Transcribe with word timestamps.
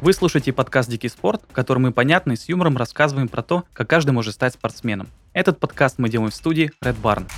Вы 0.00 0.14
слушаете 0.14 0.54
подкаст 0.54 0.88
«Дикий 0.88 1.10
спорт», 1.10 1.42
в 1.46 1.52
котором 1.52 1.82
мы 1.82 1.92
понятно 1.92 2.32
и 2.32 2.36
с 2.36 2.48
юмором 2.48 2.78
рассказываем 2.78 3.28
про 3.28 3.42
то, 3.42 3.64
как 3.74 3.90
каждый 3.90 4.12
может 4.12 4.32
стать 4.32 4.54
спортсменом. 4.54 5.08
Этот 5.34 5.60
подкаст 5.60 5.98
мы 5.98 6.08
делаем 6.08 6.30
в 6.30 6.34
студии 6.34 6.70
Red 6.82 6.96
Barn. 7.02 7.30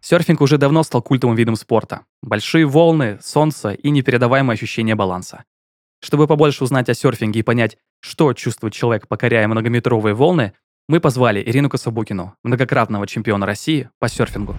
Серфинг 0.00 0.40
уже 0.40 0.58
давно 0.58 0.84
стал 0.84 1.02
культовым 1.02 1.34
видом 1.34 1.56
спорта. 1.56 2.02
Большие 2.22 2.66
волны, 2.66 3.18
солнце 3.20 3.70
и 3.70 3.90
непередаваемое 3.90 4.54
ощущение 4.54 4.94
баланса. 4.94 5.42
Чтобы 6.00 6.28
побольше 6.28 6.62
узнать 6.62 6.88
о 6.88 6.94
серфинге 6.94 7.40
и 7.40 7.42
понять, 7.42 7.78
что 7.98 8.32
чувствует 8.32 8.72
человек, 8.72 9.08
покоряя 9.08 9.48
многометровые 9.48 10.14
волны, 10.14 10.52
мы 10.88 11.00
позвали 11.00 11.42
Ирину 11.42 11.68
Кособукину, 11.68 12.36
многократного 12.44 13.08
чемпиона 13.08 13.44
России 13.44 13.90
по 13.98 14.08
серфингу. 14.08 14.54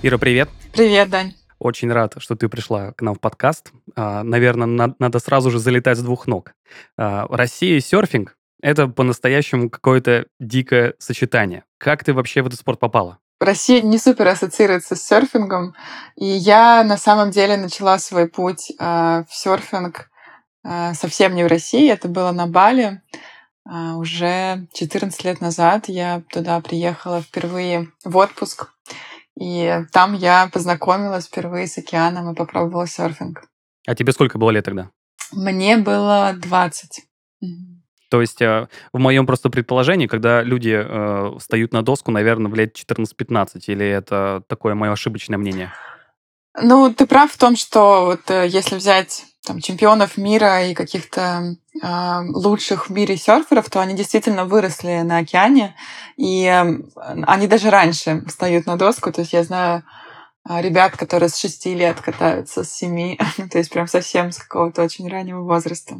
Ира, 0.00 0.16
привет. 0.16 0.48
Привет, 0.72 1.10
Дань. 1.10 1.34
Очень 1.58 1.90
рад, 1.90 2.14
что 2.18 2.36
ты 2.36 2.48
пришла 2.48 2.92
к 2.92 3.02
нам 3.02 3.16
в 3.16 3.20
подкаст. 3.20 3.72
А, 3.96 4.22
наверное, 4.22 4.94
надо 4.96 5.18
сразу 5.18 5.50
же 5.50 5.58
залетать 5.58 5.98
с 5.98 6.02
двух 6.02 6.28
ног. 6.28 6.52
А, 6.96 7.26
Россия 7.28 7.76
и 7.76 7.80
серфинг— 7.80 8.36
это 8.62 8.86
по-настоящему 8.86 9.68
какое-то 9.68 10.26
дикое 10.38 10.94
сочетание. 11.00 11.64
Как 11.78 12.04
ты 12.04 12.14
вообще 12.14 12.42
в 12.42 12.46
этот 12.46 12.60
спорт 12.60 12.78
попала? 12.78 13.18
Россия 13.40 13.82
не 13.82 13.98
супер 13.98 14.28
ассоциируется 14.28 14.94
с 14.94 15.02
серфингом, 15.02 15.74
и 16.14 16.26
я 16.26 16.84
на 16.84 16.96
самом 16.96 17.32
деле 17.32 17.56
начала 17.56 17.98
свой 17.98 18.28
путь 18.28 18.70
э, 18.78 19.24
в 19.28 19.34
серфинг 19.34 20.10
совсем 20.92 21.34
не 21.34 21.44
в 21.44 21.46
России, 21.46 21.90
это 21.90 22.08
было 22.08 22.30
на 22.32 22.46
Бали. 22.46 23.00
Уже 23.64 24.66
14 24.74 25.24
лет 25.24 25.40
назад 25.40 25.88
я 25.88 26.22
туда 26.30 26.60
приехала 26.60 27.22
впервые 27.22 27.88
в 28.04 28.16
отпуск. 28.18 28.68
И 29.40 29.84
там 29.92 30.14
я 30.14 30.48
познакомилась 30.52 31.26
впервые 31.26 31.66
с 31.66 31.78
океаном 31.78 32.32
и 32.32 32.34
попробовала 32.34 32.86
серфинг. 32.86 33.44
А 33.86 33.94
тебе 33.94 34.12
сколько 34.12 34.38
было 34.38 34.50
лет 34.50 34.64
тогда? 34.64 34.90
Мне 35.32 35.76
было 35.76 36.34
20. 36.36 37.04
То 38.10 38.20
есть 38.20 38.40
э, 38.40 38.68
в 38.92 38.98
моем 38.98 39.26
просто 39.26 39.50
предположении, 39.50 40.06
когда 40.06 40.42
люди 40.42 40.70
э, 40.70 41.38
встают 41.38 41.72
на 41.72 41.82
доску, 41.82 42.10
наверное, 42.10 42.50
в 42.50 42.54
лет 42.54 42.74
14-15, 42.74 43.60
или 43.66 43.86
это 43.86 44.42
такое 44.48 44.74
мое 44.74 44.92
ошибочное 44.92 45.38
мнение? 45.38 45.72
Ну, 46.60 46.92
ты 46.92 47.06
прав 47.06 47.30
в 47.30 47.38
том, 47.38 47.54
что 47.54 48.06
вот 48.06 48.30
э, 48.30 48.48
если 48.48 48.76
взять 48.76 49.24
там, 49.44 49.60
чемпионов 49.60 50.16
мира 50.16 50.66
и 50.66 50.74
каких-то 50.74 51.56
э, 51.82 52.20
лучших 52.28 52.88
в 52.88 52.92
мире 52.92 53.16
серферов, 53.16 53.70
то 53.70 53.80
они 53.80 53.94
действительно 53.94 54.44
выросли 54.44 55.00
на 55.02 55.18
океане, 55.18 55.74
и 56.16 56.44
э, 56.44 56.80
они 57.26 57.46
даже 57.46 57.70
раньше 57.70 58.22
встают 58.26 58.66
на 58.66 58.76
доску. 58.76 59.12
То 59.12 59.22
есть 59.22 59.32
я 59.32 59.44
знаю 59.44 59.84
э, 60.48 60.60
ребят, 60.60 60.96
которые 60.96 61.28
с 61.28 61.36
шести 61.36 61.74
лет 61.74 62.00
катаются, 62.00 62.64
с 62.64 62.70
семи, 62.70 63.18
то 63.50 63.58
есть 63.58 63.70
прям 63.70 63.86
совсем 63.86 64.32
с 64.32 64.38
какого-то 64.38 64.82
очень 64.82 65.08
раннего 65.08 65.42
возраста. 65.42 65.96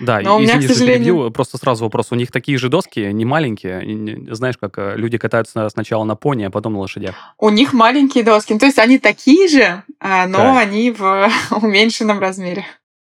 Да, 0.00 0.20
Но 0.20 0.36
извини, 0.36 0.36
у 0.36 0.40
меня, 0.40 0.58
к 0.58 0.72
сожалению... 0.72 1.14
перебью, 1.14 1.30
просто 1.30 1.58
сразу 1.58 1.84
вопрос. 1.84 2.08
У 2.10 2.14
них 2.14 2.32
такие 2.32 2.58
же 2.58 2.68
доски, 2.68 3.00
не 3.12 3.24
маленькие. 3.24 4.34
Знаешь, 4.34 4.56
как 4.58 4.78
э, 4.78 4.94
люди 4.96 5.18
катаются 5.18 5.68
сначала 5.68 6.04
на 6.04 6.16
пони, 6.16 6.44
а 6.44 6.50
потом 6.50 6.72
на 6.72 6.80
лошадях. 6.80 7.14
У 7.38 7.50
них 7.50 7.72
маленькие 7.72 8.24
доски. 8.24 8.54
Ну, 8.54 8.58
то 8.58 8.66
есть 8.66 8.78
они 8.78 8.98
такие 8.98 9.48
же, 9.48 9.82
а, 10.00 10.26
но 10.26 10.38
так. 10.38 10.62
они 10.62 10.90
в 10.90 11.30
уменьшенном 11.62 12.18
размере. 12.18 12.64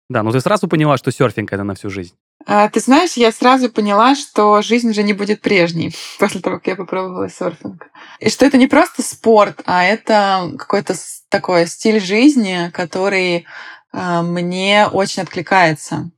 Да, 0.09 0.23
но 0.23 0.31
ты 0.31 0.41
сразу 0.41 0.67
поняла, 0.67 0.97
что 0.97 1.11
серфинг 1.11 1.53
это 1.53 1.63
на 1.63 1.75
всю 1.75 1.89
жизнь. 1.89 2.13
А, 2.45 2.69
ты 2.69 2.79
знаешь, 2.79 3.13
я 3.13 3.31
сразу 3.31 3.69
поняла, 3.69 4.15
что 4.15 4.61
жизнь 4.61 4.89
уже 4.89 5.03
не 5.03 5.13
будет 5.13 5.41
прежней 5.41 5.95
после 6.19 6.41
того, 6.41 6.57
как 6.57 6.67
я 6.67 6.75
попробовала 6.75 7.29
серфинг. 7.29 7.87
И 8.19 8.29
что 8.29 8.45
это 8.45 8.57
не 8.57 8.67
просто 8.67 9.03
спорт, 9.03 9.61
а 9.65 9.83
это 9.83 10.51
какой-то 10.57 10.95
такой 11.29 11.67
стиль 11.67 11.99
жизни, 11.99 12.69
который 12.73 13.45
мне 13.93 14.87
очень 14.87 15.23
откликается. 15.23 16.11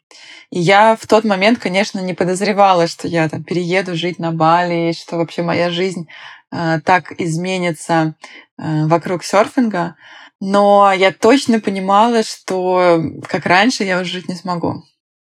И 0.51 0.59
я 0.59 0.95
в 0.95 1.07
тот 1.07 1.23
момент, 1.23 1.57
конечно, 1.57 1.99
не 1.99 2.13
подозревала, 2.13 2.85
что 2.85 3.07
я 3.07 3.27
там 3.27 3.43
перееду 3.43 3.95
жить 3.95 4.19
на 4.19 4.31
Бали, 4.31 4.91
что 4.91 5.17
вообще 5.17 5.41
моя 5.41 5.71
жизнь 5.71 6.07
э, 6.51 6.79
так 6.85 7.11
изменится 7.19 8.15
э, 8.59 8.85
вокруг 8.85 9.23
серфинга. 9.23 9.95
Но 10.39 10.91
я 10.95 11.11
точно 11.11 11.59
понимала, 11.59 12.21
что 12.21 13.01
как 13.27 13.47
раньше 13.47 13.83
я 13.83 13.99
уже 13.99 14.11
жить 14.11 14.29
не 14.29 14.35
смогу. 14.35 14.83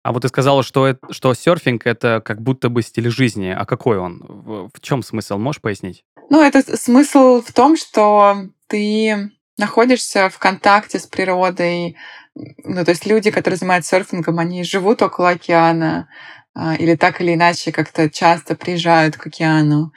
А 0.03 0.11
вот 0.11 0.23
ты 0.23 0.29
сказала, 0.29 0.63
что, 0.63 0.87
это, 0.87 1.13
что 1.13 1.33
серфинг 1.35 1.85
это 1.85 2.21
как 2.25 2.41
будто 2.41 2.69
бы 2.69 2.81
стиль 2.81 3.11
жизни. 3.11 3.49
А 3.55 3.65
какой 3.65 3.99
он? 3.99 4.25
В, 4.27 4.69
в 4.73 4.81
чем 4.81 5.03
смысл? 5.03 5.37
Можешь 5.37 5.61
пояснить? 5.61 6.03
Ну, 6.31 6.41
это 6.41 6.77
смысл 6.77 7.41
в 7.41 7.51
том, 7.53 7.77
что 7.77 8.47
ты 8.67 9.31
находишься 9.57 10.29
в 10.29 10.39
контакте 10.39 10.97
с 10.97 11.05
природой, 11.05 11.95
ну, 12.35 12.85
то 12.85 12.91
есть 12.91 13.05
люди, 13.05 13.31
которые 13.31 13.57
занимаются 13.57 13.97
серфингом, 13.97 14.39
они 14.39 14.63
живут 14.63 15.01
около 15.01 15.29
океана 15.29 16.07
а, 16.53 16.75
или 16.75 16.95
так 16.95 17.21
или 17.21 17.33
иначе 17.33 17.71
как-то 17.71 18.09
часто 18.09 18.55
приезжают 18.55 19.17
к 19.17 19.27
океану. 19.27 19.91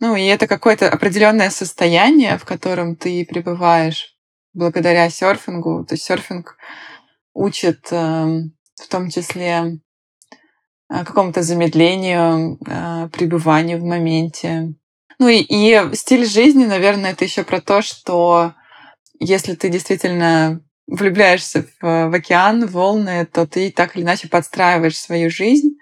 Ну, 0.00 0.14
и 0.14 0.24
это 0.24 0.46
какое-то 0.46 0.90
определенное 0.90 1.50
состояние, 1.50 2.36
в 2.38 2.44
котором 2.44 2.96
ты 2.96 3.24
пребываешь 3.24 4.14
благодаря 4.52 5.08
серфингу. 5.08 5.84
То 5.84 5.94
есть 5.94 6.04
серфинг 6.04 6.56
учит 7.32 7.88
эм, 7.90 8.54
в 8.74 8.88
том 8.88 9.08
числе 9.10 9.78
э, 10.90 11.04
какому-то 11.04 11.42
замедлению, 11.42 12.58
э, 12.66 13.08
пребыванию 13.08 13.78
в 13.78 13.84
моменте. 13.84 14.74
Ну 15.18 15.28
и, 15.28 15.38
и 15.38 15.94
стиль 15.94 16.26
жизни, 16.26 16.66
наверное, 16.66 17.12
это 17.12 17.24
еще 17.24 17.42
про 17.42 17.60
то, 17.60 17.80
что 17.80 18.54
если 19.18 19.54
ты 19.54 19.70
действительно 19.70 20.60
влюбляешься 20.86 21.66
в, 21.80 22.08
в 22.08 22.14
океан, 22.14 22.66
в 22.66 22.72
волны, 22.72 23.26
то 23.26 23.46
ты 23.46 23.70
так 23.70 23.96
или 23.96 24.04
иначе 24.04 24.28
подстраиваешь 24.28 24.98
свою 24.98 25.30
жизнь 25.30 25.78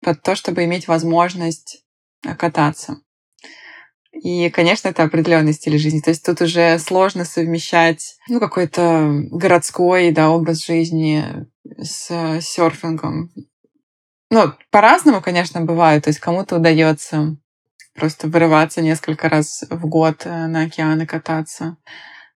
под 0.00 0.22
то, 0.22 0.34
чтобы 0.34 0.64
иметь 0.64 0.88
возможность 0.88 1.84
э, 2.24 2.34
кататься. 2.34 3.00
И, 4.12 4.50
конечно, 4.50 4.88
это 4.88 5.04
определенный 5.04 5.52
стиль 5.52 5.78
жизни. 5.78 6.00
То 6.00 6.10
есть 6.10 6.24
тут 6.24 6.40
уже 6.40 6.78
сложно 6.78 7.24
совмещать 7.24 8.16
ну, 8.28 8.40
какой-то 8.40 9.10
городской 9.30 10.10
да, 10.10 10.30
образ 10.30 10.64
жизни 10.64 11.46
с 11.64 12.40
серфингом. 12.40 13.30
Ну, 14.30 14.52
по-разному, 14.70 15.20
конечно, 15.20 15.60
бывает. 15.60 16.04
То 16.04 16.08
есть 16.08 16.20
кому-то 16.20 16.56
удается 16.56 17.36
просто 17.94 18.28
вырываться 18.28 18.80
несколько 18.80 19.28
раз 19.28 19.64
в 19.68 19.86
год 19.86 20.22
э, 20.24 20.46
на 20.46 20.62
океаны 20.62 21.06
кататься. 21.06 21.76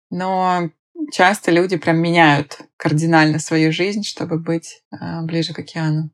Но 0.10 0.70
часто 1.12 1.52
люди 1.52 1.78
прям 1.78 1.98
меняют 1.98 2.60
кардинально 2.78 3.40
свою 3.40 3.72
жизнь, 3.72 4.04
чтобы 4.04 4.40
быть 4.40 4.82
э, 4.92 5.22
ближе 5.24 5.54
к 5.54 5.60
океану. 5.60 6.10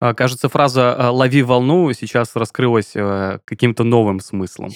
А, 0.00 0.14
кажется, 0.14 0.48
фраза 0.48 0.96
э, 0.98 1.06
«лови 1.08 1.42
волну» 1.42 1.92
сейчас 1.92 2.36
раскрылась 2.36 2.94
э, 2.94 3.38
каким-то 3.44 3.84
новым 3.84 4.20
смыслом. 4.20 4.70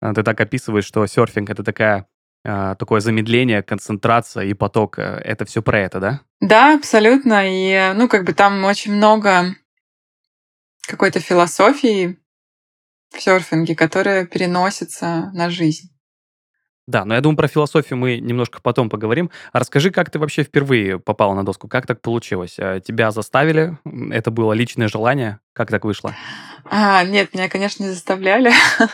Ты 0.00 0.22
так 0.22 0.40
описываешь, 0.40 0.86
что 0.86 1.06
серфинг— 1.06 1.50
это 1.50 1.62
такая 1.62 2.06
такое 2.42 3.00
замедление, 3.00 3.62
концентрация 3.62 4.44
и 4.44 4.54
поток. 4.54 4.98
Это 4.98 5.44
все 5.44 5.60
про 5.60 5.78
это, 5.80 6.00
да? 6.00 6.20
Да, 6.40 6.74
абсолютно. 6.74 7.42
И, 7.44 7.92
ну, 7.94 8.08
как 8.08 8.24
бы 8.24 8.32
там 8.32 8.64
очень 8.64 8.94
много 8.94 9.54
какой-то 10.86 11.20
философии 11.20 12.18
в 13.14 13.20
серфинге, 13.20 13.74
которая 13.74 14.24
переносится 14.24 15.30
на 15.34 15.50
жизнь. 15.50 15.90
Да, 16.90 17.04
но 17.04 17.14
я 17.14 17.20
думаю, 17.20 17.36
про 17.36 17.46
философию 17.46 17.96
мы 17.98 18.18
немножко 18.18 18.60
потом 18.60 18.90
поговорим. 18.90 19.30
А 19.52 19.60
расскажи, 19.60 19.92
как 19.92 20.10
ты 20.10 20.18
вообще 20.18 20.42
впервые 20.42 20.98
попала 20.98 21.34
на 21.34 21.44
доску? 21.44 21.68
Как 21.68 21.86
так 21.86 22.00
получилось? 22.00 22.56
А, 22.58 22.80
тебя 22.80 23.12
заставили? 23.12 23.78
Это 24.10 24.32
было 24.32 24.54
личное 24.54 24.88
желание? 24.88 25.38
Как 25.52 25.70
так 25.70 25.84
вышло? 25.84 26.16
А, 26.64 27.04
нет, 27.04 27.32
меня, 27.32 27.48
конечно, 27.48 27.84
не 27.84 27.90
заставляли. 27.90 28.52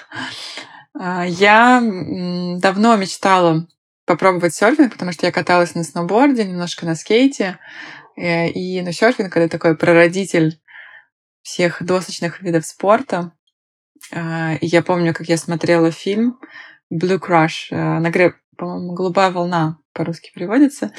А, 0.99 1.27
я 1.27 1.83
давно 1.83 2.97
мечтала 2.97 3.69
попробовать 4.07 4.55
серфинг, 4.55 4.95
потому 4.95 5.13
что 5.13 5.27
я 5.27 5.33
каталась 5.33 5.75
на 5.75 5.85
сноуборде, 5.85 6.47
немножко 6.47 6.87
на 6.87 6.95
скейте. 6.95 7.59
Э, 8.17 8.49
и 8.49 8.81
ну, 8.81 8.93
серфинг— 8.93 9.37
это 9.37 9.51
такой 9.51 9.77
прародитель 9.77 10.59
всех 11.43 11.83
досочных 11.83 12.41
видов 12.41 12.65
спорта. 12.65 13.33
И 14.11 14.67
я 14.67 14.83
помню, 14.83 15.13
как 15.13 15.29
я 15.29 15.37
смотрела 15.37 15.91
фильм 15.91 16.39
Blue 16.93 17.19
Crush, 17.19 17.69
э, 17.71 17.99
на 17.99 18.11
греб, 18.11 18.37
по-моему, 18.57 18.95
голубая 18.95 19.31
волна 19.31 19.79
по-русски 19.93 20.31
переводится. 20.35 20.93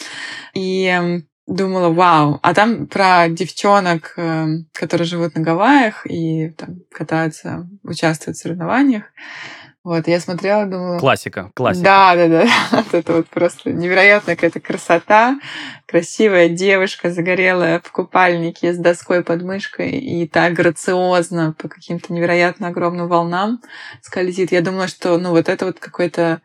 И 0.53 0.85
эм, 0.85 1.27
думала, 1.45 1.89
вау. 1.89 2.39
А 2.43 2.53
там 2.53 2.87
про 2.87 3.29
девчонок, 3.29 4.13
эм, 4.17 4.67
которые 4.73 5.05
живут 5.07 5.35
на 5.35 5.41
Гавайях 5.41 6.05
и 6.05 6.49
там 6.49 6.81
катаются, 6.91 7.69
участвуют 7.83 8.37
в 8.37 8.41
соревнованиях. 8.41 9.05
Вот, 9.87 10.05
я 10.09 10.19
смотрела, 10.19 10.65
думала... 10.65 10.99
Классика, 10.99 11.49
классика. 11.53 11.85
Да, 11.85 12.15
да, 12.17 12.27
да. 12.27 12.47
Вот 12.71 12.93
это 12.93 13.13
вот 13.13 13.27
просто 13.27 13.71
невероятная 13.71 14.35
какая-то 14.35 14.59
красота. 14.59 15.39
Красивая 15.85 16.49
девушка, 16.49 17.09
загорелая 17.09 17.79
в 17.81 17.89
купальнике 17.93 18.73
с 18.73 18.77
доской 18.77 19.23
под 19.23 19.43
мышкой 19.43 19.91
и 19.91 20.27
так 20.27 20.51
грациозно 20.55 21.55
по 21.57 21.69
каким-то 21.69 22.11
невероятно 22.11 22.67
огромным 22.67 23.07
волнам 23.07 23.61
скользит. 24.01 24.51
Я 24.51 24.59
думала, 24.59 24.89
что, 24.89 25.17
ну, 25.17 25.29
вот 25.29 25.47
это 25.47 25.65
вот 25.65 25.79
какой-то 25.79 26.41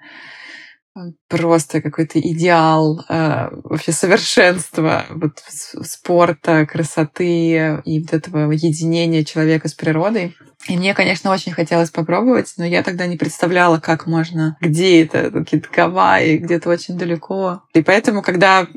просто 1.29 1.81
какой-то 1.81 2.21
идеал 2.21 3.05
э, 3.09 3.49
вообще 3.65 3.93
совершенства 3.93 5.07
вот, 5.11 5.43
спорта, 5.47 6.67
красоты 6.67 7.81
и 7.85 8.01
вот 8.01 8.13
этого 8.13 8.51
единения 8.53 9.25
человека 9.25 9.69
с 9.69 9.75
природой. 9.75 10.37
И 10.69 10.77
мне, 10.77 10.95
конечно, 10.95 11.33
очень 11.33 11.53
хотелось 11.53 11.91
попробовать, 11.91 12.53
но 12.57 12.65
я 12.65 12.83
тогда 12.83 13.07
не 13.07 13.17
представляла, 13.17 13.79
как 13.79 14.07
можно, 14.07 14.57
где 14.61 15.03
это, 15.03 15.31
какие-то 15.31 15.69
Гавайи, 15.75 16.37
где-то 16.37 16.69
очень 16.69 16.97
далеко. 16.97 17.63
И 17.75 17.83
поэтому, 17.83 18.23
когда 18.23 18.69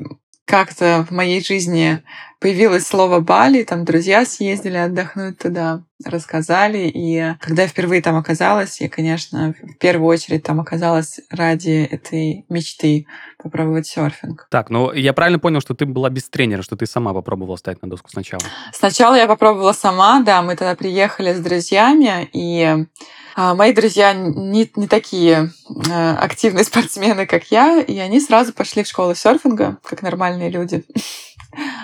как-то 0.46 1.04
в 1.08 1.12
моей 1.12 1.44
жизни 1.44 2.02
появилось 2.38 2.86
слово 2.86 3.20
Бали, 3.20 3.64
там 3.64 3.84
друзья 3.84 4.24
съездили 4.24 4.76
отдохнуть 4.76 5.38
туда, 5.38 5.82
рассказали. 6.04 6.90
И 6.92 7.34
когда 7.40 7.62
я 7.62 7.68
впервые 7.68 8.00
там 8.00 8.16
оказалась, 8.16 8.80
я, 8.80 8.88
конечно, 8.88 9.54
в 9.60 9.78
первую 9.78 10.06
очередь 10.06 10.44
там 10.44 10.60
оказалась 10.60 11.20
ради 11.30 11.84
этой 11.90 12.44
мечты 12.48 13.06
попробовать 13.42 13.88
серфинг. 13.88 14.46
Так, 14.50 14.70
ну 14.70 14.92
я 14.92 15.12
правильно 15.12 15.40
понял, 15.40 15.60
что 15.60 15.74
ты 15.74 15.84
была 15.84 16.08
без 16.10 16.28
тренера, 16.28 16.62
что 16.62 16.76
ты 16.76 16.86
сама 16.86 17.12
попробовала 17.12 17.56
встать 17.56 17.82
на 17.82 17.90
доску 17.90 18.08
сначала? 18.10 18.42
Сначала 18.72 19.16
я 19.16 19.26
попробовала 19.26 19.72
сама, 19.72 20.20
да, 20.20 20.42
мы 20.42 20.54
тогда 20.54 20.76
приехали 20.76 21.32
с 21.32 21.40
друзьями, 21.40 22.28
и 22.32 22.86
мои 23.36 23.74
друзья 23.74 24.14
не, 24.14 24.70
не 24.76 24.88
такие 24.88 25.50
э, 25.68 26.10
активные 26.14 26.64
спортсмены, 26.64 27.26
как 27.26 27.50
я, 27.50 27.80
и 27.80 27.98
они 27.98 28.18
сразу 28.18 28.54
пошли 28.54 28.82
в 28.82 28.88
школу 28.88 29.14
серфинга, 29.14 29.76
как 29.84 30.02
нормальные 30.02 30.50
люди. 30.50 30.84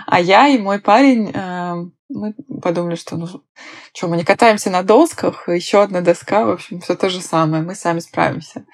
А 0.06 0.20
я 0.20 0.49
и 0.49 0.58
мой 0.58 0.81
парень, 0.81 1.31
э, 1.32 1.75
мы 2.10 2.34
подумали, 2.60 2.94
что 2.94 3.16
ну 3.16 3.26
что, 3.94 4.08
мы 4.08 4.19
не 4.19 4.25
катаемся 4.25 4.69
на 4.69 4.82
досках, 4.82 5.49
еще 5.49 5.82
одна 5.82 6.02
доска, 6.02 6.44
в 6.44 6.50
общем, 6.50 6.81
все 6.81 6.94
то 6.94 7.08
же 7.08 7.22
самое, 7.22 7.62
мы 7.62 7.75
сами 7.75 8.00
справимся. 8.00 8.66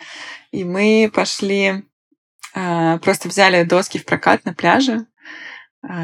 И 0.50 0.64
мы 0.64 1.08
пошли, 1.14 1.84
э, 2.54 2.98
просто 2.98 3.28
взяли 3.28 3.62
доски 3.62 3.98
в 3.98 4.06
прокат 4.06 4.44
на 4.44 4.54
пляже 4.54 5.06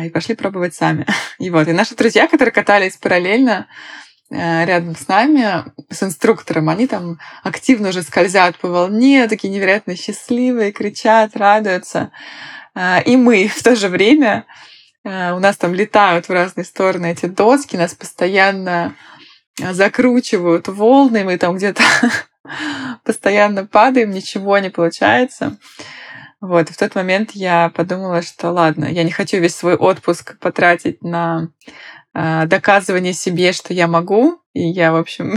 и 0.05 0.11
пошли 0.11 0.37
пробовать 0.37 0.75
сами. 0.75 1.07
И 1.41 1.51
вот, 1.51 1.67
и 1.67 1.73
наши 1.73 1.97
друзья, 1.97 2.29
которые 2.29 2.53
катались 2.53 2.97
параллельно, 2.97 3.67
рядом 4.35 4.97
с 4.97 5.07
нами, 5.07 5.65
с 5.91 6.03
инструктором, 6.03 6.69
они 6.69 6.87
там 6.87 7.19
активно 7.43 7.91
уже 7.91 8.03
скользят 8.03 8.59
по 8.59 8.69
волне, 8.69 9.29
такие 9.29 9.53
невероятно 9.53 9.97
счастливые, 9.97 10.73
кричат, 10.73 11.37
радуются. 11.37 12.11
Э, 12.75 13.03
и 13.03 13.17
мы 13.17 13.49
в 13.49 13.63
то 13.63 13.77
же 13.77 13.89
время, 13.89 14.47
э, 15.05 15.33
у 15.33 15.39
нас 15.39 15.57
там 15.57 15.75
летают 15.75 16.29
в 16.29 16.33
разные 16.33 16.65
стороны 16.65 17.13
эти 17.13 17.27
доски, 17.27 17.77
нас 17.77 17.95
постоянно 17.95 18.95
закручивают 19.59 20.67
волны, 20.67 21.25
мы 21.25 21.39
там 21.39 21.57
где-то 21.57 21.83
постоянно 23.05 23.67
падаем, 23.67 24.11
ничего 24.11 24.59
не 24.59 24.71
получается. 24.71 25.59
Вот, 26.41 26.69
в 26.69 26.77
тот 26.77 26.95
момент 26.95 27.31
я 27.33 27.71
подумала, 27.71 28.21
что 28.21 28.51
ладно, 28.51 28.85
я 28.85 29.03
не 29.05 29.11
хочу 29.11 29.39
весь 29.39 29.55
свой 29.55 29.77
отпуск 29.77 30.39
потратить 30.41 31.03
на 31.03 31.49
доказывание 32.15 33.13
себе, 33.13 33.53
что 33.53 33.75
я 33.75 33.89
могу, 33.89 34.41
и 34.53 34.63
я, 34.63 34.93
в 34.93 34.97
общем, 34.97 35.37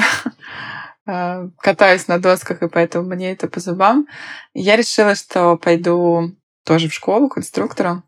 а, 1.06 1.48
катаюсь 1.58 2.08
на 2.08 2.20
досках, 2.20 2.62
и 2.62 2.70
поэтому 2.70 3.08
мне 3.08 3.32
это 3.32 3.48
по 3.48 3.60
зубам. 3.60 4.08
я 4.54 4.76
решила, 4.76 5.16
что 5.16 5.58
пойду 5.58 6.36
тоже 6.64 6.88
в 6.88 6.94
школу 6.94 7.30
к 7.30 7.38
инструктору. 7.38 8.04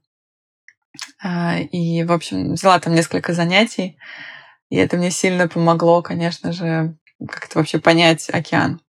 А, 1.23 1.59
и, 1.59 2.03
в 2.03 2.11
общем, 2.11 2.53
взяла 2.53 2.79
там 2.79 2.93
несколько 2.93 3.33
занятий, 3.33 3.97
и 4.69 4.75
это 4.75 4.97
мне 4.97 5.11
сильно 5.11 5.47
помогло, 5.47 6.01
конечно 6.01 6.51
же, 6.51 6.95
как-то 7.27 7.57
вообще 7.57 7.79
понять 7.79 8.29
океан. 8.29 8.81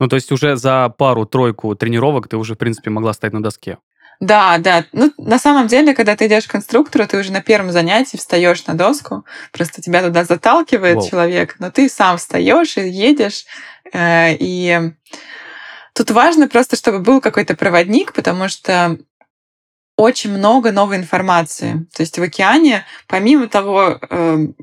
Ну, 0.00 0.08
то 0.08 0.16
есть 0.16 0.32
уже 0.32 0.56
за 0.56 0.88
пару-тройку 0.88 1.74
тренировок 1.74 2.28
ты 2.28 2.36
уже, 2.36 2.54
в 2.54 2.58
принципе, 2.58 2.90
могла 2.90 3.12
стать 3.12 3.32
на 3.32 3.42
доске? 3.42 3.78
Да, 4.20 4.58
да. 4.58 4.84
Ну, 4.92 5.12
на 5.16 5.38
самом 5.38 5.66
деле, 5.66 5.94
когда 5.94 6.14
ты 6.14 6.26
идешь 6.26 6.46
к 6.46 6.50
конструктору, 6.50 7.06
ты 7.06 7.18
уже 7.18 7.32
на 7.32 7.40
первом 7.40 7.72
занятии 7.72 8.18
встаешь 8.18 8.66
на 8.66 8.74
доску, 8.74 9.24
просто 9.50 9.80
тебя 9.80 10.02
туда 10.02 10.24
заталкивает 10.24 10.96
Воу. 10.96 11.08
человек, 11.08 11.56
но 11.58 11.70
ты 11.70 11.88
сам 11.88 12.18
встаешь 12.18 12.76
и 12.76 12.86
едешь. 12.86 13.46
Э, 13.94 14.34
и 14.34 14.92
тут 15.94 16.10
важно 16.10 16.48
просто, 16.48 16.76
чтобы 16.76 16.98
был 16.98 17.22
какой-то 17.22 17.56
проводник, 17.56 18.12
потому 18.12 18.48
что 18.48 18.98
очень 19.96 20.30
много 20.30 20.70
новой 20.70 20.96
информации. 20.96 21.86
То 21.94 22.02
есть 22.02 22.18
в 22.18 22.22
океане, 22.22 22.84
помимо 23.06 23.48
того, 23.48 23.98
эм, 24.10 24.54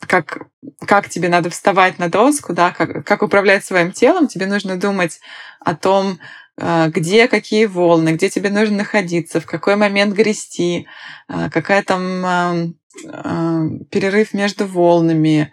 как, 0.00 0.42
как 0.86 1.08
тебе 1.08 1.28
надо 1.28 1.48
вставать 1.48 1.98
на 1.98 2.10
доску, 2.10 2.52
да, 2.52 2.70
как, 2.70 3.04
как 3.06 3.22
управлять 3.22 3.64
своим 3.64 3.92
телом, 3.92 4.28
тебе 4.28 4.46
нужно 4.46 4.76
думать 4.78 5.20
о 5.60 5.74
том, 5.74 6.18
где 6.58 7.28
какие 7.28 7.66
волны, 7.66 8.10
где 8.10 8.30
тебе 8.30 8.50
нужно 8.50 8.78
находиться, 8.78 9.40
в 9.40 9.46
какой 9.46 9.76
момент 9.76 10.14
грести, 10.14 10.86
а, 11.28 11.50
какая 11.50 11.82
там 11.82 12.24
а, 12.24 13.66
перерыв 13.90 14.32
между 14.32 14.66
волнами. 14.66 15.52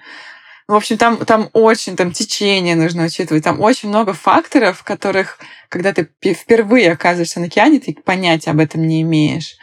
В 0.68 0.76
общем, 0.76 0.98
там, 0.98 1.18
там 1.26 1.50
очень, 1.52 1.98
там 1.98 2.12
течение 2.14 2.76
нужно 2.76 3.04
учитывать, 3.04 3.44
там 3.44 3.60
очень 3.60 3.90
много 3.90 4.14
факторов, 4.14 4.84
которых, 4.84 5.40
когда 5.68 5.92
ты 5.92 6.10
впервые 6.34 6.94
оказываешься 6.94 7.42
на 7.42 7.48
океане, 7.48 7.80
ты 7.80 7.94
понятия 7.94 8.52
об 8.52 8.60
этом 8.60 8.88
не 8.88 9.02
имеешь. 9.02 9.58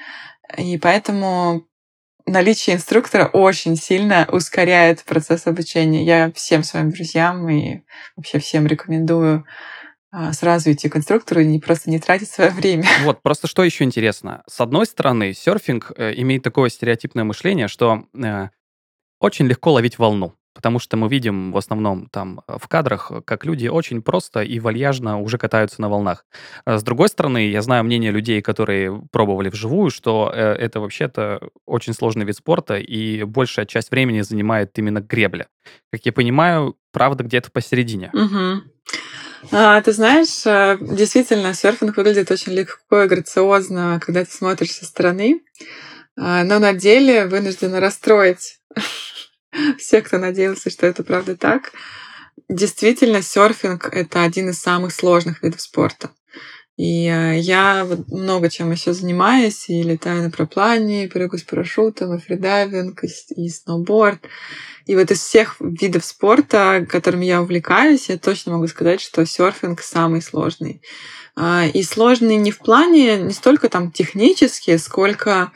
И 0.59 0.77
поэтому 0.77 1.67
наличие 2.27 2.77
инструктора 2.77 3.27
очень 3.27 3.77
сильно 3.77 4.29
ускоряет 4.31 5.03
процесс 5.05 5.47
обучения. 5.47 6.05
Я 6.05 6.31
всем 6.33 6.63
своим 6.63 6.91
друзьям 6.91 7.49
и 7.49 7.83
вообще 8.17 8.39
всем 8.39 8.67
рекомендую 8.67 9.47
а, 10.13 10.33
сразу 10.33 10.73
идти 10.73 10.89
к 10.89 10.97
инструктору 10.97 11.41
и 11.41 11.47
не, 11.47 11.61
просто 11.61 11.89
не 11.91 12.01
тратить 12.01 12.31
свое 12.31 12.51
время. 12.57 12.85
Вот, 13.05 13.23
просто 13.23 13.47
что 13.47 13.63
еще 13.63 13.85
интересно. 13.85 14.43
С 14.49 14.61
одной 14.61 14.87
стороны, 14.87 15.33
серфинг 15.33 15.93
э, 15.97 16.15
имеет 16.17 16.43
такое 16.43 16.69
стереотипное 16.69 17.25
мышление, 17.25 17.69
что 17.69 18.05
э, 18.15 18.49
очень 19.21 19.47
легко 19.47 19.73
ловить 19.73 19.99
волну. 19.99 20.35
Потому 20.53 20.81
что 20.81 20.97
мы 20.97 21.09
видим 21.09 21.53
в 21.53 21.57
основном 21.57 22.09
там 22.09 22.41
э, 22.49 22.57
в 22.61 22.67
кадрах, 22.67 23.13
как 23.25 23.45
люди 23.45 23.69
очень 23.69 24.03
просто 24.03 24.43
и 24.43 24.59
вальяжно 24.59 25.21
уже 25.21 25.39
катаются 25.39 25.81
на 25.81 25.89
волнах. 25.89 26.27
А 26.65 26.79
с 26.79 26.83
другой 26.83 27.09
стороны, 27.09 27.49
я 27.49 27.63
знаю 27.63 27.85
мнение 27.85 28.11
людей, 28.11 28.43
которые 28.43 29.03
пробовали 29.13 29.49
вживую, 29.49 29.91
что 29.91 30.33
э, 30.35 30.41
это 30.41 30.81
вообще-то 30.81 31.41
очень 31.67 31.95
сложный 31.95 32.25
вид 32.25 32.35
спорта, 32.35 32.79
и 32.79 33.23
большая 33.23 33.65
часть 33.65 33.93
времени 33.93 34.23
занимает 34.23 34.77
именно 34.77 35.01
гребля. 35.01 35.47
Как 35.93 36.05
я 36.05 36.13
понимаю, 36.13 36.77
правда 36.93 37.23
где-то 37.23 37.53
посередине. 37.53 38.11
Угу. 38.13 38.63
А, 39.53 39.81
ты 39.81 39.93
знаешь, 39.93 40.47
э, 40.47 40.77
действительно, 40.81 41.55
серфинг 41.55 41.97
выглядит 41.97 42.31
очень 42.31 42.53
легко 42.53 43.03
и 43.03 43.09
грациозно, 43.09 44.01
когда 44.05 44.25
ты 44.25 44.31
смотришь 44.31 44.73
со 44.73 44.85
стороны, 44.85 45.43
а, 46.17 46.45
но 46.45 46.59
на 46.59 46.75
деле 46.75 47.27
вынуждена 47.27 47.81
расстроить 47.81 48.61
всех, 49.79 50.05
кто 50.05 50.19
надеялся, 50.19 50.71
что 50.71 50.87
это 50.87 51.03
правда 51.03 51.37
так. 51.37 51.73
Действительно, 52.49 53.23
серфинг— 53.23 53.89
это 53.93 54.23
один 54.23 54.51
из 54.51 54.61
самых 54.61 54.93
сложных 54.93 55.43
видов 55.43 55.61
спорта. 55.61 56.11
И 56.81 57.07
э, 57.09 57.39
я 57.41 57.87
много 58.09 58.49
чем 58.49 58.71
еще 58.71 58.95
занимаюсь, 58.95 59.69
и 59.69 59.83
летаю 59.83 60.23
на 60.23 60.31
проплане, 60.31 61.05
и 61.05 61.09
прыгаю 61.09 61.39
с 61.39 61.43
парашютом, 61.43 62.15
и 62.15 62.19
фридайвинг, 62.19 63.05
и 63.37 63.49
сноуборд. 63.51 64.21
И 64.87 64.97
вот 64.97 65.11
из 65.11 65.21
всех 65.21 65.57
видов 65.61 66.07
спорта, 66.07 66.87
которыми 66.89 67.27
я 67.27 67.43
увлекаюсь, 67.43 68.09
я 68.09 68.17
точно 68.17 68.53
могу 68.53 68.67
сказать, 68.67 69.03
что 69.03 69.27
серфинг 69.27 69.83
самый 69.83 70.23
сложный. 70.23 70.81
А, 71.37 71.67
и 71.67 71.83
сложный 71.83 72.37
не 72.37 72.51
в 72.51 72.57
плане, 72.57 73.19
не 73.19 73.35
столько 73.35 73.69
там 73.69 73.93
технически, 73.93 74.79
сколько 74.79 75.53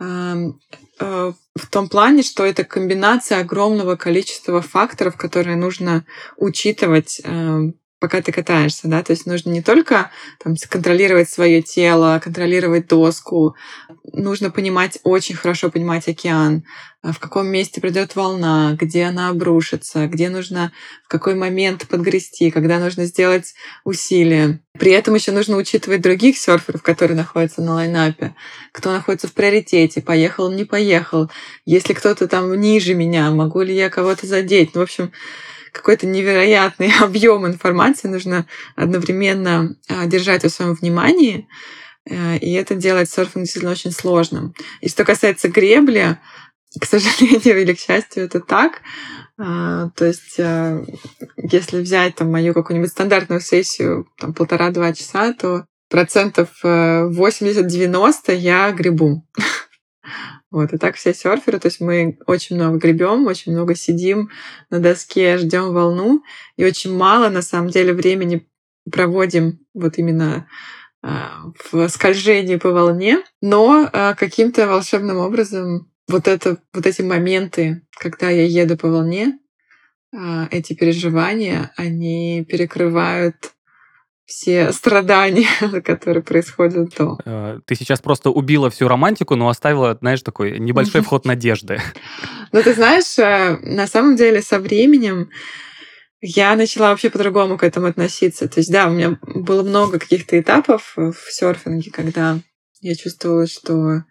эм, 0.00 0.58
э, 0.98 1.32
в 1.54 1.66
том 1.70 1.90
плане, 1.90 2.22
что 2.22 2.46
это 2.46 2.64
комбинация 2.64 3.40
огромного 3.40 3.96
количества 3.96 4.62
факторов, 4.62 5.18
которые 5.18 5.56
нужно 5.56 6.06
учитывать 6.38 7.20
эм, 7.24 7.74
пока 8.02 8.20
ты 8.20 8.32
катаешься, 8.32 8.88
да, 8.88 9.00
то 9.04 9.12
есть 9.12 9.26
нужно 9.26 9.50
не 9.50 9.62
только 9.62 10.10
там, 10.42 10.56
контролировать 10.68 11.30
свое 11.30 11.62
тело, 11.62 12.20
контролировать 12.22 12.88
доску, 12.88 13.54
нужно 14.12 14.50
понимать, 14.50 14.98
очень 15.04 15.36
хорошо 15.36 15.70
понимать 15.70 16.08
океан, 16.08 16.64
а 17.00 17.12
в 17.12 17.20
каком 17.20 17.46
месте 17.46 17.80
придет 17.80 18.16
волна, 18.16 18.76
где 18.76 19.04
она 19.04 19.28
обрушится, 19.28 20.08
где 20.08 20.30
нужно 20.30 20.72
в 21.04 21.08
какой 21.08 21.36
момент 21.36 21.86
подгрести, 21.86 22.50
когда 22.50 22.80
нужно 22.80 23.04
сделать 23.04 23.54
усилие. 23.84 24.58
При 24.76 24.90
этом 24.90 25.14
еще 25.14 25.30
нужно 25.30 25.56
учитывать 25.56 26.00
других 26.00 26.36
серферов, 26.36 26.82
которые 26.82 27.16
находятся 27.16 27.62
на 27.62 27.74
лайнапе, 27.74 28.34
кто 28.72 28.90
находится 28.90 29.28
в 29.28 29.32
приоритете, 29.32 30.02
поехал, 30.02 30.50
не 30.50 30.64
поехал, 30.64 31.30
если 31.64 31.92
кто-то 31.92 32.26
там 32.26 32.52
ниже 32.60 32.94
меня, 32.94 33.30
могу 33.30 33.62
ли 33.62 33.72
я 33.72 33.90
кого-то 33.90 34.26
задеть. 34.26 34.74
Ну, 34.74 34.80
в 34.80 34.84
общем, 34.84 35.12
какой-то 35.72 36.06
невероятный 36.06 36.92
объем 37.00 37.46
информации 37.46 38.08
нужно 38.08 38.46
одновременно 38.76 39.74
а, 39.88 40.06
держать 40.06 40.44
в 40.44 40.50
своем 40.50 40.74
внимании, 40.74 41.48
э, 42.08 42.36
и 42.38 42.52
это 42.52 42.74
делает 42.74 43.10
серфинг 43.10 43.44
действительно 43.44 43.72
очень 43.72 43.92
сложным. 43.92 44.54
И 44.80 44.88
что 44.88 45.04
касается 45.04 45.48
гребли, 45.48 46.18
к 46.80 46.84
сожалению 46.84 47.60
или 47.60 47.74
к 47.74 47.80
счастью, 47.80 48.24
это 48.24 48.40
так. 48.40 48.80
А, 49.38 49.88
то 49.96 50.04
есть, 50.04 50.38
а, 50.38 50.84
если 51.36 51.80
взять 51.80 52.14
там 52.16 52.30
мою 52.30 52.54
какую-нибудь 52.54 52.90
стандартную 52.90 53.40
сессию, 53.40 54.06
там 54.18 54.34
полтора-два 54.34 54.92
часа, 54.92 55.32
то 55.32 55.64
процентов 55.88 56.48
80-90 56.64 58.12
э, 58.28 58.34
я 58.36 58.70
гребу. 58.72 59.26
Вот, 60.52 60.74
и 60.74 60.76
так 60.76 60.96
все 60.96 61.14
серферы, 61.14 61.58
то 61.58 61.68
есть 61.68 61.80
мы 61.80 62.18
очень 62.26 62.56
много 62.56 62.76
гребем, 62.76 63.26
очень 63.26 63.52
много 63.52 63.74
сидим 63.74 64.28
на 64.68 64.80
доске, 64.80 65.38
ждем 65.38 65.72
волну, 65.72 66.22
и 66.56 66.64
очень 66.64 66.94
мало, 66.94 67.30
на 67.30 67.40
самом 67.40 67.70
деле, 67.70 67.94
времени 67.94 68.46
проводим 68.90 69.60
вот 69.72 69.96
именно 69.96 70.46
э, 71.02 71.08
в 71.70 71.88
скольжении 71.88 72.56
по 72.56 72.70
волне, 72.70 73.22
но 73.40 73.88
э, 73.90 74.14
каким-то 74.14 74.68
волшебным 74.68 75.16
образом 75.16 75.90
вот, 76.06 76.28
это, 76.28 76.58
вот 76.74 76.86
эти 76.86 77.00
моменты, 77.00 77.86
когда 77.98 78.28
я 78.28 78.44
еду 78.44 78.76
по 78.76 78.88
волне, 78.88 79.38
э, 80.12 80.46
эти 80.50 80.74
переживания, 80.74 81.72
они 81.78 82.44
перекрывают 82.46 83.52
все 84.24 84.72
страдания, 84.72 85.48
которые 85.84 86.22
происходят 86.22 86.94
до. 86.96 87.18
Э, 87.24 87.58
ты 87.66 87.74
сейчас 87.74 88.00
просто 88.00 88.30
убила 88.30 88.70
всю 88.70 88.88
романтику, 88.88 89.36
но 89.36 89.48
оставила, 89.48 89.96
знаешь, 90.00 90.22
такой 90.22 90.58
небольшой 90.58 91.02
вход 91.02 91.24
надежды. 91.24 91.80
Ну, 92.54 92.62
ты 92.62 92.74
знаешь, 92.74 93.18
э, 93.18 93.56
на 93.62 93.86
самом 93.86 94.14
деле 94.14 94.42
со 94.42 94.58
временем 94.58 95.30
я 96.20 96.54
начала 96.54 96.90
вообще 96.90 97.08
по-другому 97.08 97.56
к 97.56 97.64
этому 97.64 97.86
относиться. 97.86 98.46
То 98.46 98.60
есть, 98.60 98.70
да, 98.70 98.88
у 98.88 98.90
меня 98.90 99.18
было 99.22 99.62
много 99.62 99.98
каких-то 99.98 100.38
этапов 100.38 100.92
в 100.96 101.14
серфинге, 101.30 101.90
когда 101.90 102.38
я 102.82 102.94
чувствовала, 102.94 103.46
что 103.46 104.04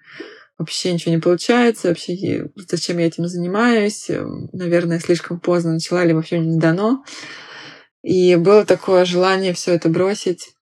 вообще 0.58 0.94
ничего 0.94 1.14
не 1.14 1.22
получается, 1.22 1.90
вообще 1.90 2.48
зачем 2.56 2.98
я 2.98 3.06
этим 3.06 3.28
занимаюсь, 3.28 4.10
наверное, 4.54 5.00
слишком 5.00 5.40
поздно 5.40 5.74
начала 5.74 6.04
или 6.04 6.14
вообще 6.14 6.40
не 6.40 6.58
дано. 6.58 7.04
И 8.04 8.36
было 8.36 8.66
такое 8.66 9.06
желание 9.06 9.54
все 9.54 9.74
это 9.74 9.90
бросить 9.90 10.56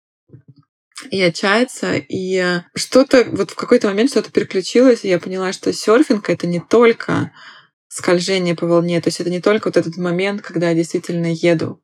и 1.11 1.21
отчаяться. 1.23 1.95
И 1.97 2.61
что-то, 2.75 3.25
вот 3.31 3.53
в 3.53 3.55
какой-то 3.55 3.89
момент 3.89 4.11
что-то 4.11 4.31
переключилось, 4.33 5.05
и 5.05 5.09
я 5.09 5.19
поняла, 5.19 5.53
что 5.53 5.73
серфинг— 5.73 6.29
это 6.31 6.47
не 6.47 6.61
только 6.61 7.33
скольжение 7.89 8.55
по 8.55 8.67
волне, 8.67 9.01
то 9.01 9.09
есть 9.09 9.21
это 9.21 9.31
не 9.31 9.41
только 9.41 9.69
вот 9.69 9.77
этот 9.77 9.97
момент, 9.97 10.43
когда 10.43 10.69
я 10.69 10.75
действительно 10.75 11.33
еду, 11.33 11.83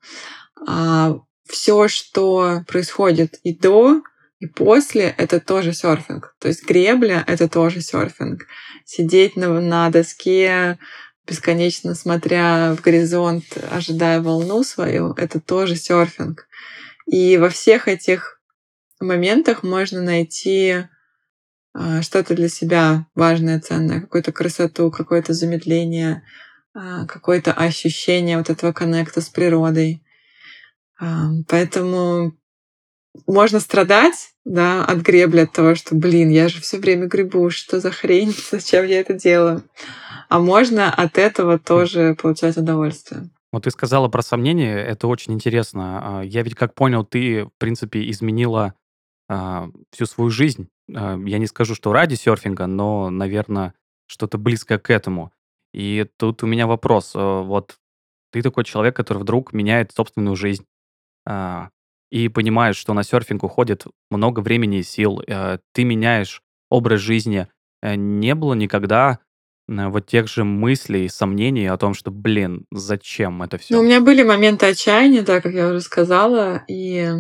а 0.67 1.19
все, 1.49 1.89
что 1.89 2.63
происходит 2.67 3.39
и 3.43 3.55
до, 3.55 4.03
и 4.39 4.47
после, 4.47 5.15
это 5.17 5.41
тоже 5.41 5.73
серфинг. 5.73 6.35
То 6.41 6.49
есть 6.49 6.67
гребля— 6.67 7.25
это 7.27 7.49
тоже 7.49 7.81
серфинг. 7.81 8.47
Сидеть 8.85 9.37
на, 9.37 9.61
на 9.61 9.89
доске, 9.91 10.79
бесконечно 11.27 11.95
смотря 11.95 12.75
в 12.75 12.83
горизонт, 12.83 13.45
ожидая 13.71 14.21
волну 14.21 14.63
свою, 14.63 15.13
это 15.13 15.41
тоже 15.41 15.77
серфинг. 15.77 16.47
И 17.07 17.37
во 17.37 17.49
всех 17.49 17.89
этих 17.89 18.41
моментах 19.01 19.63
можно 19.63 20.01
найти 20.01 20.85
а, 21.75 22.03
что-то 22.03 22.35
для 22.35 22.49
себя 22.49 23.07
важное, 23.15 23.61
ценное, 23.61 24.01
какую-то 24.01 24.33
красоту, 24.33 24.91
какое-то 24.91 25.33
замедление, 25.33 26.23
а, 26.73 27.07
какое-то 27.07 27.53
ощущение 27.53 28.39
вот 28.39 28.51
этого 28.51 28.73
коннекта 28.73 29.21
с 29.21 29.29
природой. 29.29 30.03
А, 31.01 31.31
поэтому 31.49 32.37
можно 33.27 33.61
страдать, 33.61 34.35
да, 34.45 34.85
от 34.85 34.99
гребли, 34.99 35.41
от 35.41 35.53
того, 35.53 35.75
что, 35.75 35.95
блин, 35.95 36.31
я 36.31 36.49
же 36.49 36.61
все 36.61 36.79
время 36.79 37.07
гребу, 37.07 37.51
что 37.51 37.81
за 37.81 37.91
хрень, 37.91 38.35
зачем 38.51 38.87
я 38.87 39.01
это 39.01 39.15
делаю? 39.15 39.63
А 40.35 40.41
можно 40.41 40.93
от 40.93 41.17
этого 41.17 41.61
тоже 41.61 42.17
получать 42.21 42.57
удовольствие. 42.57 43.31
Вот 43.53 43.63
ты 43.63 43.71
сказала 43.71 44.09
про 44.09 44.21
сомнения, 44.21 44.77
это 44.77 45.07
очень 45.07 45.33
интересно. 45.33 46.01
А, 46.03 46.23
я 46.23 46.43
ведь 46.43 46.57
как 46.57 46.75
понял, 46.75 47.05
ты, 47.05 47.45
в 47.45 47.53
принципе, 47.57 48.11
изменила 48.11 48.75
а, 49.29 49.69
всю 49.93 50.07
свою 50.07 50.31
жизнь. 50.31 50.67
А, 50.93 51.17
я 51.25 51.39
не 51.39 51.47
скажу, 51.47 51.77
что 51.77 51.93
ради 51.93 52.17
серфинга, 52.17 52.67
но, 52.67 53.11
наверное, 53.11 53.75
что-то 54.07 54.37
близкое 54.37 54.79
к 54.81 54.91
этому. 54.91 55.33
И 55.73 56.05
тут 56.17 56.43
у 56.43 56.49
меня 56.49 56.67
вопрос. 56.67 57.13
Вот 57.15 57.77
ты 58.33 58.43
такой 58.43 58.65
человек, 58.65 58.97
который 58.97 59.19
вдруг 59.19 59.53
меняет 59.53 59.93
собственную 59.93 60.35
жизнь 60.35 60.67
и 62.11 62.29
понимаешь, 62.29 62.77
что 62.77 62.93
на 62.93 63.05
серфинг 63.05 63.45
уходит 63.45 63.87
много 64.11 64.41
времени 64.41 64.79
и 64.79 64.83
сил. 64.83 65.23
Ты 65.73 65.85
меняешь 65.85 66.43
образ 66.71 67.01
жизни. 67.01 67.47
Э, 67.83 67.95
не 67.95 68.35
было 68.35 68.55
никогда 68.55 69.21
вот 69.67 70.07
тех 70.07 70.29
же 70.29 70.45
мыслей, 70.45 71.09
сомнений 71.09 71.67
о 71.67 71.77
том, 71.77 71.95
что, 71.95 72.11
блин, 72.11 72.67
зачем 72.71 73.43
это 73.43 73.59
все? 73.59 73.75
Ну, 73.75 73.81
у 73.81 73.83
меня 73.85 74.01
были 74.01 74.23
моменты 74.23 74.67
отчаяния, 74.67 75.23
да, 75.23 75.41
как 75.41 75.55
я 75.55 75.69
уже 75.69 75.81
сказала, 75.81 76.63
и 76.69 77.11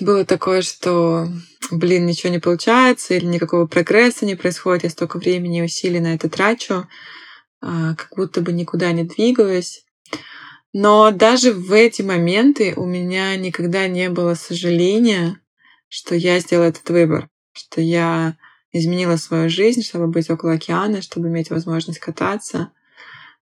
было 0.00 0.24
такое, 0.24 0.62
что, 0.62 1.28
блин, 1.70 2.06
ничего 2.06 2.32
не 2.32 2.38
получается, 2.38 3.14
или 3.14 3.26
никакого 3.26 3.66
прогресса 3.66 4.24
не 4.24 4.36
происходит, 4.36 4.84
я 4.84 4.90
столько 4.90 5.18
времени 5.18 5.58
и 5.58 5.64
усилий 5.64 6.00
на 6.00 6.14
это 6.14 6.30
трачу, 6.30 6.88
а, 7.60 7.94
как 7.94 8.08
будто 8.16 8.40
бы 8.40 8.52
никуда 8.52 8.92
не 8.92 9.04
двигаюсь. 9.04 9.84
Но 10.72 11.10
даже 11.10 11.52
в 11.52 11.72
эти 11.72 12.00
моменты 12.00 12.72
у 12.76 12.86
меня 12.86 13.36
никогда 13.36 13.86
не 13.88 14.08
было 14.08 14.34
сожаления, 14.34 15.38
что 15.88 16.14
я 16.14 16.40
сделала 16.40 16.68
этот 16.68 16.88
выбор, 16.88 17.28
что 17.52 17.82
я 17.82 18.36
изменила 18.72 19.16
свою 19.16 19.48
жизнь, 19.48 19.82
чтобы 19.82 20.06
быть 20.06 20.30
около 20.30 20.52
океана, 20.52 21.02
чтобы 21.02 21.28
иметь 21.28 21.50
возможность 21.50 21.98
кататься. 21.98 22.72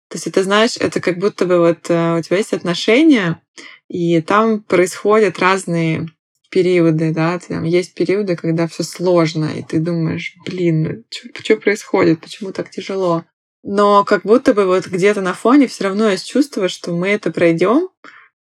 То 0.09 0.15
есть 0.15 0.27
это, 0.27 0.43
знаешь, 0.43 0.77
это 0.79 0.99
как 0.99 1.19
будто 1.19 1.45
бы 1.45 1.59
вот 1.59 1.89
э, 1.89 2.17
у 2.17 2.21
тебя 2.21 2.37
есть 2.37 2.53
отношения, 2.53 3.41
и 3.87 4.21
там 4.21 4.61
происходят 4.61 5.37
разные 5.39 6.07
периоды, 6.49 7.13
да, 7.13 7.37
там 7.37 7.63
есть 7.63 7.93
периоды, 7.93 8.35
когда 8.35 8.67
все 8.67 8.83
сложно, 8.83 9.45
и 9.45 9.61
ты 9.61 9.79
думаешь, 9.79 10.35
блин, 10.45 11.05
что 11.11 11.57
происходит, 11.57 12.21
почему 12.21 12.51
так 12.51 12.71
тяжело? 12.71 13.23
Но 13.61 14.03
как 14.03 14.23
будто 14.23 14.55
бы 14.55 14.65
вот 14.65 14.87
где-то 14.87 15.21
на 15.21 15.33
фоне 15.33 15.67
все 15.67 15.83
равно 15.83 16.09
есть 16.09 16.27
чувство, 16.27 16.69
что 16.69 16.91
мы 16.91 17.09
это 17.09 17.31
пройдем, 17.31 17.89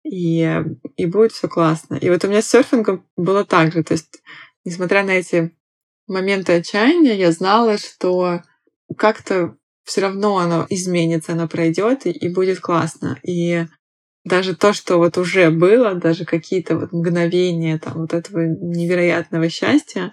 и, 0.05 0.63
и 0.97 1.07
будет 1.07 1.33
все 1.33 1.49
классно. 1.49 1.97
И 1.97 2.09
вот 2.11 2.23
у 2.25 2.29
меня 2.29 2.43
с 2.43 2.49
серфингом 2.49 3.05
было 3.17 3.45
так 3.45 3.73
же. 3.73 3.83
То 3.83 3.95
есть, 3.95 4.23
несмотря 4.65 5.03
на 5.03 5.13
эти 5.13 5.53
моменты 6.07 6.55
отчаяния 6.55 7.15
я 7.15 7.33
знала, 7.33 7.79
что 7.79 8.43
как-то 8.97 9.57
все 9.85 10.01
равно 10.01 10.39
оно 10.39 10.67
изменится, 10.69 11.33
оно 11.33 11.49
пройдет 11.49 12.07
и, 12.07 12.11
и 12.11 12.29
будет 12.29 12.61
классно. 12.61 13.19
И 13.23 13.67
даже 14.25 14.57
то, 14.57 14.73
что 14.73 14.99
вот 14.99 15.17
уже 15.19 15.51
было, 15.51 15.95
даже 15.95 16.25
какие-то 16.25 16.77
вот 16.77 16.93
мгновения 16.93 17.79
там 17.79 17.95
вот 17.95 18.13
этого 18.13 18.41
невероятного 18.41 19.49
счастья, 19.49 20.13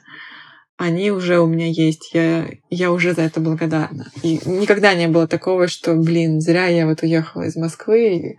они 0.78 1.12
уже 1.12 1.40
у 1.40 1.48
меня 1.48 1.68
есть. 1.68 2.14
Я, 2.14 2.48
я 2.70 2.92
уже 2.92 3.14
за 3.14 3.22
это 3.22 3.40
благодарна. 3.40 4.12
И 4.22 4.40
никогда 4.46 4.94
не 4.94 5.08
было 5.08 5.28
такого, 5.28 5.68
что, 5.68 5.96
блин, 5.96 6.42
зря 6.42 6.68
я 6.68 6.86
вот 6.86 7.02
уехала 7.02 7.44
из 7.44 7.56
Москвы 7.56 8.16
и 8.16 8.38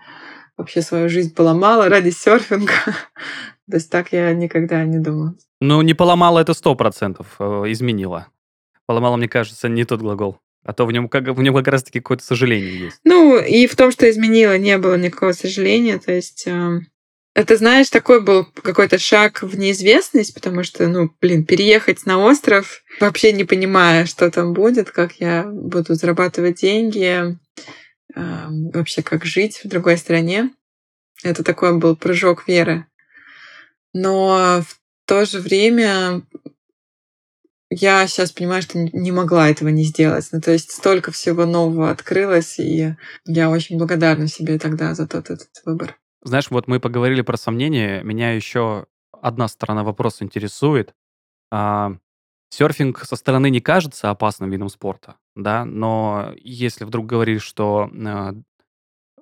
вообще 0.57 0.83
свою 0.83 1.09
жизнь 1.09 1.35
поломала 1.35 1.89
ради 1.89 2.11
серфинга. 2.11 2.73
То 3.71 3.77
есть 3.77 3.91
так 3.91 4.13
я 4.13 4.33
никогда 4.35 4.85
не 4.85 4.99
думала. 4.99 5.35
Ну, 5.61 5.81
не 5.83 5.95
поломала 5.95 6.41
это 6.41 6.55
сто 6.55 6.75
процентов, 6.75 7.37
э, 7.39 7.45
изменила. 7.69 8.29
Поломала, 8.87 9.17
мне 9.17 9.29
кажется, 9.29 9.69
не 9.69 9.85
тот 9.85 10.01
глагол. 10.01 10.39
А 10.65 10.73
то 10.73 10.87
в 10.87 10.93
нем 10.93 11.09
как, 11.09 11.29
в 11.29 11.43
нем 11.43 11.55
как 11.55 11.69
раз-таки 11.69 12.01
какое-то 12.01 12.25
сожаление 12.25 12.79
есть. 12.79 12.99
Ну, 13.05 13.39
и 13.39 13.67
в 13.67 13.77
том, 13.77 13.91
что 13.91 14.09
изменила, 14.09 14.57
не 14.59 14.77
было 14.79 14.97
никакого 14.97 15.33
сожаления. 15.33 15.99
То 15.99 16.13
есть 16.13 16.47
э, 16.47 16.81
это, 17.35 17.57
знаешь, 17.57 17.91
такой 17.91 18.23
был 18.23 18.45
какой-то 18.45 18.99
шаг 18.99 19.43
в 19.43 19.59
неизвестность, 19.59 20.35
потому 20.35 20.63
что, 20.63 20.87
ну, 20.87 21.11
блин, 21.21 21.45
переехать 21.45 22.07
на 22.07 22.19
остров, 22.19 22.83
вообще 23.01 23.33
не 23.33 23.45
понимая, 23.45 24.07
что 24.07 24.31
там 24.31 24.53
будет, 24.53 24.91
как 24.91 25.15
я 25.15 25.45
буду 25.45 25.95
зарабатывать 25.95 26.61
деньги, 26.61 27.37
э, 28.15 28.47
вообще 28.73 29.03
как 29.03 29.25
жить 29.25 29.61
в 29.65 29.69
другой 29.69 29.99
стране. 29.99 30.51
Это 31.23 31.43
такой 31.43 31.77
был 31.77 31.97
прыжок 31.97 32.47
веры. 32.47 32.87
Но 33.95 34.63
в 34.67 34.79
то 35.07 35.25
же 35.25 35.41
время 35.41 36.23
я 37.71 38.07
сейчас 38.07 38.33
понимаю, 38.33 38.63
что 38.63 38.79
не 38.79 39.11
могла 39.11 39.49
этого 39.49 39.69
не 39.69 39.85
сделать. 39.85 40.29
Ну, 40.33 40.41
то 40.41 40.53
есть 40.53 40.71
столько 40.71 41.11
всего 41.13 41.47
нового 41.47 41.91
открылось, 41.91 42.59
и 42.59 42.95
я 43.25 43.51
очень 43.51 43.79
благодарна 43.79 44.29
себе 44.29 44.59
тогда 44.59 44.95
за 44.95 45.07
тот 45.07 45.31
этот 45.31 45.49
выбор. 45.65 45.97
Знаешь, 46.23 46.51
вот 46.51 46.69
мы 46.69 46.81
поговорили 46.81 47.23
про 47.23 47.37
сомнения. 47.37 48.03
Меня 48.03 48.33
еще 48.33 48.87
одна 49.13 49.49
сторона 49.49 49.85
вопроса 49.85 50.25
интересует. 50.25 50.95
А, 51.51 51.97
серфинг 52.51 53.05
со 53.05 53.17
стороны 53.17 53.51
не 53.51 53.61
кажется 53.61 54.11
опасным 54.11 54.51
видом 54.51 54.69
спорта, 54.69 55.17
да, 55.35 55.65
но 55.65 56.33
если 56.37 56.85
вдруг 56.85 57.07
говоришь, 57.07 57.43
что 57.43 57.91
а, 57.93 58.35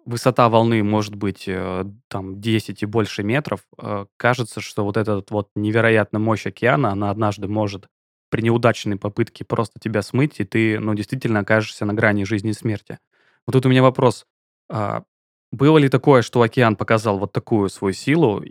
высота 0.04 0.48
волны 0.48 0.82
может 0.82 1.14
быть 1.14 1.44
э, 1.46 1.84
там 2.08 2.40
10 2.40 2.82
и 2.82 2.86
больше 2.86 3.22
метров, 3.22 3.60
э, 3.78 4.06
кажется, 4.16 4.60
что 4.60 4.84
вот 4.84 4.96
эта 4.96 5.24
вот 5.30 5.50
невероятная 5.54 6.20
мощь 6.20 6.46
океана, 6.46 6.90
она 6.90 7.10
однажды 7.10 7.48
может 7.48 7.86
при 8.30 8.42
неудачной 8.42 8.96
попытке 8.96 9.44
просто 9.44 9.78
тебя 9.78 10.02
смыть, 10.02 10.40
и 10.40 10.44
ты, 10.44 10.80
ну, 10.80 10.94
действительно 10.94 11.40
окажешься 11.40 11.84
на 11.84 11.94
грани 11.94 12.24
жизни 12.24 12.50
и 12.50 12.54
смерти. 12.54 12.98
Вот 13.46 13.52
тут 13.52 13.66
у 13.66 13.68
меня 13.68 13.82
вопрос. 13.82 14.24
А, 14.70 15.02
было 15.50 15.76
ли 15.76 15.90
такое, 15.90 16.22
что 16.22 16.40
океан 16.40 16.76
показал 16.76 17.18
вот 17.18 17.32
такую 17.32 17.68
свою 17.68 17.92
силу? 17.92 18.42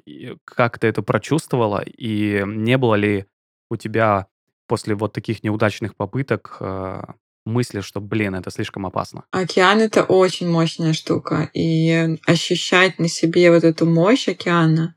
Как 0.46 0.78
ты 0.78 0.88
это 0.88 1.02
прочувствовала? 1.02 1.84
И 1.84 2.44
не 2.46 2.78
было 2.78 2.94
ли 2.94 3.26
у 3.72 3.76
тебя 3.76 4.28
после 4.68 4.94
вот 4.94 5.14
таких 5.14 5.44
неудачных 5.44 5.96
попыток 5.96 6.58
э, 6.60 7.02
мысли, 7.46 7.82
что, 7.82 8.00
блин, 8.00 8.36
это 8.36 8.52
слишком 8.52 8.86
опасно? 8.86 9.26
Океан— 9.32 9.80
это 9.82 10.04
очень 10.04 10.50
мощная 10.50 10.94
штука. 10.94 11.50
И 11.54 12.18
ощущать 12.26 13.00
на 13.00 13.08
себе 13.08 13.52
вот 13.52 13.64
эту 13.64 13.86
мощь 13.86 14.28
океана, 14.28 14.96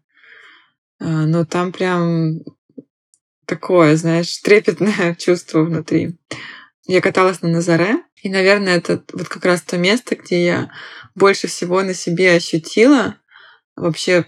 э, 1.01 1.05
ну, 1.05 1.45
там 1.47 1.73
прям 1.73 2.41
такое, 3.47 3.97
знаешь, 3.97 4.37
трепетное 4.43 5.15
чувство 5.15 5.63
внутри. 5.63 6.19
Я 6.87 7.01
каталась 7.01 7.41
на 7.43 7.49
Назаре, 7.49 8.03
и, 8.23 8.29
наверное, 8.29 8.77
это 8.77 9.03
вот 9.13 9.29
как 9.29 9.45
раз 9.45 9.63
то 9.63 9.77
место, 9.79 10.17
где 10.17 10.45
я 10.45 10.71
больше 11.15 11.47
всего 11.47 11.83
на 11.83 11.95
себе 11.95 12.35
ощутила 12.35 13.17
вообще 13.77 14.27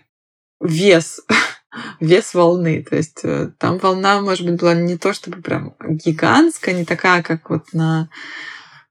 вес, 0.60 1.20
вес 2.00 2.34
волны. 2.34 2.84
То 2.88 2.96
есть 2.96 3.20
э, 3.24 3.50
там 3.58 3.78
волна, 3.78 4.20
может 4.20 4.46
быть, 4.46 4.60
была 4.60 4.74
не 4.74 4.96
то 4.96 5.12
чтобы 5.12 5.42
прям 5.42 5.74
гигантская, 5.88 6.74
не 6.74 6.84
такая, 6.84 7.22
как 7.22 7.50
вот 7.50 7.72
на 7.72 8.08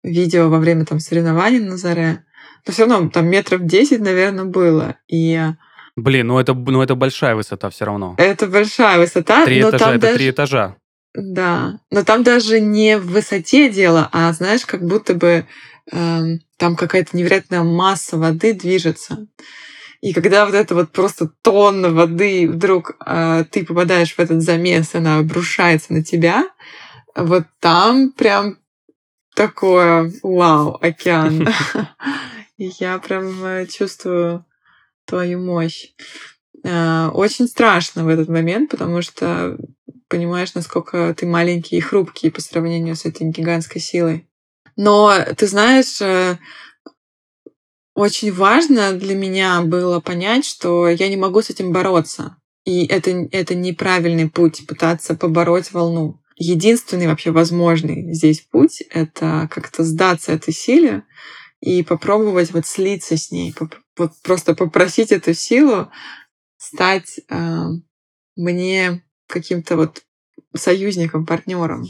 видео 0.04 0.50
во 0.50 0.60
время 0.60 0.86
там 0.86 1.00
соревнований 1.00 1.60
на 1.60 1.78
Заре. 1.78 2.24
Но 2.66 2.74
все 2.74 2.86
равно 2.86 3.10
там 3.10 3.28
метров 3.28 3.66
10, 3.66 4.02
наверное, 4.02 4.46
было. 4.46 4.96
И 5.08 5.40
Блин, 5.96 6.28
ну 6.28 6.40
это, 6.40 6.54
ну 6.54 6.82
это 6.82 6.96
большая 6.96 7.36
высота 7.36 7.70
все 7.70 7.86
равно. 7.86 8.16
Это 8.18 8.48
большая 8.48 9.00
высота. 9.00 9.46
Три 9.46 9.62
этажа, 9.62 9.92
это 9.92 10.00
даже... 10.00 10.16
три 10.16 10.30
этажа. 10.30 10.76
Да, 11.14 11.80
но 11.92 12.04
там 12.04 12.24
даже 12.24 12.60
не 12.60 12.98
в 12.98 13.08
высоте 13.08 13.70
дело, 13.70 14.10
а 14.12 14.34
знаешь, 14.34 14.66
как 14.66 14.86
будто 14.86 15.14
бы 15.14 15.46
э, 15.90 16.22
там 16.58 16.76
какая-то 16.76 17.16
невероятная 17.16 17.64
масса 17.64 18.18
воды 18.18 18.54
движется. 18.54 19.28
И 20.02 20.14
когда 20.14 20.46
вот 20.46 20.56
это 20.56 20.76
вот 20.76 20.92
просто 20.92 21.30
тонна 21.42 21.90
воды 21.90 22.48
вдруг 22.50 22.96
э, 23.06 23.46
ты 23.50 23.66
попадаешь 23.66 24.14
в 24.14 24.20
этот 24.20 24.42
замес, 24.42 24.96
она 24.96 25.18
обрушается 25.18 25.94
на 25.94 26.04
тебя, 26.04 26.48
вот 27.16 27.44
там 27.60 28.12
прям 28.12 28.58
такое 29.36 30.12
вау, 30.24 30.78
океан. 30.82 31.48
Я 32.58 33.00
прям 33.00 33.44
э, 33.44 33.66
чувствую 33.68 34.46
твою 35.06 35.40
мощь. 35.40 35.92
Э, 36.64 37.10
очень 37.14 37.48
страшно 37.48 38.04
в 38.04 38.08
этот 38.08 38.30
момент, 38.30 38.72
потому 38.72 39.02
что 39.02 39.58
понимаешь, 40.08 40.54
насколько 40.54 41.14
ты 41.18 41.26
маленький 41.26 41.78
и 41.78 41.82
хрупкий 41.82 42.32
по 42.32 42.42
сравнению 42.42 42.96
с 42.96 43.06
этой 43.06 43.28
гигантской 43.28 43.82
силой. 43.82 44.28
Но 44.76 45.14
ты 45.38 45.48
знаешь, 45.48 46.02
э, 46.02 46.38
очень 47.96 48.32
важно 48.32 48.92
для 48.92 49.16
меня 49.16 49.62
было 49.62 50.02
понять, 50.02 50.46
что 50.46 50.88
я 50.88 51.08
не 51.08 51.16
могу 51.16 51.42
с 51.42 51.50
этим 51.50 51.72
бороться. 51.72 52.38
И 52.66 52.86
это, 52.86 53.12
это 53.32 53.56
неправильный 53.56 54.30
путь 54.30 54.68
пытаться 54.68 55.16
побороть 55.16 55.72
волну. 55.72 56.22
Единственный 56.36 57.08
вообще 57.08 57.32
возможный 57.32 58.14
здесь 58.14 58.42
путь— 58.42 58.82
это 58.90 59.48
как-то 59.50 59.84
сдаться 59.84 60.34
этой 60.34 60.54
силе 60.54 61.04
и 61.62 61.84
попробовать 61.84 62.52
вот 62.52 62.68
слиться 62.68 63.16
с 63.16 63.32
ней, 63.32 63.56
вот 63.98 64.12
просто 64.24 64.54
попросить 64.54 65.14
эту 65.14 65.34
силу 65.34 65.90
стать 66.58 67.22
э, 67.30 67.64
мне 68.36 69.04
каким-то 69.28 69.78
вот 69.78 70.04
союзником, 70.54 71.26
партнером. 71.26 71.86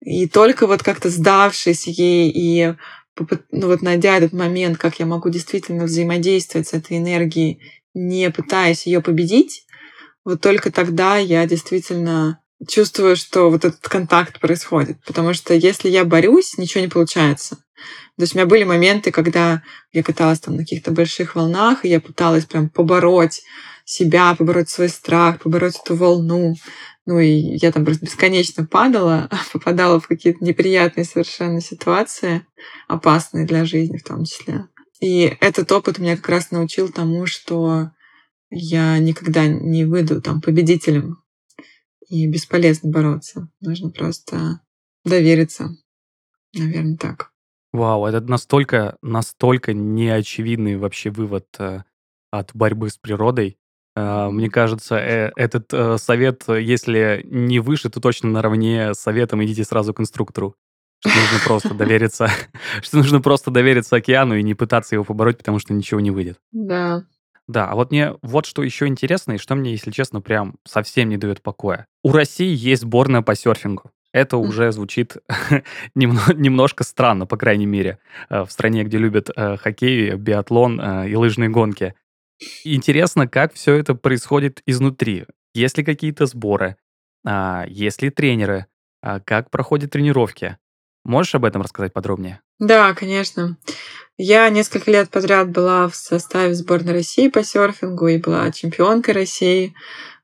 И 0.00 0.28
только 0.28 0.68
вот 0.68 0.84
как-то 0.84 1.10
сдавшись 1.10 1.88
ей 1.88 2.30
и 2.30 2.76
ну 3.50 3.66
вот 3.66 3.82
найдя 3.82 4.16
этот 4.16 4.32
момент, 4.32 4.78
как 4.78 4.98
я 4.98 5.06
могу 5.06 5.28
действительно 5.30 5.84
взаимодействовать 5.84 6.68
с 6.68 6.72
этой 6.72 6.98
энергией, 6.98 7.60
не 7.94 8.30
пытаясь 8.30 8.86
ее 8.86 9.00
победить, 9.00 9.66
вот 10.24 10.40
только 10.40 10.70
тогда 10.70 11.16
я 11.16 11.46
действительно 11.46 12.40
чувствую, 12.68 13.16
что 13.16 13.50
вот 13.50 13.64
этот 13.64 13.86
контакт 13.88 14.40
происходит. 14.40 14.98
Потому 15.04 15.34
что 15.34 15.54
если 15.54 15.88
я 15.88 16.04
борюсь, 16.04 16.58
ничего 16.58 16.82
не 16.82 16.88
получается. 16.88 17.56
То 18.16 18.22
есть 18.22 18.34
у 18.34 18.38
меня 18.38 18.46
были 18.46 18.64
моменты, 18.64 19.12
когда 19.12 19.62
я 19.92 20.02
каталась 20.02 20.40
там 20.40 20.54
на 20.54 20.62
каких-то 20.62 20.90
больших 20.90 21.36
волнах, 21.36 21.84
и 21.84 21.88
я 21.88 22.00
пыталась 22.00 22.46
прям 22.46 22.70
побороть 22.70 23.42
себя, 23.84 24.34
побороть 24.34 24.70
свой 24.70 24.88
страх, 24.88 25.40
побороть 25.40 25.76
эту 25.82 25.94
волну. 25.94 26.54
Ну 27.06 27.20
и 27.20 27.56
я 27.56 27.70
там 27.70 27.84
просто 27.84 28.04
бесконечно 28.04 28.66
падала, 28.66 29.30
попадала 29.52 30.00
в 30.00 30.08
какие-то 30.08 30.44
неприятные 30.44 31.04
совершенно 31.04 31.60
ситуации, 31.60 32.44
опасные 32.88 33.46
для 33.46 33.64
жизни 33.64 33.96
в 33.96 34.04
том 34.04 34.24
числе. 34.24 34.66
И 35.00 35.36
этот 35.40 35.70
опыт 35.72 35.98
меня 35.98 36.16
как 36.16 36.28
раз 36.28 36.50
научил 36.50 36.90
тому, 36.90 37.26
что 37.26 37.90
я 38.50 38.98
никогда 38.98 39.46
не 39.46 39.84
выйду 39.84 40.20
там 40.20 40.40
победителем. 40.40 41.22
И 42.08 42.26
бесполезно 42.26 42.90
бороться. 42.90 43.48
Нужно 43.60 43.90
просто 43.90 44.60
довериться. 45.04 45.70
Наверное, 46.54 46.96
так. 46.96 47.32
Вау, 47.72 48.06
это 48.06 48.20
настолько, 48.20 48.96
настолько 49.02 49.74
неочевидный 49.74 50.76
вообще 50.76 51.10
вывод 51.10 51.46
э, 51.58 51.82
от 52.30 52.54
борьбы 52.54 52.88
с 52.88 52.96
природой. 52.96 53.58
Э, 53.96 54.28
мне 54.30 54.50
кажется, 54.50 54.96
э, 54.96 55.32
этот 55.34 55.72
э, 55.72 55.96
совет, 55.98 56.44
если 56.48 57.22
не 57.24 57.58
выше, 57.58 57.90
то 57.90 58.00
точно 58.00 58.28
наравне 58.30 58.94
с 58.94 58.98
советом 58.98 59.42
идите 59.44 59.64
сразу 59.64 59.94
к 59.94 60.00
инструктору. 60.00 60.54
Что 61.00 61.18
нужно 61.18 61.38
просто 61.44 61.74
довериться, 61.74 62.28
что 62.82 62.98
нужно 62.98 63.20
просто 63.20 63.50
довериться 63.50 63.96
океану 63.96 64.36
и 64.36 64.42
не 64.42 64.54
пытаться 64.54 64.94
его 64.94 65.04
побороть, 65.04 65.38
потому 65.38 65.58
что 65.58 65.72
ничего 65.72 66.00
не 66.00 66.10
выйдет. 66.10 66.38
Да. 66.52 67.04
Да, 67.48 67.70
а 67.70 67.74
вот 67.74 67.90
мне 67.90 68.14
вот 68.22 68.44
что 68.44 68.62
еще 68.62 68.86
интересно, 68.86 69.32
и 69.32 69.38
что 69.38 69.54
мне, 69.54 69.70
если 69.70 69.92
честно, 69.92 70.20
прям 70.20 70.56
совсем 70.64 71.08
не 71.08 71.16
дает 71.16 71.42
покоя. 71.42 71.86
У 72.02 72.12
России 72.12 72.54
есть 72.54 72.82
сборная 72.82 73.22
по 73.22 73.34
серфингу 73.34 73.90
это 74.16 74.38
уже 74.38 74.72
звучит 74.72 75.18
немножко 75.94 76.84
странно, 76.84 77.26
по 77.26 77.36
крайней 77.36 77.66
мере, 77.66 77.98
э, 78.30 78.44
в 78.44 78.50
стране, 78.50 78.82
где 78.82 78.96
любят 78.96 79.28
э, 79.34 79.58
хоккей, 79.58 80.14
биатлон 80.14 80.80
э, 80.80 81.10
и 81.10 81.14
лыжные 81.14 81.50
гонки. 81.50 81.94
Интересно, 82.64 83.26
как 83.28 83.54
все 83.54 83.74
это 83.74 83.94
происходит 83.94 84.62
изнутри. 84.66 85.26
Есть 85.54 85.78
ли 85.78 85.84
какие-то 85.84 86.26
сборы? 86.26 86.76
А, 87.24 87.64
есть 87.66 88.02
ли 88.02 88.10
тренеры? 88.10 88.66
А, 89.02 89.20
как 89.20 89.50
проходят 89.50 89.90
тренировки? 89.90 90.58
Можешь 91.04 91.34
об 91.34 91.44
этом 91.44 91.62
рассказать 91.62 91.92
подробнее? 91.92 92.40
Да, 92.58 92.92
конечно. 92.94 93.56
Я 94.18 94.48
несколько 94.48 94.90
лет 94.90 95.10
подряд 95.10 95.50
была 95.50 95.88
в 95.88 95.94
составе 95.94 96.54
сборной 96.54 96.94
России 96.94 97.28
по 97.28 97.42
серфингу 97.44 98.08
и 98.08 98.18
была 98.18 98.50
чемпионкой 98.50 99.14
России. 99.14 99.74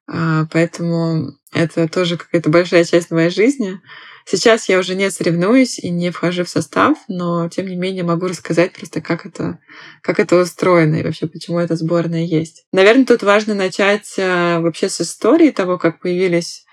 А, 0.06 0.46
поэтому 0.50 1.32
это 1.52 1.88
тоже 1.88 2.16
какая-то 2.16 2.50
большая 2.50 2.84
часть 2.84 3.10
моей 3.10 3.30
жизни. 3.30 3.80
Сейчас 4.24 4.68
я 4.68 4.78
уже 4.78 4.94
не 4.94 5.10
соревнуюсь 5.10 5.78
и 5.78 5.90
не 5.90 6.10
вхожу 6.10 6.44
в 6.44 6.48
состав, 6.48 6.98
но 7.08 7.48
тем 7.48 7.66
не 7.66 7.76
менее 7.76 8.04
могу 8.04 8.26
рассказать 8.26 8.72
просто, 8.72 9.00
как 9.00 9.26
это, 9.26 9.58
как 10.00 10.20
это 10.20 10.36
устроено 10.36 10.96
и 10.96 11.02
вообще 11.02 11.26
почему 11.26 11.58
эта 11.58 11.76
сборная 11.76 12.24
есть. 12.24 12.64
Наверное, 12.72 13.06
тут 13.06 13.22
важно 13.22 13.54
начать 13.54 14.14
а, 14.18 14.60
вообще 14.60 14.88
с 14.88 15.00
истории 15.00 15.50
того, 15.50 15.78
как 15.78 16.00
появились 16.00 16.64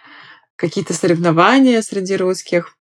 какие-то 0.56 0.94
соревнования 0.94 1.82
среди 1.82 2.16
русских 2.16 2.76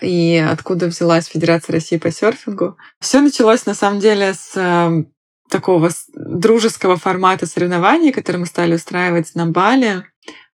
и 0.00 0.36
откуда 0.36 0.86
взялась 0.86 1.26
Федерация 1.26 1.74
России 1.74 1.96
по 1.96 2.10
серфингу. 2.10 2.76
Все 3.00 3.20
началось 3.20 3.66
на 3.66 3.74
самом 3.74 4.00
деле 4.00 4.34
с 4.34 4.52
а, 4.56 4.90
такого 5.48 5.90
дружеского 6.14 6.96
формата 6.96 7.46
соревнований, 7.46 8.12
которые 8.12 8.40
мы 8.40 8.46
стали 8.46 8.74
устраивать 8.74 9.34
на 9.34 9.46
Бали. 9.46 10.04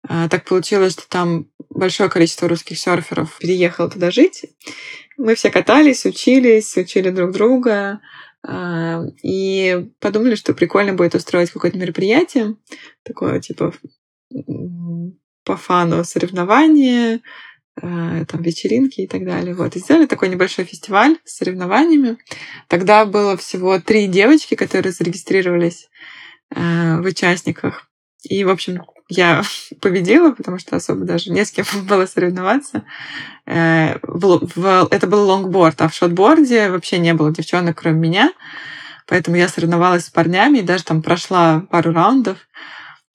А, 0.06 0.28
так 0.28 0.44
получилось, 0.44 0.92
что 0.92 1.08
там 1.08 1.46
большое 1.74 2.08
количество 2.08 2.48
русских 2.48 2.78
серферов 2.78 3.38
переехало 3.38 3.90
туда 3.90 4.10
жить. 4.10 4.44
Мы 5.16 5.34
все 5.34 5.50
катались, 5.50 6.04
учились, 6.04 6.76
учили 6.76 7.10
друг 7.10 7.32
друга. 7.32 8.00
А, 8.46 9.02
и 9.22 9.90
подумали, 10.00 10.34
что 10.34 10.54
прикольно 10.54 10.92
будет 10.94 11.14
устроить 11.14 11.50
какое-то 11.50 11.78
мероприятие, 11.78 12.56
такое 13.02 13.40
типа 13.40 13.72
по 15.44 15.56
фану 15.56 16.04
соревнования, 16.04 17.20
Э, 17.82 18.24
там 18.26 18.42
вечеринки 18.42 19.00
и 19.00 19.06
так 19.08 19.24
далее. 19.24 19.54
Вот. 19.54 19.74
И 19.74 19.80
сделали 19.80 20.06
такой 20.06 20.28
небольшой 20.28 20.64
фестиваль 20.64 21.18
с 21.24 21.36
соревнованиями. 21.36 22.18
Тогда 22.68 23.04
было 23.04 23.36
всего 23.36 23.80
три 23.80 24.06
девочки, 24.06 24.54
которые 24.54 24.92
зарегистрировались 24.92 25.88
э, 26.54 27.00
в 27.00 27.04
участниках. 27.04 27.90
И, 28.22 28.44
в 28.44 28.50
общем, 28.50 28.82
я 29.08 29.42
победила, 29.80 30.32
потому 30.32 30.58
что 30.58 30.76
особо 30.76 31.04
даже 31.04 31.30
не 31.30 31.44
с 31.44 31.50
кем 31.50 31.64
было 31.88 32.06
соревноваться. 32.06 32.84
Э, 33.46 33.96
это 33.96 35.06
был 35.06 35.26
лонгборд, 35.26 35.80
а 35.82 35.88
в 35.88 35.94
шортборде 35.94 36.70
вообще 36.70 36.98
не 36.98 37.14
было 37.14 37.32
девчонок, 37.32 37.78
кроме 37.78 37.98
меня. 37.98 38.32
поэтому 39.06 39.36
я 39.36 39.48
соревновалась 39.48 40.06
с 40.06 40.10
парнями 40.10 40.58
и 40.58 40.62
даже 40.62 40.84
там 40.84 41.02
прошла 41.02 41.64
пару 41.70 41.92
раундов. 41.92 42.38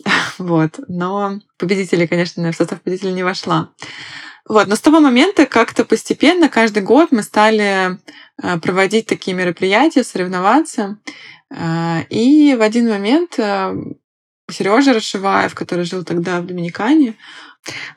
Вот. 0.38 0.80
Но 0.88 1.42
победителей, 1.58 2.08
конечно, 2.08 2.50
в 2.54 2.56
состав 2.56 2.82
победителей 2.82 3.12
не 3.12 3.24
вошла. 3.24 3.72
Вот. 4.48 4.68
Но 4.68 4.76
с 4.78 4.80
того 4.80 5.02
момента 5.02 5.46
как-то 5.46 5.84
постепенно 5.84 6.48
каждый 6.48 6.82
год 6.82 7.12
мы 7.12 7.24
стали 7.24 7.98
э, 8.42 8.58
проводить 8.60 9.08
такие 9.08 9.36
мероприятия, 9.36 10.06
соревноваться. 10.06 10.98
Э, 11.52 12.04
и 12.10 12.56
в 12.56 12.62
один 12.62 12.88
момент 12.88 13.38
Сережа 14.54 14.94
Рашиваев, 14.94 15.56
который 15.56 15.86
жил 15.86 16.04
тогда 16.04 16.42
в 16.42 16.46
Доминикане, 16.46 17.16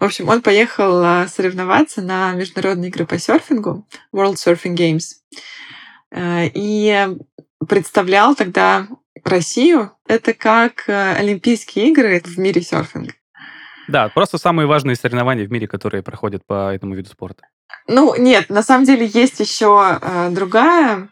в 0.00 0.04
общем, 0.04 0.28
он 0.28 0.42
поехал 0.42 1.26
соревноваться 1.28 2.02
на 2.02 2.32
международные 2.32 2.88
игры 2.88 3.06
по 3.06 3.16
серфингу, 3.16 3.86
World 4.12 4.34
Surfing 4.34 4.74
Games. 4.74 5.02
И 6.14 7.08
представлял 7.68 8.34
тогда 8.34 8.88
Россию. 9.24 9.92
Это 10.08 10.34
как 10.34 10.88
Олимпийские 10.88 11.90
игры 11.90 12.20
в 12.24 12.38
мире 12.38 12.60
серфинга. 12.60 13.14
Да, 13.88 14.08
просто 14.08 14.38
самые 14.38 14.66
важные 14.66 14.96
соревнования 14.96 15.46
в 15.46 15.50
мире, 15.50 15.66
которые 15.66 16.02
проходят 16.02 16.44
по 16.46 16.72
этому 16.72 16.94
виду 16.94 17.10
спорта. 17.10 17.46
Ну, 17.88 18.14
нет, 18.16 18.48
на 18.48 18.62
самом 18.62 18.84
деле 18.84 19.06
есть 19.06 19.40
еще 19.40 19.98
э, 20.00 20.30
другая 20.30 21.08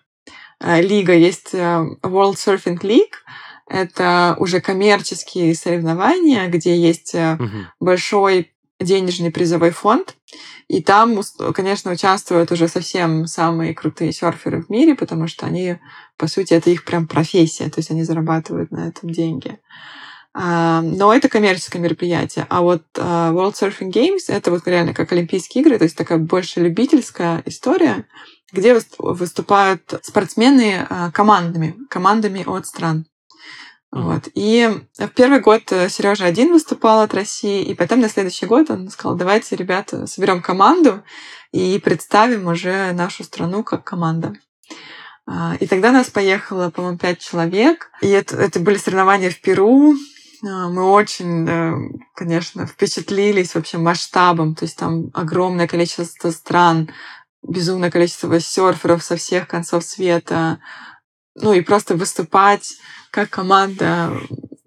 э, 0.60 0.80
лига, 0.80 1.12
есть 1.12 1.50
э, 1.52 1.58
World 2.02 2.34
Surfing 2.34 2.80
League. 2.80 3.14
Это 3.70 4.34
уже 4.40 4.60
коммерческие 4.60 5.54
соревнования, 5.54 6.48
где 6.48 6.76
есть 6.76 7.14
угу. 7.14 7.48
большой 7.78 8.52
денежный 8.80 9.30
призовой 9.30 9.70
фонд. 9.70 10.16
И 10.66 10.82
там, 10.82 11.20
конечно, 11.54 11.92
участвуют 11.92 12.50
уже 12.50 12.66
совсем 12.66 13.26
самые 13.26 13.74
крутые 13.74 14.12
серферы 14.12 14.62
в 14.62 14.70
мире, 14.70 14.94
потому 14.96 15.28
что 15.28 15.46
они, 15.46 15.78
по 16.16 16.26
сути, 16.26 16.54
это 16.54 16.70
их 16.70 16.84
прям 16.84 17.06
профессия, 17.06 17.68
то 17.70 17.78
есть 17.78 17.90
они 17.90 18.02
зарабатывают 18.02 18.72
на 18.72 18.88
этом 18.88 19.10
деньги. 19.10 19.58
А, 20.32 20.80
но 20.80 21.12
это 21.12 21.28
коммерческое 21.28 21.82
мероприятие. 21.82 22.46
А 22.48 22.62
вот 22.62 22.84
а, 22.96 23.32
World 23.32 23.54
Surfing 23.54 23.90
Games— 23.90 24.24
это 24.28 24.50
вот 24.50 24.66
реально 24.66 24.94
как 24.94 25.12
Олимпийские 25.12 25.62
игры, 25.62 25.78
то 25.78 25.84
есть 25.84 25.96
такая 25.96 26.18
больше 26.18 26.60
любительская 26.60 27.42
история, 27.46 28.06
где 28.52 28.80
выступают 28.98 29.94
спортсмены 30.02 30.86
а, 30.88 31.10
командами, 31.10 31.76
командами 31.88 32.44
от 32.46 32.66
стран. 32.66 33.06
Вот. 33.92 34.28
И 34.34 34.68
в 34.98 35.08
первый 35.08 35.40
год 35.40 35.62
э, 35.72 35.88
Сережа 35.88 36.24
один 36.24 36.52
выступал 36.52 37.00
от 37.00 37.12
России, 37.12 37.62
и 37.64 37.74
потом 37.74 38.00
на 38.00 38.08
следующий 38.08 38.46
год 38.46 38.70
он 38.70 38.88
сказал, 38.88 39.16
давайте, 39.16 39.56
ребята, 39.56 40.06
соберем 40.06 40.42
команду 40.42 41.02
и 41.52 41.80
представим 41.80 42.46
уже 42.46 42.92
нашу 42.92 43.24
страну 43.24 43.64
как 43.64 43.84
команда. 43.84 44.34
И 45.60 45.66
тогда 45.66 45.92
нас 45.92 46.08
поехало, 46.08 46.70
по-моему, 46.70 46.98
пять 46.98 47.20
человек. 47.20 47.90
И 48.00 48.08
это, 48.08 48.36
это 48.36 48.58
были 48.58 48.78
соревнования 48.78 49.30
в 49.30 49.40
Перу, 49.40 49.94
а, 50.42 50.68
мы 50.68 50.90
очень, 50.90 51.46
э, 51.48 51.74
конечно, 52.14 52.66
впечатлились 52.66 53.54
вообще 53.54 53.78
масштабом. 53.78 54.54
То 54.54 54.64
есть 54.64 54.76
там 54.76 55.10
огромное 55.12 55.66
количество 55.66 56.30
стран, 56.30 56.90
безумное 57.42 57.90
количество 57.90 58.38
серферов 58.40 59.02
со 59.02 59.16
всех 59.16 59.48
концов 59.48 59.84
света. 59.84 60.60
Ну 61.34 61.52
и 61.52 61.60
просто 61.60 61.94
выступать 61.94 62.74
как 63.10 63.30
команда 63.30 64.12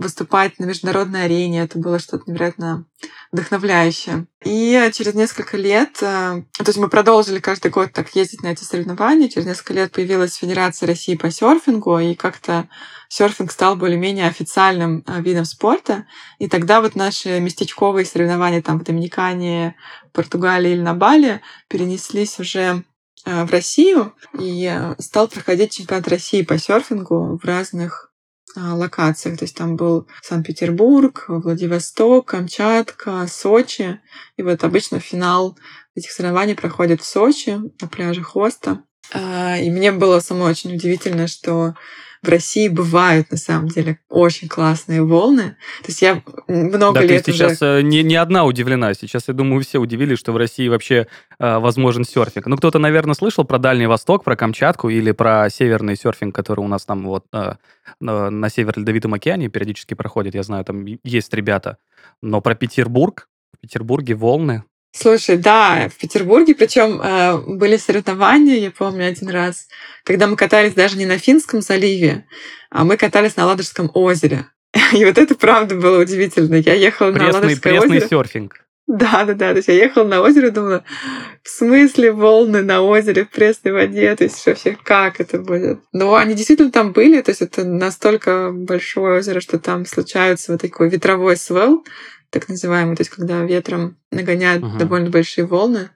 выступать 0.03 0.59
на 0.59 0.65
международной 0.65 1.25
арене. 1.25 1.61
Это 1.61 1.79
было 1.79 1.97
что-то 1.97 2.29
невероятно 2.29 2.85
вдохновляющее. 3.31 4.27
И 4.43 4.89
через 4.93 5.15
несколько 5.15 5.57
лет, 5.57 5.97
э, 6.01 6.43
то 6.57 6.65
есть 6.67 6.77
мы 6.77 6.89
продолжили 6.89 7.39
каждый 7.39 7.71
год 7.71 7.93
так 7.93 8.15
ездить 8.15 8.43
на 8.43 8.47
эти 8.47 8.63
соревнования. 8.63 9.29
Через 9.29 9.47
несколько 9.47 9.73
лет 9.73 9.91
появилась 9.91 10.35
Федерация 10.35 10.87
России 10.87 11.15
по 11.15 11.31
серфингу, 11.31 11.97
и 11.97 12.13
как-то 12.13 12.67
серфинг 13.07 13.51
стал 13.51 13.75
более-менее 13.75 14.27
официальным 14.27 15.03
э, 15.07 15.21
видом 15.21 15.45
спорта. 15.45 16.05
И 16.37 16.47
тогда 16.47 16.81
вот 16.81 16.95
наши 16.95 17.39
местечковые 17.39 18.05
соревнования 18.05 18.61
там 18.61 18.79
в 18.79 18.83
Доминикане, 18.83 19.75
Португалии 20.11 20.73
или 20.73 20.81
на 20.81 20.93
Бали 20.93 21.41
перенеслись 21.69 22.39
уже 22.39 22.83
в 23.25 23.51
Россию, 23.51 24.13
и 24.39 24.71
стал 24.99 25.27
проходить 25.27 25.73
чемпионат 25.73 26.07
России 26.07 26.41
по 26.41 26.57
серфингу 26.57 27.39
в 27.41 27.45
разных 27.45 28.13
а, 28.55 28.75
локациях. 28.75 29.39
То 29.39 29.45
есть 29.45 29.55
там 29.55 29.75
был 29.75 30.07
Санкт-Петербург, 30.21 31.25
Владивосток, 31.27 32.27
Камчатка, 32.27 33.25
Сочи. 33.27 33.99
И 34.37 34.43
вот 34.43 34.63
обычно 34.63 34.99
финал 34.99 35.57
этих 35.95 36.11
соревнований 36.11 36.55
проходит 36.55 37.01
в 37.01 37.05
Сочи 37.05 37.59
на 37.81 37.87
пляже 37.87 38.21
Хоста. 38.21 38.83
А, 39.11 39.57
и 39.57 39.69
мне 39.71 39.91
было 39.91 40.19
самой 40.19 40.51
очень 40.51 40.75
удивительно, 40.75 41.27
что 41.27 41.73
в 42.23 42.29
России 42.29 42.69
бывают, 42.69 43.31
на 43.31 43.37
самом 43.37 43.67
деле, 43.67 43.99
очень 44.09 44.47
классные 44.47 45.03
волны. 45.03 45.57
То 45.81 45.87
есть 45.87 46.01
я 46.01 46.23
много 46.47 47.01
да, 47.01 47.05
лет 47.05 47.25
ты 47.25 47.31
уже... 47.31 47.49
сейчас 47.49 47.61
э, 47.61 47.81
не, 47.81 48.01
не 48.01 48.15
одна 48.15 48.45
удивлена. 48.45 48.93
Сейчас, 48.93 49.27
я 49.27 49.33
думаю, 49.33 49.61
все 49.61 49.79
удивились, 49.79 50.17
что 50.17 50.31
в 50.31 50.37
России 50.37 50.69
вообще 50.69 51.07
э, 51.37 51.57
возможен 51.59 52.05
серфинг. 52.05 52.47
Ну, 52.47 52.57
кто-то, 52.57 52.79
наверное, 52.79 53.13
слышал 53.13 53.43
про 53.43 53.59
Дальний 53.59 53.87
Восток, 53.87 54.23
про 54.23 54.37
Камчатку 54.37 54.89
или 54.89 55.11
про 55.11 55.49
северный 55.49 55.97
серфинг, 55.97 56.33
который 56.33 56.61
у 56.61 56.67
нас 56.67 56.85
там 56.85 57.05
вот 57.05 57.25
э, 57.33 57.55
на 57.99 58.49
Северо-Ледовитом 58.49 59.13
океане 59.13 59.49
периодически 59.49 59.93
проходит. 59.93 60.33
Я 60.33 60.43
знаю, 60.43 60.63
там 60.63 60.85
есть 60.85 61.33
ребята. 61.33 61.77
Но 62.21 62.39
про 62.39 62.55
Петербург, 62.55 63.27
в 63.53 63.59
Петербурге 63.59 64.15
волны, 64.15 64.63
Слушай, 64.95 65.37
да, 65.37 65.89
в 65.89 65.99
Петербурге, 65.99 66.53
причем 66.53 67.01
э, 67.01 67.37
были 67.47 67.77
соревнования, 67.77 68.59
я 68.59 68.69
помню 68.69 69.07
один 69.07 69.29
раз, 69.29 69.67
когда 70.03 70.27
мы 70.27 70.35
катались 70.35 70.73
даже 70.73 70.97
не 70.97 71.07
на 71.07 71.17
Финском 71.17 71.61
заливе, 71.61 72.27
а 72.69 72.83
мы 72.83 72.95
катались 72.95 73.35
на 73.35 73.47
Ладожском 73.47 73.89
озере. 73.95 74.45
И 74.93 75.03
вот 75.03 75.17
это 75.17 75.33
правда 75.33 75.75
было 75.75 75.99
удивительно. 75.99 76.55
Я 76.55 76.75
ехала 76.75 77.11
пресный, 77.11 77.27
на 77.27 77.33
Ладожское 77.33 77.73
пресный 77.73 77.97
озеро. 77.97 78.07
серфинг. 78.07 78.63
Да, 78.85 79.23
да, 79.25 79.33
да. 79.33 79.51
То 79.51 79.57
есть 79.57 79.67
я 79.69 79.75
ехала 79.75 80.03
на 80.03 80.21
озеро 80.21 80.49
и 80.49 80.51
думала, 80.51 80.83
в 81.41 81.49
смысле 81.49 82.11
волны 82.11 82.61
на 82.61 82.81
озере 82.81 83.25
в 83.25 83.29
пресной 83.29 83.71
воде? 83.71 84.15
То 84.15 84.25
есть 84.25 84.45
вообще 84.45 84.77
как 84.83 85.19
это 85.19 85.39
будет? 85.39 85.79
Но 85.91 86.13
они 86.15 86.35
действительно 86.35 86.71
там 86.71 86.91
были. 86.91 87.21
То 87.21 87.31
есть 87.31 87.41
это 87.41 87.63
настолько 87.63 88.51
большое 88.51 89.19
озеро, 89.19 89.39
что 89.39 89.57
там 89.57 89.85
случаются 89.85 90.51
вот 90.51 90.61
такой 90.61 90.89
ветровой 90.89 91.37
свел, 91.37 91.83
так 92.33 92.49
называемый, 92.49 92.95
то 92.95 93.01
есть 93.01 93.11
когда 93.11 93.41
ветром 93.43 93.95
нагоняют 94.11 94.63
uh-huh. 94.63 94.79
довольно 94.79 95.11
большие 95.11 95.45
волны, 95.45 95.91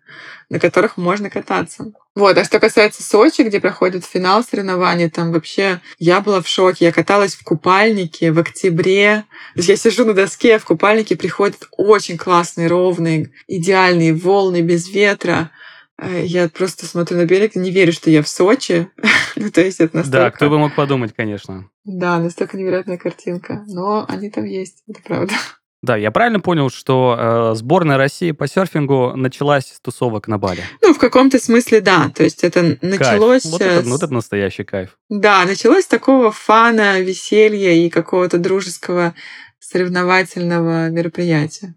на 0.50 0.60
которых 0.60 0.96
можно 0.96 1.32
кататься. 1.32 1.92
Вот, 2.14 2.38
а 2.38 2.46
что 2.46 2.60
касается 2.60 3.02
Сочи, 3.02 3.42
где 3.42 3.60
проходит 3.60 4.06
финал 4.06 4.44
соревнований, 4.44 5.10
там 5.10 5.32
вообще 5.32 5.82
я 5.98 6.22
была 6.22 6.42
в 6.42 6.48
шоке. 6.48 6.86
Я 6.86 6.92
каталась 6.92 7.36
в 7.36 7.44
купальнике 7.44 8.32
в 8.32 8.40
октябре. 8.40 9.26
То 9.56 9.60
есть 9.60 9.70
я 9.70 9.76
сижу 9.76 10.06
на 10.06 10.14
доске, 10.14 10.56
а 10.56 10.60
в 10.60 10.66
купальнике 10.66 11.16
приходят 11.16 11.68
очень 11.72 12.18
классные, 12.18 12.68
ровные, 12.68 13.32
идеальные 13.48 14.14
волны 14.14 14.62
без 14.62 14.88
ветра. 14.90 15.52
Э, 16.00 16.24
я 16.24 16.50
просто 16.50 16.86
смотрю 16.86 17.18
на 17.18 17.26
берег 17.26 17.56
и 17.56 17.60
не 17.60 17.72
верю, 17.72 17.92
что 17.92 18.10
я 18.10 18.22
в 18.22 18.28
Сочи. 18.28 18.90
ну, 19.36 19.50
то 19.50 19.62
есть 19.62 19.80
это 19.80 19.98
настолько... 19.98 20.20
Да, 20.20 20.32
кто 20.32 20.50
бы 20.50 20.60
мог 20.60 20.76
подумать, 20.76 21.14
конечно. 21.16 21.70
Да, 21.84 22.20
настолько 22.20 22.58
невероятная 22.58 22.98
картинка. 22.98 23.64
Но 23.68 24.06
они 24.08 24.30
там 24.30 24.46
есть, 24.46 24.84
это 24.88 25.02
правда. 25.04 25.34
Да, 25.84 25.96
я 25.96 26.10
правильно 26.10 26.40
понял, 26.40 26.70
что 26.70 27.16
э, 27.18 27.56
сборная 27.56 27.98
России 27.98 28.32
по 28.32 28.48
серфингу 28.48 29.14
началась 29.16 29.68
с 29.68 29.80
тусовок 29.80 30.28
на 30.28 30.40
Бали? 30.40 30.64
Ну, 30.82 30.94
в 30.94 30.98
каком-то 30.98 31.38
смысле, 31.40 31.82
да. 31.82 32.10
То 32.16 32.24
есть 32.24 32.44
это 32.44 32.78
началось... 32.82 33.44
Кайф. 33.44 33.54
Вот, 33.54 33.62
это, 33.62 33.84
с... 33.84 33.88
вот 33.88 34.04
это 34.04 34.14
настоящий 34.14 34.64
кайф. 34.64 34.98
Да, 35.10 35.46
началось 35.46 35.84
с 35.84 35.88
такого 35.88 36.32
фана, 36.32 37.00
веселья 37.00 37.74
и 37.74 37.90
какого-то 37.90 38.40
дружеского 38.40 39.14
соревновательного 39.60 40.90
мероприятия. 40.90 41.76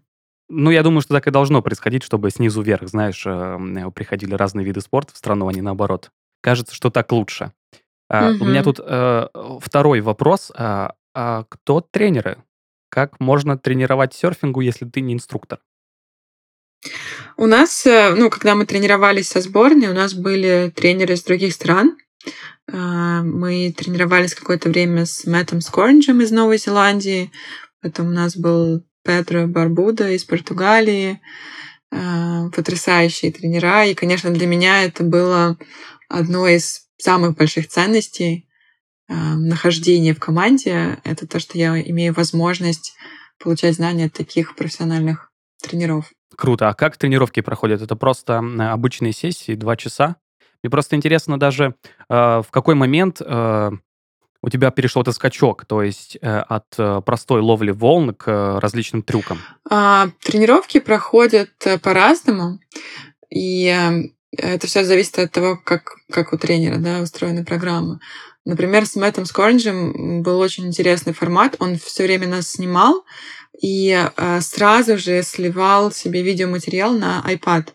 Ну, 0.49 0.71
я 0.71 0.81
думаю, 0.81 1.01
что 1.01 1.13
так 1.13 1.27
и 1.27 1.31
должно 1.31 1.61
происходить, 1.61 2.03
чтобы 2.03 2.31
снизу 2.31 2.61
вверх, 2.61 2.89
знаешь, 2.89 3.23
э, 3.25 3.91
приходили 3.93 4.33
разные 4.33 4.65
виды 4.65 4.81
спорта 4.81 5.13
в 5.13 5.17
страну, 5.17 5.47
а 5.47 5.53
не 5.53 5.61
наоборот. 5.61 6.09
Кажется, 6.41 6.73
что 6.73 6.89
так 6.89 7.11
лучше. 7.11 7.53
Угу. 8.09 8.43
У 8.43 8.45
меня 8.45 8.63
тут 8.63 8.79
э, 8.83 9.27
второй 9.61 10.01
вопрос. 10.01 10.51
А, 10.55 10.95
а 11.13 11.45
кто 11.47 11.81
тренеры 11.81 12.37
как 12.91 13.19
можно 13.19 13.57
тренировать 13.57 14.13
серфингу, 14.13 14.61
если 14.61 14.85
ты 14.85 15.01
не 15.01 15.13
инструктор? 15.13 15.59
У 17.37 17.47
нас, 17.47 17.85
э, 17.85 18.13
ну, 18.15 18.29
когда 18.29 18.53
мы 18.53 18.65
тренировались 18.65 19.29
со 19.29 19.41
сборной, 19.41 19.87
у 19.87 19.93
нас 19.93 20.13
были 20.13 20.71
тренеры 20.75 21.13
из 21.13 21.23
других 21.23 21.53
стран. 21.53 21.97
Э, 22.67 23.21
мы 23.23 23.73
тренировались 23.75 24.35
какое-то 24.35 24.69
время 24.69 25.05
с 25.05 25.25
Мэттом 25.25 25.61
Скорнджем 25.61 26.21
из 26.21 26.31
Новой 26.31 26.57
Зеландии. 26.57 27.31
Потом 27.81 28.07
у 28.07 28.11
нас 28.11 28.35
был 28.35 28.83
Педро 29.03 29.47
Барбуда 29.47 30.11
из 30.11 30.25
Португалии. 30.25 31.21
Э, 31.91 32.49
потрясающие 32.55 33.31
тренера. 33.31 33.85
И, 33.85 33.93
конечно, 33.93 34.31
для 34.31 34.47
меня 34.47 34.83
это 34.83 35.03
было 35.03 35.57
одно 36.09 36.47
из 36.47 36.87
самых 36.97 37.35
больших 37.35 37.67
ценностей 37.67 38.47
нахождение 39.11 40.13
в 40.13 40.19
команде— 40.19 40.99
это 41.03 41.27
то, 41.27 41.39
что 41.39 41.57
я 41.57 41.79
имею 41.81 42.13
возможность 42.13 42.93
получать 43.39 43.75
знания 43.75 44.05
от 44.05 44.13
таких 44.13 44.55
профессиональных 44.55 45.31
тренеров. 45.61 46.11
Круто. 46.35 46.69
А 46.69 46.73
как 46.73 46.97
тренировки 46.97 47.41
проходят? 47.41 47.81
Это 47.81 47.95
просто 47.95 48.39
обычные 48.71 49.13
сессии, 49.13 49.55
два 49.55 49.75
часа? 49.75 50.15
Мне 50.63 50.69
просто 50.69 50.95
интересно 50.95 51.39
даже, 51.39 51.75
э, 52.09 52.13
в 52.13 52.47
какой 52.51 52.75
момент 52.75 53.21
э, 53.21 53.71
У 54.43 54.49
тебя 54.49 54.71
перешел 54.71 55.01
этот 55.03 55.15
скачок, 55.15 55.65
то 55.65 55.83
есть 55.83 56.17
э, 56.21 56.39
от 56.39 57.05
простой 57.05 57.41
ловли 57.41 57.71
волн 57.71 58.13
к 58.13 58.59
различным 58.59 59.03
трюкам. 59.03 59.37
А, 59.69 60.09
тренировки 60.23 60.79
проходят 60.79 61.51
по-разному, 61.83 62.59
и 63.29 64.01
это 64.31 64.65
все 64.67 64.83
зависит 64.83 65.19
от 65.19 65.31
того, 65.31 65.57
как, 65.63 65.95
как 66.11 66.33
у 66.33 66.37
тренера 66.37 66.77
да, 66.77 67.01
устроена 67.01 67.43
программа. 67.43 67.99
Например, 68.45 68.85
с 68.85 68.95
Мэттом 68.95 69.25
Скорнджем 69.25 70.23
был 70.23 70.39
очень 70.39 70.65
интересный 70.67 71.13
формат. 71.13 71.55
Он 71.59 71.77
все 71.77 72.03
время 72.03 72.27
нас 72.27 72.49
снимал 72.49 73.05
и 73.61 73.91
э, 73.91 74.41
сразу 74.41 74.97
же 74.97 75.21
сливал 75.21 75.91
себе 75.91 76.23
видеоматериал 76.23 76.93
на 76.93 77.23
iPad. 77.27 77.67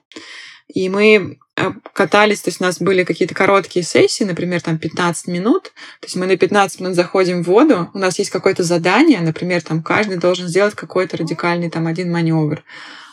И 0.66 0.88
мы 0.88 1.38
э, 1.56 1.72
катались, 1.92 2.40
то 2.40 2.48
есть 2.48 2.60
у 2.60 2.64
нас 2.64 2.80
были 2.80 3.04
какие-то 3.04 3.34
короткие 3.34 3.84
сессии, 3.84 4.24
например, 4.24 4.60
там 4.60 4.78
15 4.78 5.28
минут. 5.28 5.72
То 6.00 6.06
есть 6.06 6.16
мы 6.16 6.26
на 6.26 6.36
15 6.36 6.80
минут 6.80 6.96
заходим 6.96 7.44
в 7.44 7.46
воду, 7.46 7.90
у 7.94 7.98
нас 7.98 8.18
есть 8.18 8.30
какое-то 8.30 8.64
задание, 8.64 9.20
например, 9.20 9.62
там 9.62 9.82
каждый 9.82 10.16
должен 10.16 10.48
сделать 10.48 10.74
какой-то 10.74 11.16
радикальный 11.16 11.70
там 11.70 11.86
один 11.86 12.10
маневр. 12.10 12.64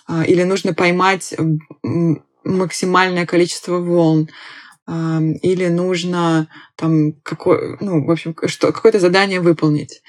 А, 0.08 0.24
или 0.24 0.44
нужно 0.44 0.74
поймать 0.74 1.36
максимальное 2.44 3.26
количество 3.26 3.78
волн 3.78 4.30
или 4.88 5.68
нужно 5.68 6.50
там 6.76 7.14
какое, 7.24 7.78
ну, 7.80 8.06
в 8.06 8.12
общем, 8.12 8.36
что, 8.48 8.72
какое-то 8.72 9.00
задание 9.00 9.40
выполнить. 9.40 10.02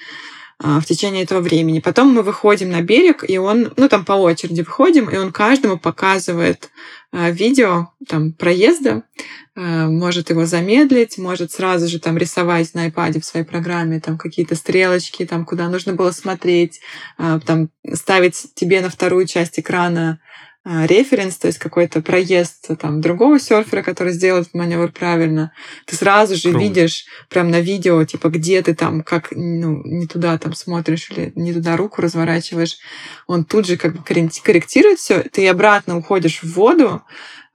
А, 0.57 0.79
в 0.79 0.85
течение 0.85 1.23
этого 1.23 1.41
времени. 1.41 1.79
Потом 1.79 2.13
мы 2.13 2.21
выходим 2.21 2.71
на 2.71 2.81
берег, 2.81 3.25
и 3.27 3.37
он, 3.37 3.73
ну 3.75 3.89
там 3.89 4.05
по 4.05 4.13
очереди 4.13 4.61
выходим, 4.61 5.09
и 5.09 5.17
он 5.17 5.33
каждому 5.33 5.77
показывает 5.77 6.69
а, 7.11 7.29
видео 7.29 7.89
там 8.07 8.31
проезда, 8.31 9.03
а, 9.55 9.87
может 9.87 10.29
его 10.29 10.45
замедлить, 10.45 11.17
может 11.17 11.51
сразу 11.51 11.89
же 11.89 11.99
там 11.99 12.17
рисовать 12.17 12.73
на 12.73 12.87
iPad 12.87 13.19
в 13.19 13.25
своей 13.25 13.45
программе 13.45 13.99
там 13.99 14.17
какие-то 14.17 14.55
стрелочки, 14.55 15.25
там 15.25 15.43
куда 15.43 15.67
нужно 15.67 15.91
было 15.91 16.11
смотреть, 16.11 16.79
там 17.17 17.69
ставить 17.93 18.53
тебе 18.55 18.79
на 18.79 18.89
вторую 18.89 19.27
часть 19.27 19.59
экрана 19.59 20.21
референс, 20.65 21.37
то 21.37 21.47
есть 21.47 21.59
какой-то 21.59 22.01
проезд 22.01 22.69
там 22.79 22.99
другого 22.99 23.39
серфера, 23.39 23.83
который 23.83 24.13
сделал 24.13 24.41
этот 24.41 24.55
маневр 24.55 24.91
правильно, 24.91 25.51
ты 25.85 25.95
сразу 25.95 26.35
же 26.35 26.49
Круто. 26.49 26.57
видишь 26.57 27.05
прям 27.29 27.51
на 27.51 27.61
видео, 27.61 28.03
типа, 28.03 28.29
где 28.29 28.63
ты 28.63 28.73
там, 28.73 29.03
как, 29.03 29.27
ну, 29.31 29.83
не 29.83 30.07
туда 30.07 30.37
там 30.39 30.55
смотришь 30.55 31.11
или 31.11 31.31
не 31.35 31.53
туда 31.53 31.77
руку 31.77 32.01
разворачиваешь. 32.01 32.79
Он 33.27 33.45
тут 33.45 33.67
же 33.67 33.77
как 33.77 33.95
бы 33.95 34.03
корректирует 34.03 34.97
все, 34.97 35.21
ты 35.21 35.47
обратно 35.47 35.97
уходишь 35.97 36.41
в 36.41 36.55
воду, 36.55 36.89
а, 36.89 37.03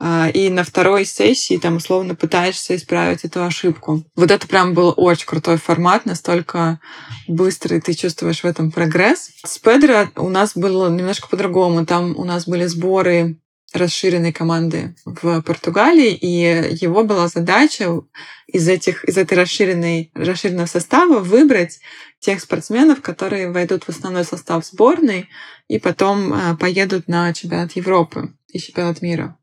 и 0.03 0.49
на 0.49 0.65
второй 0.65 1.05
сессии 1.05 1.59
там 1.59 1.77
условно 1.77 2.15
пытаешься 2.15 2.75
исправить 2.75 3.25
эту 3.25 3.45
ошибку. 3.45 4.03
Вот 4.17 4.31
это 4.31 4.49
прям 4.49 4.73
был 4.73 4.95
очень 4.97 5.27
крутой 5.27 5.59
формат, 5.59 6.07
настолько 6.07 6.81
быстрый, 7.29 7.81
ты 7.81 7.93
чувствуешь 7.93 8.41
в 8.41 8.47
этом 8.47 8.71
прогресс. 8.71 9.31
С 9.45 9.59
Педро 9.59 10.09
у 10.17 10.31
нас 10.31 10.53
было 10.57 10.89
немножко 10.89 11.29
по-другому. 11.29 11.85
Там 11.85 12.17
у 12.17 12.25
нас 12.25 12.49
были 12.49 12.65
сборы 12.67 13.37
расширенной 13.73 14.33
команды 14.33 14.97
в 15.05 15.43
Португалии, 15.43 16.13
и 16.13 16.75
его 16.81 17.05
была 17.05 17.29
задача 17.29 18.01
из, 18.47 18.69
этих, 18.69 19.05
из 19.05 19.17
этой 19.17 19.39
расширенной, 19.39 20.11
расширенного 20.15 20.67
состава 20.67 21.21
выбрать 21.21 21.79
тех 22.19 22.41
спортсменов, 22.41 23.01
которые 23.01 23.51
войдут 23.51 23.85
в 23.85 23.89
основной 23.89 24.25
состав 24.25 24.67
сборной 24.67 25.29
и 25.69 25.79
потом 25.79 26.33
а, 26.33 26.57
поедут 26.57 27.07
на 27.07 27.33
чемпионат 27.33 27.73
Европы 27.73 28.35
и 28.53 28.59
чемпионат 28.59 29.03
мира. 29.03 29.37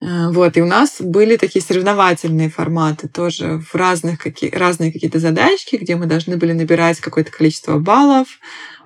Э, 0.00 0.30
вот, 0.30 0.56
и 0.56 0.62
у 0.62 0.66
нас 0.66 1.00
были 1.00 1.36
такие 1.36 1.62
соревновательные 1.62 2.50
форматы 2.50 3.08
тоже 3.08 3.58
в 3.58 3.74
разных 3.74 4.18
какие, 4.18 4.50
разные 4.50 4.92
какие-то 4.92 5.18
задачки, 5.18 5.76
где 5.76 5.96
мы 5.96 6.06
должны 6.06 6.36
были 6.36 6.52
набирать 6.52 7.00
какое-то 7.00 7.32
количество 7.32 7.78
баллов. 7.78 8.28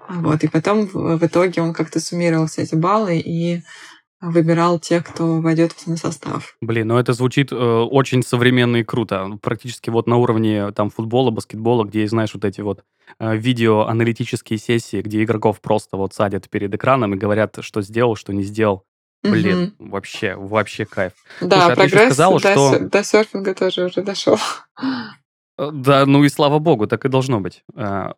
Вот, 0.08 0.42
и 0.42 0.48
потом 0.48 0.86
в, 0.86 1.18
в 1.18 1.26
итоге 1.26 1.62
он 1.62 1.72
как-то 1.72 2.00
суммировал 2.00 2.46
все 2.46 2.62
эти 2.62 2.74
баллы 2.74 3.18
и 3.18 3.62
выбирал 4.22 4.78
тех, 4.78 5.04
кто 5.04 5.40
войдет 5.40 5.72
в 5.72 5.96
состав. 5.96 6.56
Блин, 6.60 6.88
ну 6.88 6.96
это 6.96 7.12
звучит 7.12 7.50
э, 7.50 7.56
очень 7.56 8.22
современно 8.22 8.76
и 8.76 8.84
круто. 8.84 9.38
Практически 9.42 9.90
вот 9.90 10.06
на 10.06 10.16
уровне 10.16 10.70
там 10.72 10.90
футбола, 10.90 11.30
баскетбола, 11.30 11.84
где, 11.84 12.06
знаешь, 12.06 12.32
вот 12.32 12.44
эти 12.44 12.60
вот 12.60 12.84
э, 13.18 13.36
видеоаналитические 13.36 14.58
сессии, 14.58 15.02
где 15.02 15.24
игроков 15.24 15.60
просто 15.60 15.96
вот 15.96 16.14
садят 16.14 16.48
перед 16.48 16.72
экраном 16.72 17.14
и 17.14 17.18
говорят, 17.18 17.58
что 17.60 17.82
сделал, 17.82 18.14
что 18.14 18.32
не 18.32 18.44
сделал. 18.44 18.84
Блин, 19.22 19.74
угу. 19.78 19.90
вообще, 19.90 20.34
вообще 20.34 20.84
кайф. 20.84 21.12
Да, 21.40 21.66
Слушай, 21.66 21.72
а 21.72 21.76
прогресс 21.76 22.06
сказала, 22.06 22.40
до, 22.40 22.52
что... 22.52 22.78
до 22.80 23.04
серфинга 23.04 23.54
тоже 23.54 23.84
уже 23.84 24.02
дошел. 24.02 24.38
Э, 25.58 25.70
да, 25.72 26.06
ну 26.06 26.24
и 26.24 26.28
слава 26.28 26.58
богу, 26.58 26.86
так 26.86 27.04
и 27.04 27.08
должно 27.08 27.40
быть. 27.40 27.62
А, 27.76 28.14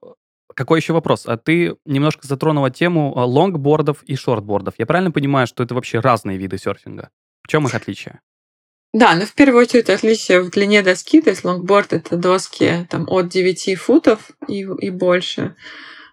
какой 0.54 0.78
еще 0.78 0.92
вопрос? 0.92 1.26
А 1.26 1.36
ты 1.36 1.76
немножко 1.84 2.26
затронула 2.26 2.70
тему 2.70 3.12
а, 3.16 3.26
лонгбордов 3.26 4.02
и 4.04 4.16
шортбордов. 4.16 4.74
Я 4.78 4.86
правильно 4.86 5.10
понимаю, 5.10 5.46
что 5.46 5.62
это 5.62 5.74
вообще 5.74 6.00
разные 6.00 6.38
виды 6.38 6.58
серфинга? 6.58 7.10
В 7.42 7.48
чем 7.48 7.66
их 7.66 7.74
отличие? 7.74 8.20
Да, 8.94 9.14
ну 9.16 9.26
в 9.26 9.34
первую 9.34 9.62
очередь 9.62 9.90
отличие 9.90 10.40
в 10.40 10.50
длине 10.50 10.82
доски, 10.82 11.20
то 11.20 11.30
есть 11.30 11.44
лонгборд 11.44 11.92
это 11.92 12.16
доски 12.16 12.86
там, 12.88 13.06
от 13.08 13.28
9 13.28 13.76
футов 13.76 14.30
и, 14.46 14.60
и 14.60 14.90
больше. 14.90 15.56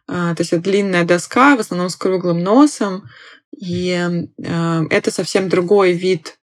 А, 0.07 0.33
то 0.35 0.41
есть 0.41 0.51
это 0.51 0.63
длинная 0.63 1.05
доска, 1.05 1.55
в 1.55 1.59
основном 1.59 1.89
с 1.89 1.95
круглым 1.95 2.43
носом, 2.43 3.03
и 3.61 3.91
э, 3.93 4.83
это 4.89 5.11
совсем 5.11 5.47
другой 5.47 5.93
вид, 5.93 6.39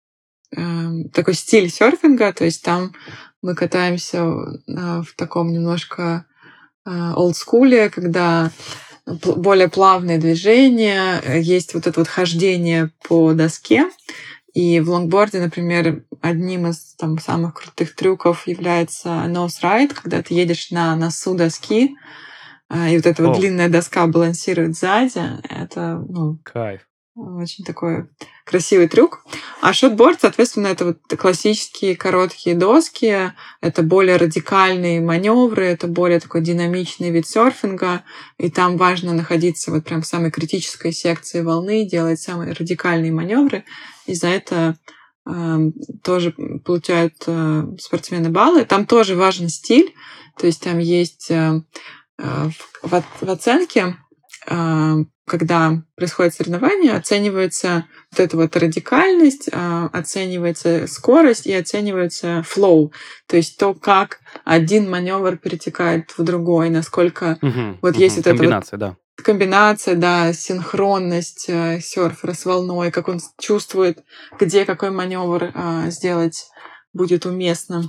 э, 0.51 0.59
такой 1.13 1.35
стиль 1.35 1.69
серфинга. 1.69 2.33
То 2.33 2.43
есть 2.43 2.63
там 2.63 2.93
мы 3.43 3.53
катаемся 3.53 4.17
э, 4.17 4.61
в 4.67 5.15
таком 5.15 5.51
немножко 5.51 6.25
олдскуле, 6.85 7.89
когда 7.89 8.51
более 9.05 9.69
плавные 9.69 10.17
движения, 10.17 11.21
есть 11.39 11.73
вот 11.73 11.87
это 11.87 12.01
вот 12.01 12.09
хождение 12.09 12.91
по 13.07 13.31
доске. 13.31 13.85
И 14.53 14.81
в 14.81 14.89
лонгборде, 14.89 15.39
например, 15.39 16.03
одним 16.19 16.67
из 16.67 16.95
там, 16.95 17.17
самых 17.19 17.53
крутых 17.53 17.95
трюков 17.95 18.47
является 18.47 19.07
nose 19.27 19.61
ride, 19.63 19.93
когда 19.93 20.21
ты 20.21 20.33
едешь 20.33 20.71
на 20.71 20.93
носу 20.97 21.35
доски, 21.35 21.95
и 22.69 22.95
вот 22.97 23.05
эта 23.05 23.23
вот 23.23 23.39
длинная 23.39 23.69
доска 23.69 24.05
балансирует 24.07 24.75
сзади. 24.75 25.21
Это, 25.49 26.03
ну... 26.09 26.37
Кайф. 26.43 26.81
Очень 27.15 27.63
такой 27.63 28.07
красивый 28.43 28.87
трюк. 28.87 29.23
А 29.61 29.71
шотборд, 29.71 30.21
соответственно, 30.21 30.67
это 30.67 30.85
вот 30.85 30.97
классические 31.15 31.95
короткие 31.95 32.55
доски, 32.55 33.31
это 33.61 33.83
более 33.83 34.17
радикальные 34.17 34.99
маневры, 34.99 35.65
это 35.65 35.85
более 35.85 36.19
такой 36.19 36.41
динамичный 36.41 37.11
вид 37.11 37.27
серфинга, 37.27 38.03
и 38.39 38.49
там 38.49 38.77
важно 38.77 39.13
находиться 39.13 39.69
вот 39.69 39.85
прям 39.85 40.01
в 40.01 40.07
самой 40.07 40.31
критической 40.31 40.91
секции 40.91 41.41
волны, 41.41 41.85
делать 41.87 42.19
самые 42.19 42.53
радикальные 42.53 43.11
маневры, 43.11 43.63
и 44.07 44.15
за 44.15 44.29
это 44.29 44.79
э, 45.27 45.57
тоже 46.03 46.31
получают 46.65 47.13
э, 47.27 47.63
спортсмены 47.79 48.29
баллы. 48.29 48.65
Там 48.65 48.87
тоже 48.87 49.15
важен 49.15 49.49
стиль, 49.49 49.93
то 50.35 50.47
есть 50.47 50.63
там 50.63 50.79
есть 50.79 51.29
э, 51.29 51.61
э 52.17 52.49
в, 52.81 53.03
в 53.21 53.29
оценке 53.29 53.81
э, 53.81 53.93
когда 55.25 55.81
происходит 55.95 56.33
соревнование, 56.33 56.93
оценивается 56.93 57.85
вот 58.11 58.19
эта 58.19 58.35
вот 58.35 58.55
радикальность, 58.57 59.49
а, 59.53 59.89
оценивается 59.93 60.85
скорость 60.87 61.47
и 61.47 61.53
оценивается 61.53 62.43
flow, 62.45 62.91
то 63.27 63.37
есть 63.37 63.57
то, 63.57 63.73
как 63.73 64.19
один 64.43 64.89
маневр 64.89 65.37
перетекает 65.37 66.11
в 66.17 66.23
другой, 66.23 66.69
насколько 66.69 67.37
угу, 67.41 67.77
вот 67.81 67.93
угу, 67.93 68.01
есть 68.01 68.17
вот 68.17 68.27
эта 68.27 68.43
вот 68.43 68.79
да. 68.79 68.97
комбинация, 69.15 69.95
да, 69.95 70.33
синхронность 70.33 71.45
э, 71.47 71.79
серфера 71.79 72.33
с 72.33 72.43
волной, 72.43 72.91
как 72.91 73.07
он 73.07 73.21
чувствует, 73.39 74.03
где 74.37 74.65
какой 74.65 74.91
маневр 74.91 75.51
а, 75.53 75.89
сделать 75.89 76.47
будет 76.91 77.25
уместно. 77.25 77.83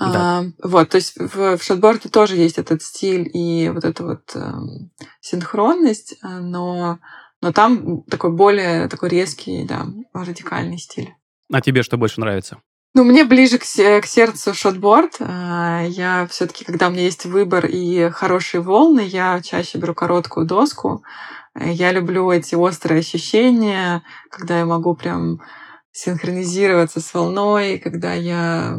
Да. 0.00 0.38
А, 0.38 0.44
вот, 0.62 0.88
то 0.88 0.96
есть 0.96 1.14
в, 1.16 1.58
в 1.58 1.62
шотборде 1.62 2.08
тоже 2.08 2.36
есть 2.36 2.56
этот 2.56 2.82
стиль 2.82 3.30
и 3.34 3.68
вот 3.68 3.84
эта 3.84 4.02
вот 4.02 4.34
э, 4.34 4.52
синхронность, 5.20 6.14
э, 6.22 6.26
но, 6.26 6.98
но 7.42 7.52
там 7.52 8.02
такой 8.04 8.32
более 8.32 8.88
такой 8.88 9.10
резкий, 9.10 9.64
да, 9.64 9.86
радикальный 10.14 10.78
стиль. 10.78 11.14
А 11.52 11.60
тебе 11.60 11.82
что 11.82 11.98
больше 11.98 12.18
нравится? 12.20 12.62
Ну, 12.94 13.04
мне 13.04 13.24
ближе 13.24 13.58
к, 13.58 13.62
к 13.62 14.06
сердцу 14.06 14.54
шотборд. 14.54 15.16
А, 15.20 15.82
я 15.86 16.26
все 16.30 16.46
таки 16.46 16.64
когда 16.64 16.88
у 16.88 16.90
меня 16.90 17.02
есть 17.02 17.26
выбор 17.26 17.66
и 17.66 18.08
хорошие 18.08 18.62
волны, 18.62 19.00
я 19.00 19.42
чаще 19.42 19.76
беру 19.76 19.94
короткую 19.94 20.46
доску. 20.46 21.04
Я 21.54 21.92
люблю 21.92 22.30
эти 22.30 22.54
острые 22.54 23.00
ощущения, 23.00 24.02
когда 24.30 24.60
я 24.60 24.64
могу 24.64 24.94
прям 24.94 25.42
синхронизироваться 25.92 27.00
с 27.00 27.12
волной, 27.12 27.78
когда 27.78 28.14
я 28.14 28.78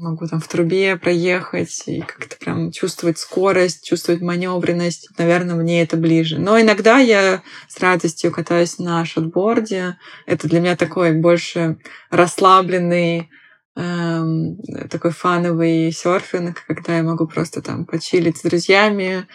могу 0.00 0.26
там 0.26 0.40
в 0.40 0.48
трубе 0.48 0.96
проехать 0.96 1.84
и 1.86 2.00
как-то 2.00 2.36
прям 2.36 2.72
чувствовать 2.72 3.18
скорость, 3.18 3.86
чувствовать 3.86 4.20
маневренность. 4.20 5.08
Наверное, 5.18 5.54
мне 5.54 5.82
это 5.82 5.96
ближе. 5.96 6.38
Но 6.38 6.60
иногда 6.60 6.98
я 6.98 7.42
с 7.68 7.78
радостью 7.78 8.32
катаюсь 8.32 8.78
на 8.78 9.04
шотборде. 9.04 9.98
Это 10.26 10.48
для 10.48 10.60
меня 10.60 10.76
такой 10.76 11.12
больше 11.12 11.78
расслабленный 12.10 13.30
эм, 13.76 14.58
такой 14.90 15.12
фановый 15.12 15.92
серфинг, 15.92 16.64
когда 16.66 16.96
я 16.96 17.04
могу 17.04 17.28
просто 17.28 17.62
там 17.62 17.86
почилить 17.86 18.36
с 18.36 18.42
друзьями, 18.42 19.28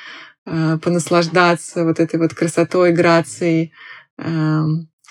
э, 0.45 0.77
понаслаждаться 0.77 1.85
вот 1.85 2.01
этой 2.01 2.19
вот 2.19 2.33
красотой, 2.33 2.91
грацией, 2.91 3.71
э, 4.17 4.61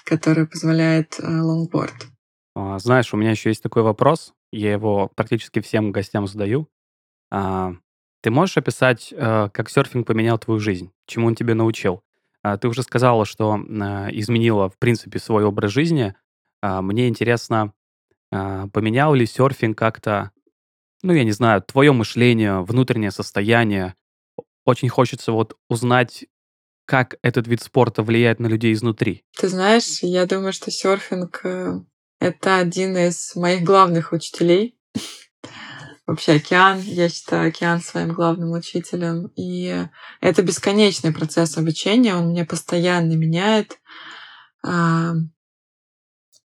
которая 0.04 0.46
позволяет 0.46 1.18
э, 1.18 1.26
лонгборд. 1.26 2.08
А, 2.54 2.78
знаешь, 2.78 3.12
у 3.12 3.16
меня 3.16 3.30
еще 3.30 3.48
есть 3.48 3.62
такой 3.62 3.82
вопрос, 3.82 4.34
я 4.52 4.72
его 4.72 5.10
практически 5.14 5.60
всем 5.60 5.92
гостям 5.92 6.26
задаю. 6.26 6.68
А, 7.30 7.74
ты 8.22 8.30
можешь 8.30 8.58
описать, 8.58 9.12
э, 9.12 9.48
как 9.52 9.70
серфинг 9.70 10.06
поменял 10.06 10.38
твою 10.38 10.60
жизнь? 10.60 10.92
Чему 11.06 11.28
он 11.28 11.34
тебе 11.34 11.54
научил? 11.54 12.02
А, 12.42 12.58
ты 12.58 12.68
уже 12.68 12.82
сказала, 12.82 13.24
что 13.24 13.54
а, 13.54 14.08
изменила, 14.10 14.68
в 14.68 14.78
принципе, 14.78 15.18
свой 15.18 15.44
образ 15.44 15.72
жизни. 15.72 16.14
Мне 16.64 17.08
интересно, 17.08 17.72
поменял 18.30 19.14
ли 19.14 19.26
серфинг 19.26 19.76
как-то, 19.76 20.30
ну, 21.02 21.12
я 21.12 21.24
не 21.24 21.32
знаю, 21.32 21.60
твое 21.60 21.90
мышление, 21.90 22.60
внутреннее 22.60 23.10
состояние? 23.10 23.96
Очень 24.64 24.88
хочется 24.88 25.32
вот 25.32 25.56
узнать, 25.68 26.24
как 26.86 27.16
этот 27.22 27.46
вид 27.46 27.62
спорта 27.62 28.02
влияет 28.02 28.40
на 28.40 28.46
людей 28.46 28.72
изнутри. 28.72 29.24
Ты 29.36 29.48
знаешь, 29.48 30.02
я 30.02 30.26
думаю, 30.26 30.52
что 30.52 30.70
серфинг 30.70 31.40
э,— 31.44 31.80
это 32.20 32.58
один 32.58 32.96
из 32.96 33.34
моих 33.36 33.62
главных 33.62 34.12
учителей. 34.12 34.76
Вообще 36.06 36.32
океан, 36.32 36.80
я 36.80 37.08
считаю 37.08 37.48
океан 37.48 37.80
своим 37.80 38.12
главным 38.12 38.52
учителем. 38.52 39.30
И 39.36 39.86
это 40.20 40.42
бесконечный 40.42 41.12
процесс 41.12 41.56
обучения, 41.56 42.14
он 42.14 42.30
меня 42.30 42.44
постоянно 42.44 43.12
меняет. 43.12 43.78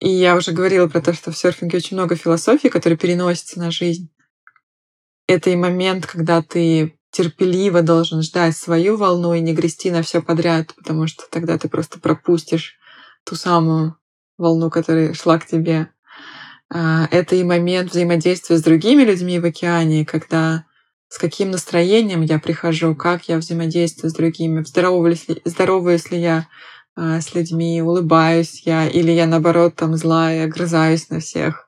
И 0.02 0.10
я 0.10 0.36
уже 0.36 0.52
говорила 0.52 0.88
про 0.88 1.02
то, 1.02 1.14
что 1.14 1.32
в 1.32 1.38
серфинге 1.38 1.78
очень 1.78 1.96
много 1.96 2.16
философии, 2.16 2.70
которые 2.70 2.98
переносятся 2.98 3.60
на 3.60 3.70
жизнь. 3.70 4.12
Это 5.28 5.52
и 5.52 5.56
момент, 5.56 6.08
когда 6.08 6.42
ты 6.42 7.00
терпеливо 7.12 7.82
должен 7.82 8.22
ждать 8.22 8.56
свою 8.56 8.98
волну 8.98 9.34
и 9.34 9.42
не 9.42 9.54
грести 9.54 9.92
на 9.92 10.02
все 10.02 10.22
подряд, 10.22 10.74
потому 10.76 11.08
что 11.08 11.24
тогда 11.30 11.58
ты 11.58 11.68
просто 11.70 12.00
пропустишь 12.00 12.76
ту 13.26 13.36
самую 13.36 13.98
волну, 14.38 14.70
которая 14.70 15.14
шла 15.14 15.38
к 15.38 15.46
тебе. 15.46 15.90
А, 16.74 17.08
это 17.12 17.36
и 17.36 17.44
момент 17.44 17.92
взаимодействия 17.92 18.58
с 18.58 18.64
другими 18.64 19.04
людьми 19.04 19.40
в 19.40 19.46
океане, 19.46 20.06
когда 20.06 20.66
с 21.10 21.18
каким 21.18 21.52
настроением 21.52 22.22
я 22.22 22.40
прихожу, 22.40 22.96
как 22.96 23.28
я 23.28 23.38
взаимодействую 23.38 24.10
с 24.10 24.14
другими, 24.14 24.64
здороваюсь 24.64 25.28
ли, 25.28 25.42
здороваюсь 25.44 26.10
ли 26.12 26.22
я 26.22 26.48
а, 26.96 27.20
с 27.20 27.36
людьми, 27.36 27.82
улыбаюсь 27.82 28.64
я, 28.66 28.88
или 28.88 29.12
я 29.12 29.28
наоборот 29.28 29.76
там 29.76 29.98
злая, 29.98 30.46
огрызаюсь 30.46 31.10
на 31.10 31.20
всех. 31.20 31.68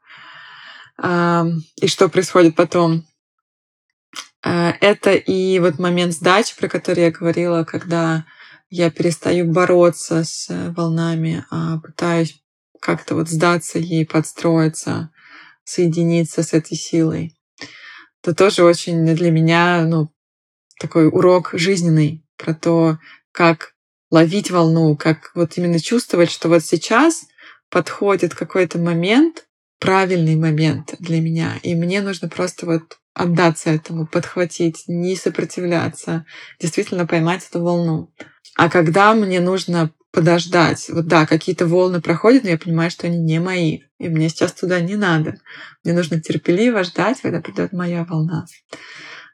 И 0.95 1.87
что 1.87 2.07
происходит 2.07 2.55
потом? 2.55 3.03
А, 4.43 4.75
это 4.81 5.13
и 5.13 5.57
вот 5.59 5.79
момент 5.79 6.13
сдачи, 6.13 6.55
про 6.57 6.67
который 6.67 7.05
я 7.05 7.11
говорила, 7.11 7.63
когда 7.63 8.25
я 8.69 8.91
перестаю 8.91 9.51
бороться 9.51 10.23
с 10.23 10.47
волнами, 10.75 11.45
а 11.49 11.77
пытаюсь 11.79 12.43
как-то 12.81 13.15
вот 13.15 13.29
сдаться 13.29 13.79
ей, 13.79 14.05
подстроиться, 14.05 15.11
соединиться 15.63 16.43
с 16.43 16.53
этой 16.53 16.75
силой. 16.75 17.37
Это 18.21 18.35
тоже 18.35 18.63
очень 18.63 19.05
для 19.15 19.31
меня 19.31 19.85
ну, 19.85 20.09
такой 20.79 21.07
урок 21.07 21.51
жизненный 21.53 22.25
про 22.37 22.53
то, 22.53 22.99
как 23.31 23.73
ловить 24.11 24.51
волну, 24.51 24.97
как 24.97 25.31
вот 25.35 25.57
именно 25.57 25.79
чувствовать, 25.79 26.29
что 26.29 26.49
вот 26.49 26.65
сейчас 26.65 27.25
подходит 27.69 28.35
какой-то 28.35 28.77
момент, 28.77 29.47
правильный 29.79 30.35
момент 30.35 30.95
для 30.99 31.21
меня, 31.21 31.59
и 31.63 31.75
мне 31.75 32.01
нужно 32.01 32.27
просто 32.27 32.65
вот 32.65 32.99
отдаться 33.13 33.69
этому, 33.69 34.07
подхватить, 34.07 34.83
не 34.87 35.15
сопротивляться, 35.15 36.25
действительно 36.59 37.05
поймать 37.05 37.47
эту 37.49 37.61
волну. 37.61 38.13
А 38.55 38.69
когда 38.69 39.13
мне 39.13 39.39
нужно 39.39 39.91
подождать, 40.11 40.89
вот 40.89 41.07
да, 41.07 41.25
какие-то 41.25 41.65
волны 41.65 42.01
проходят, 42.01 42.43
но 42.43 42.49
я 42.49 42.57
понимаю, 42.57 42.91
что 42.91 43.07
они 43.07 43.17
не 43.17 43.39
мои, 43.39 43.79
и 43.99 44.09
мне 44.09 44.29
сейчас 44.29 44.53
туда 44.53 44.79
не 44.79 44.95
надо. 44.95 45.37
Мне 45.83 45.93
нужно 45.93 46.21
терпеливо 46.21 46.83
ждать, 46.83 47.19
когда 47.21 47.41
придет 47.41 47.73
моя 47.73 48.03
волна. 48.03 48.45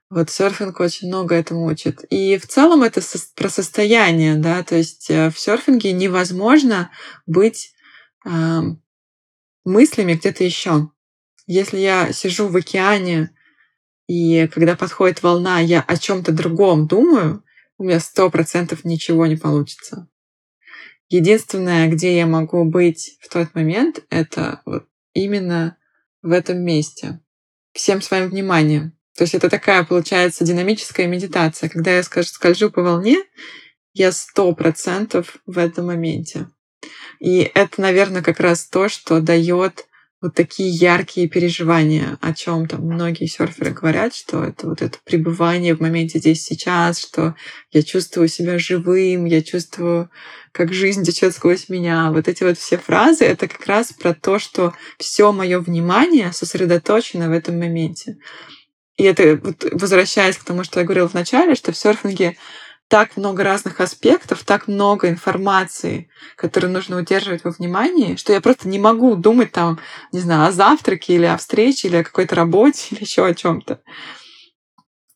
Вот 0.10 0.30
серфинг 0.30 0.80
очень 0.80 1.08
много 1.08 1.36
этому 1.36 1.66
учит. 1.66 2.04
И 2.10 2.38
в 2.38 2.48
целом 2.48 2.82
это 2.82 3.00
со- 3.02 3.20
про 3.36 3.50
состояние, 3.50 4.36
да, 4.36 4.64
то 4.64 4.76
есть 4.76 5.10
э, 5.10 5.30
в 5.30 5.38
серфинге 5.38 5.92
невозможно 5.92 6.90
быть 7.28 7.74
э, 8.26 8.62
мыслями 9.66 10.14
где-то 10.14 10.44
еще. 10.44 10.90
Если 11.46 11.78
я 11.78 12.12
сижу 12.12 12.48
в 12.48 12.56
океане, 12.56 13.32
и 14.10 14.48
когда 14.48 14.76
подходит 14.76 15.22
волна, 15.22 15.60
я 15.60 15.82
о 15.82 15.96
чем-то 15.96 16.32
другом 16.32 16.88
думаю, 16.88 17.44
у 17.78 17.84
меня 17.84 18.00
сто 18.00 18.32
процентов 18.32 18.84
ничего 18.84 19.28
не 19.28 19.36
получится. 19.36 20.10
Единственное, 21.10 21.88
где 21.88 22.18
я 22.18 22.26
могу 22.26 22.66
быть 22.66 23.20
в 23.22 23.30
тот 23.30 23.54
момент, 23.54 24.04
это 24.10 24.64
вот 24.66 24.88
именно 25.14 25.78
в 26.24 26.32
этом 26.32 26.60
месте. 26.60 27.20
Всем 27.72 28.02
своим 28.02 28.30
вниманием. 28.30 28.98
То 29.16 29.26
есть 29.26 29.36
это 29.36 29.48
такая, 29.48 29.84
получается, 29.84 30.44
динамическая 30.44 31.06
медитация. 31.06 31.70
Когда 31.70 31.92
я 31.92 32.02
скажу, 32.02 32.30
скольжу 32.30 32.72
по 32.72 32.82
волне, 32.82 33.18
я 33.94 34.12
сто 34.12 34.56
процентов 34.56 35.38
в 35.46 35.60
этом 35.60 35.86
моменте. 35.86 36.48
И 37.20 37.42
это, 37.54 37.80
наверное, 37.80 38.24
как 38.24 38.40
раз 38.40 38.66
то, 38.66 38.90
что 38.90 39.22
дает 39.22 39.86
вот 40.22 40.36
такие 40.36 40.70
яркие 40.70 41.30
переживания, 41.30 42.18
о 42.20 42.34
чем 42.34 42.68
там 42.68 42.82
многие 42.82 43.26
серферы 43.26 43.72
говорят, 43.72 44.14
что 44.14 44.44
это 44.44 44.68
вот 44.68 44.82
это 44.82 44.98
пребывание 45.06 45.76
в 45.76 45.80
моменте 45.80 46.20
здесь 46.20 46.44
сейчас, 46.44 47.00
что 47.00 47.36
я 47.72 47.84
чувствую 47.84 48.28
себя 48.28 48.60
живым, 48.60 49.24
я 49.26 49.42
чувствую, 49.42 50.10
как 50.52 50.74
жизнь 50.74 51.04
течет 51.04 51.34
сквозь 51.34 51.70
меня. 51.70 52.12
Вот 52.12 52.28
эти 52.28 52.44
вот 52.44 52.58
все 52.58 52.78
фразы 52.78 53.24
это 53.24 53.48
как 53.48 53.66
раз 53.66 53.94
про 53.94 54.14
то, 54.14 54.40
что 54.40 54.74
все 54.98 55.32
мое 55.32 55.60
внимание 55.60 56.34
сосредоточено 56.34 57.30
в 57.30 57.32
этом 57.32 57.58
моменте. 57.58 58.18
И 58.98 59.04
это 59.04 59.40
вот, 59.42 59.64
возвращаясь 59.72 60.36
к 60.36 60.44
тому, 60.44 60.66
что 60.66 60.82
я 60.82 60.86
говорила 60.86 61.08
в 61.08 61.14
начале, 61.14 61.56
что 61.56 61.72
в 61.72 61.78
серфинге 61.78 62.36
так 62.90 63.18
много 63.18 63.44
разных 63.44 63.82
аспектов, 63.82 64.44
так 64.44 64.68
много 64.68 65.10
информации, 65.10 66.10
которую 66.36 66.74
нужно 66.74 66.98
удерживать 66.98 67.44
во 67.44 67.52
внимании, 67.52 68.16
что 68.16 68.34
я 68.34 68.42
просто 68.42 68.68
не 68.68 68.80
могу 68.80 69.16
думать 69.16 69.52
там, 69.52 69.80
не 70.12 70.20
знаю, 70.20 70.48
о 70.48 70.52
завтраке 70.52 71.14
или 71.14 71.26
о 71.26 71.38
встрече, 71.38 71.88
или 71.88 71.98
о 71.98 72.04
какой-то 72.04 72.36
работе, 72.36 72.88
или 72.92 73.02
еще 73.02 73.26
о 73.26 73.34
чем-то. 73.34 73.82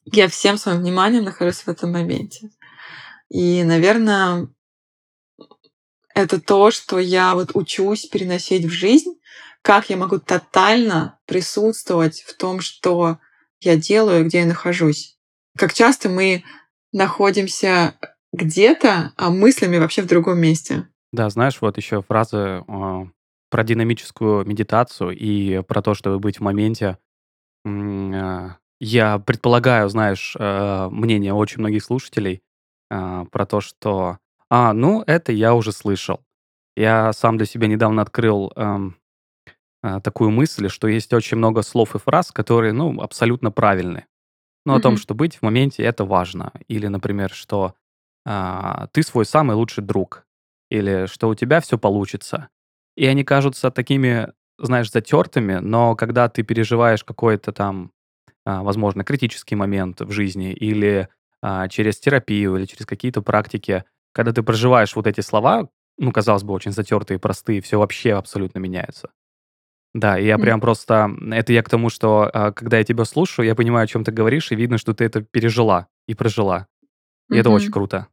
Я 0.06 0.28
всем 0.28 0.58
своим 0.58 0.82
вниманием 0.82 1.24
нахожусь 1.24 1.62
в 1.62 1.68
этом 1.68 1.92
моменте. 1.92 2.52
И, 3.30 3.64
наверное, 3.64 4.48
это 6.14 6.40
то, 6.40 6.70
что 6.70 7.00
я 7.00 7.34
вот 7.34 7.52
учусь 7.56 8.06
переносить 8.06 8.66
в 8.66 8.70
жизнь, 8.70 9.16
как 9.64 9.90
я 9.90 9.98
могу 9.98 10.20
тотально 10.20 11.18
присутствовать 11.26 12.22
в 12.22 12.38
том, 12.38 12.62
что 12.62 13.18
я 13.62 13.78
делаю, 13.78 14.26
где 14.26 14.42
я 14.42 14.46
нахожусь. 14.46 15.18
Как 15.58 15.74
часто 15.74 16.10
мы 16.10 16.44
находимся 16.94 17.96
где-то, 18.32 19.12
а 19.18 19.30
мыслями 19.30 19.78
вообще 19.78 20.02
в 20.02 20.08
другом 20.08 20.40
месте. 20.40 20.88
Да, 21.12 21.30
знаешь, 21.30 21.58
вот 21.62 21.78
еще 21.78 22.02
фраза 22.02 22.64
э, 22.68 23.06
про 23.50 23.64
динамическую 23.64 24.46
медитацию 24.46 25.12
и 25.12 25.62
про 25.64 25.82
то, 25.82 25.94
чтобы 25.94 26.20
быть 26.20 26.38
в 26.38 26.44
моменте. 26.44 26.98
Э, 27.66 28.50
я 28.80 29.20
предполагаю, 29.20 29.90
знаешь, 29.90 30.36
э, 30.38 30.90
мнение 30.90 31.34
очень 31.34 31.60
многих 31.60 31.84
слушателей 31.84 32.42
э, 32.90 33.26
про 33.32 33.46
то, 33.46 33.62
что 33.62 34.18
«А, 34.50 34.74
ну, 34.74 35.04
это 35.06 35.32
я 35.32 35.54
уже 35.54 35.72
слышал». 35.72 36.22
Я 36.76 37.14
сам 37.14 37.38
для 37.38 37.46
себя 37.46 37.68
недавно 37.68 38.02
открыл 38.02 38.52
эм, 38.56 38.98
а, 39.84 40.00
такую 40.00 40.32
мысль, 40.32 40.70
что 40.70 40.88
есть 40.88 41.14
очень 41.14 41.38
много 41.38 41.62
слов 41.62 41.94
и 41.96 42.00
фраз, 42.00 42.32
которые, 42.32 42.74
ну, 42.74 43.02
абсолютно 43.02 43.52
правильны. 44.64 44.74
Ну, 44.74 44.76
о 44.76 44.82
том, 44.82 44.98
что 44.98 45.14
быть 45.14 45.36
в 45.38 45.42
моменте 45.42 45.84
это 45.84 46.06
важно. 46.06 46.52
Или, 46.68 46.88
например, 46.88 47.32
что 47.32 47.76
а, 48.26 48.88
ты 48.92 49.04
свой 49.04 49.26
самый 49.26 49.56
лучший 49.56 49.84
друг. 49.84 50.26
Или 50.70 51.06
что 51.08 51.30
у 51.30 51.36
тебя 51.36 51.62
все 51.62 51.78
получится. 51.78 52.50
И 52.96 53.06
они 53.06 53.24
кажутся 53.24 53.72
такими, 53.72 54.32
знаешь, 54.60 54.92
затертыми, 54.92 55.56
но 55.56 55.96
когда 55.96 56.30
ты 56.30 56.44
переживаешь 56.44 57.04
какой-то 57.04 57.52
там, 57.52 57.92
а, 58.46 58.64
возможно, 58.64 59.04
критический 59.04 59.56
момент 59.56 60.02
в 60.02 60.12
жизни, 60.12 60.54
или 60.54 61.10
а, 61.42 61.68
через 61.68 62.00
терапию, 62.00 62.56
или 62.56 62.66
через 62.66 62.86
какие-то 62.86 63.22
практики, 63.22 63.84
когда 64.14 64.32
ты 64.32 64.44
проживаешь 64.44 64.96
вот 64.96 65.08
эти 65.08 65.22
слова, 65.22 65.70
ну, 65.98 66.12
казалось 66.12 66.44
бы, 66.44 66.54
очень 66.54 66.72
затертые, 66.72 67.20
простые, 67.20 67.62
все 67.62 67.78
вообще 67.78 68.14
абсолютно 68.14 68.60
меняется. 68.60 69.10
Да, 69.94 70.18
и 70.18 70.26
я 70.26 70.40
прям 70.40 70.60
просто... 70.60 71.12
Это 71.32 71.54
я 71.54 71.62
к 71.62 71.70
тому, 71.70 71.90
что 71.90 72.30
а, 72.34 72.52
когда 72.52 72.80
я 72.80 72.84
тебя 72.84 73.06
слушаю, 73.06 73.46
я 73.46 73.54
понимаю, 73.54 73.84
о 73.84 73.88
чем 73.88 74.04
ты 74.04 74.12
говоришь, 74.12 74.52
и 74.52 74.56
видно, 74.56 74.80
что 74.80 74.94
ты 74.94 75.04
это 75.04 75.22
пережила 75.22 75.88
и 76.08 76.16
прожила. 76.16 76.68
И 77.30 77.38
это 77.38 77.52
очень 77.52 77.72
круто. 77.72 78.08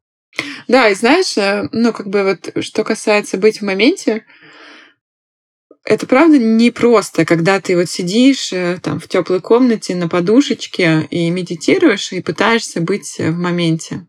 Да, 0.68 0.89
и 0.89 0.95
знаешь, 0.95 1.37
э, 1.37 1.68
ну, 1.72 1.93
как 1.93 2.09
бы 2.09 2.22
вот, 2.22 2.64
что 2.64 2.85
касается 2.85 3.39
быть 3.39 3.61
в 3.61 3.64
моменте, 3.64 4.24
это 5.85 6.07
правда 6.07 6.39
непросто, 6.39 7.24
когда 7.24 7.61
ты 7.61 7.76
вот 7.76 7.89
сидишь 7.89 8.53
э, 8.53 8.78
там 8.83 9.01
в 9.01 9.09
теплой 9.09 9.41
комнате 9.41 9.95
на 9.95 10.09
подушечке 10.09 11.09
и 11.11 11.31
медитируешь 11.31 12.12
и 12.12 12.22
пытаешься 12.22 12.81
быть 12.81 13.16
в 13.18 13.33
моменте. 13.33 14.07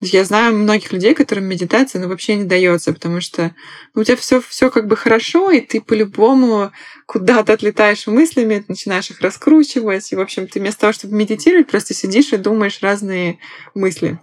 Я 0.00 0.24
знаю 0.24 0.54
многих 0.54 0.92
людей, 0.92 1.14
которым 1.14 1.44
медитация 1.44 2.00
ну, 2.00 2.08
вообще 2.08 2.36
не 2.36 2.44
дается, 2.44 2.92
потому 2.92 3.20
что 3.20 3.54
ну, 3.94 4.02
у 4.02 4.04
тебя 4.04 4.16
все, 4.16 4.40
все 4.40 4.70
как 4.70 4.86
бы 4.86 4.96
хорошо, 4.96 5.50
и 5.50 5.60
ты 5.60 5.80
по-любому 5.80 6.72
куда-то 7.06 7.52
отлетаешь 7.52 8.06
мыслями, 8.06 8.64
начинаешь 8.68 9.10
их 9.10 9.20
раскручивать. 9.20 10.10
И, 10.12 10.16
в 10.16 10.20
общем, 10.20 10.46
ты 10.46 10.60
вместо 10.60 10.82
того, 10.82 10.92
чтобы 10.92 11.14
медитировать, 11.14 11.66
просто 11.66 11.94
сидишь 11.94 12.32
и 12.32 12.36
думаешь 12.36 12.80
разные 12.80 13.38
мысли. 13.74 14.18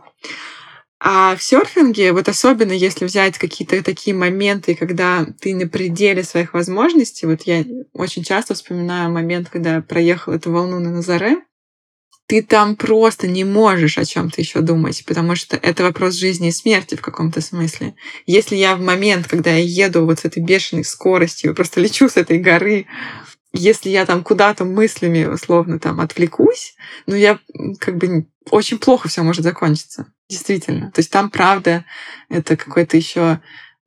А 1.00 1.36
в 1.36 1.44
серфинге, 1.44 2.14
вот 2.14 2.30
особенно 2.30 2.72
если 2.72 3.06
взять 3.06 3.38
какие-то 3.38 3.84
такие 3.84 4.16
моменты, 4.16 4.76
когда 4.76 5.26
ты 5.40 5.54
на 5.54 5.68
пределе 5.68 6.24
своих 6.24 6.54
возможностей, 6.54 7.28
вот 7.28 7.44
я 7.44 7.64
очень 7.94 8.24
часто 8.24 8.56
вспоминаю 8.56 9.12
момент, 9.12 9.50
когда 9.50 9.76
я 9.76 9.82
проехал 9.82 10.34
эту 10.34 10.52
волну 10.52 10.80
на 10.80 10.92
Назаре, 10.92 11.44
ты 12.28 12.42
там 12.42 12.76
просто 12.76 13.28
не 13.28 13.44
можешь 13.44 13.98
о 13.98 14.06
чем-то 14.06 14.42
еще 14.42 14.62
думать, 14.62 15.04
потому 15.06 15.36
что 15.36 15.58
это 15.58 15.84
вопрос 15.84 16.16
жизни 16.16 16.50
и 16.50 16.52
смерти 16.52 16.96
в 16.96 17.02
каком-то 17.02 17.42
смысле. 17.42 17.96
Если 18.26 18.56
я 18.56 18.76
в 18.76 18.82
момент, 18.82 19.28
когда 19.28 19.52
я 19.52 19.64
еду 19.86 20.06
вот 20.06 20.20
с 20.20 20.26
этой 20.26 20.42
бешеной 20.42 20.84
скоростью, 20.84 21.54
просто 21.54 21.82
лечу 21.82 22.10
с 22.10 22.18
этой 22.18 22.40
горы, 22.40 22.88
если 23.54 23.90
я 23.90 24.06
там 24.06 24.24
куда-то 24.24 24.66
мыслями 24.66 25.26
условно 25.26 25.80
там 25.80 26.02
отвлекусь, 26.02 26.76
ну 27.06 27.16
я 27.16 27.40
как 27.80 27.98
бы 27.98 28.28
очень 28.50 28.80
плохо 28.80 29.08
все 29.08 29.22
может 29.22 29.44
закончиться. 29.44 30.08
Действительно. 30.28 30.92
То 30.92 31.00
есть 31.00 31.12
там, 31.12 31.30
правда, 31.30 31.86
это 32.30 32.58
какой-то 32.58 32.98
еще 32.98 33.40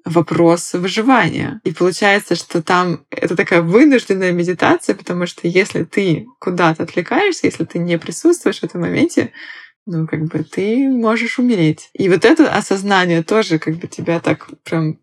вопрос 0.04 0.72
выживания. 0.74 1.60
И 1.64 1.72
получается, 1.72 2.34
что 2.34 2.62
там 2.62 3.04
это 3.10 3.36
такая 3.36 3.62
вынужденная 3.62 4.32
медитация, 4.32 4.94
потому 4.94 5.26
что 5.26 5.46
если 5.48 5.84
ты 5.84 6.26
куда-то 6.40 6.84
отвлекаешься, 6.84 7.46
если 7.46 7.64
ты 7.64 7.78
не 7.78 7.98
присутствуешь 7.98 8.60
в 8.60 8.64
этом 8.64 8.82
моменте, 8.82 9.32
ну, 9.86 10.06
как 10.06 10.24
бы 10.24 10.44
ты 10.44 10.88
можешь 10.88 11.38
умереть. 11.38 11.90
И 11.94 12.08
вот 12.08 12.24
это 12.24 12.52
осознание 12.52 13.22
тоже 13.22 13.58
как 13.58 13.76
бы 13.76 13.86
тебя 13.86 14.20
так 14.20 14.48
прям 14.62 14.98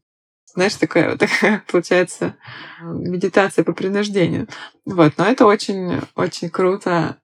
знаешь, 0.55 0.75
такая, 0.75 1.17
такая 1.17 1.63
получается 1.71 2.37
медитация 2.81 3.63
по 3.63 3.73
принуждению. 3.73 4.47
Вот, 4.85 5.13
но 5.17 5.25
это 5.25 5.45
очень, 5.45 6.01
очень 6.15 6.49
круто, 6.49 7.19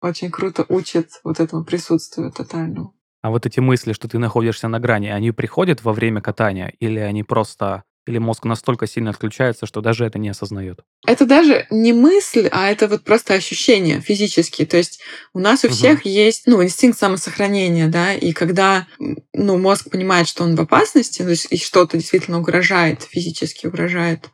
очень 0.00 0.30
круто 0.30 0.64
учит 0.68 1.10
вот 1.24 1.40
этому 1.40 1.64
присутствию 1.64 2.30
тотальному. 2.30 2.94
А 3.22 3.30
вот 3.30 3.46
эти 3.46 3.60
мысли, 3.60 3.92
что 3.92 4.08
ты 4.08 4.18
находишься 4.18 4.68
на 4.68 4.80
грани, 4.80 5.08
они 5.08 5.30
приходят 5.32 5.84
во 5.84 5.92
время 5.92 6.20
катания 6.20 6.72
или 6.80 6.98
они 6.98 7.22
просто 7.22 7.84
или 8.06 8.18
мозг 8.18 8.44
настолько 8.44 8.86
сильно 8.86 9.10
отключается, 9.10 9.66
что 9.66 9.82
даже 9.82 10.04
это 10.04 10.18
не 10.18 10.30
осознает? 10.30 10.80
Это 11.06 11.26
даже 11.26 11.66
не 11.70 11.92
мысль, 11.92 12.48
а 12.50 12.68
это 12.68 12.88
вот 12.88 13.04
просто 13.04 13.34
ощущение 13.34 14.00
физические. 14.00 14.66
То 14.66 14.78
есть 14.78 15.00
у 15.34 15.38
нас 15.38 15.64
у 15.64 15.68
угу. 15.68 15.74
всех 15.74 16.04
есть 16.04 16.46
ну, 16.46 16.62
инстинкт 16.62 16.98
самосохранения, 16.98 17.88
да, 17.88 18.14
и 18.14 18.32
когда 18.32 18.86
ну, 18.98 19.58
мозг 19.58 19.90
понимает, 19.90 20.28
что 20.28 20.44
он 20.44 20.56
в 20.56 20.60
опасности, 20.60 21.22
то 21.22 21.28
есть 21.28 21.46
и 21.50 21.58
что-то 21.58 21.98
действительно 21.98 22.38
угрожает, 22.38 23.02
физически 23.02 23.66
угрожает 23.66 24.30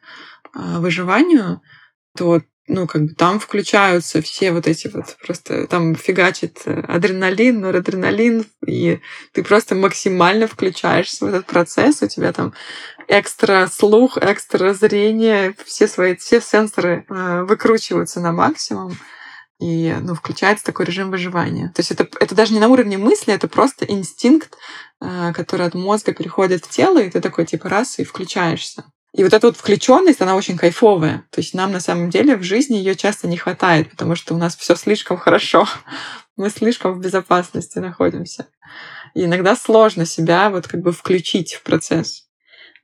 э, 0.55 0.79
выживанию, 0.79 1.61
то 2.17 2.43
ну, 2.69 2.87
как 2.87 3.03
бы 3.03 3.15
там 3.15 3.39
включаются 3.39 4.21
все 4.21 4.53
вот 4.53 4.67
эти 4.67 4.89
вот 4.89 5.17
просто, 5.25 5.67
там 5.67 5.95
фигачит 5.95 6.63
э, 6.65 6.81
адреналин, 6.81 7.61
норадреналин, 7.61 8.45
и 8.67 9.01
ты 9.33 9.45
просто 9.45 9.75
максимально 9.75 10.49
включаешься 10.49 11.25
в 11.25 11.29
этот 11.29 11.47
процесс, 11.47 12.03
у 12.03 12.09
тебя 12.09 12.33
там 12.33 12.55
экстра 13.09 13.69
слух, 13.73 14.19
экстра 14.19 14.75
зрение, 14.75 15.55
все 15.65 15.87
свои, 15.87 16.17
все 16.17 16.41
сенсоры 16.41 17.07
э, 17.09 17.43
выкручиваются 17.43 18.21
на 18.21 18.33
максимум, 18.33 18.97
и, 19.61 19.95
ну, 20.01 20.15
включается 20.15 20.65
такой 20.65 20.87
режим 20.87 21.11
выживания. 21.11 21.73
То 21.75 21.81
есть 21.81 21.91
это, 21.91 22.07
это 22.21 22.35
даже 22.35 22.53
не 22.53 22.61
на 22.61 22.69
уровне 22.69 22.99
мысли, 22.99 23.33
это 23.33 23.49
просто 23.49 23.87
инстинкт, 23.87 24.57
э, 25.01 25.33
который 25.33 25.67
от 25.67 25.75
мозга 25.75 26.13
переходит 26.13 26.65
в 26.65 26.69
тело, 26.69 26.99
и 26.99 27.11
ты 27.11 27.21
такой, 27.21 27.47
типа, 27.47 27.69
раз, 27.69 27.99
и 27.99 28.05
включаешься. 28.05 28.85
И 29.17 29.25
вот 29.25 29.33
эта 29.33 29.47
вот 29.47 29.57
включенность, 29.57 30.21
она 30.21 30.37
очень 30.37 30.59
кайфовая. 30.59 31.25
То 31.31 31.41
есть 31.41 31.55
нам 31.55 31.73
на 31.73 31.81
самом 31.81 32.11
деле 32.11 32.37
в 32.37 32.43
жизни 32.43 32.77
ее 32.77 32.95
часто 32.95 33.27
не 33.27 33.39
хватает, 33.39 33.91
потому 33.91 34.15
что 34.15 34.35
у 34.35 34.37
нас 34.37 34.55
все 34.55 34.77
слишком 34.77 35.17
хорошо. 35.17 35.67
Мы 36.37 36.51
слишком 36.51 36.93
в 36.93 37.01
безопасности 37.01 37.79
находимся. 37.79 38.47
И 39.15 39.25
иногда 39.25 39.57
сложно 39.57 40.05
себя 40.05 40.51
вот 40.51 40.69
как 40.69 40.83
бы 40.83 40.93
включить 40.93 41.55
в 41.55 41.63
процесс. 41.63 42.29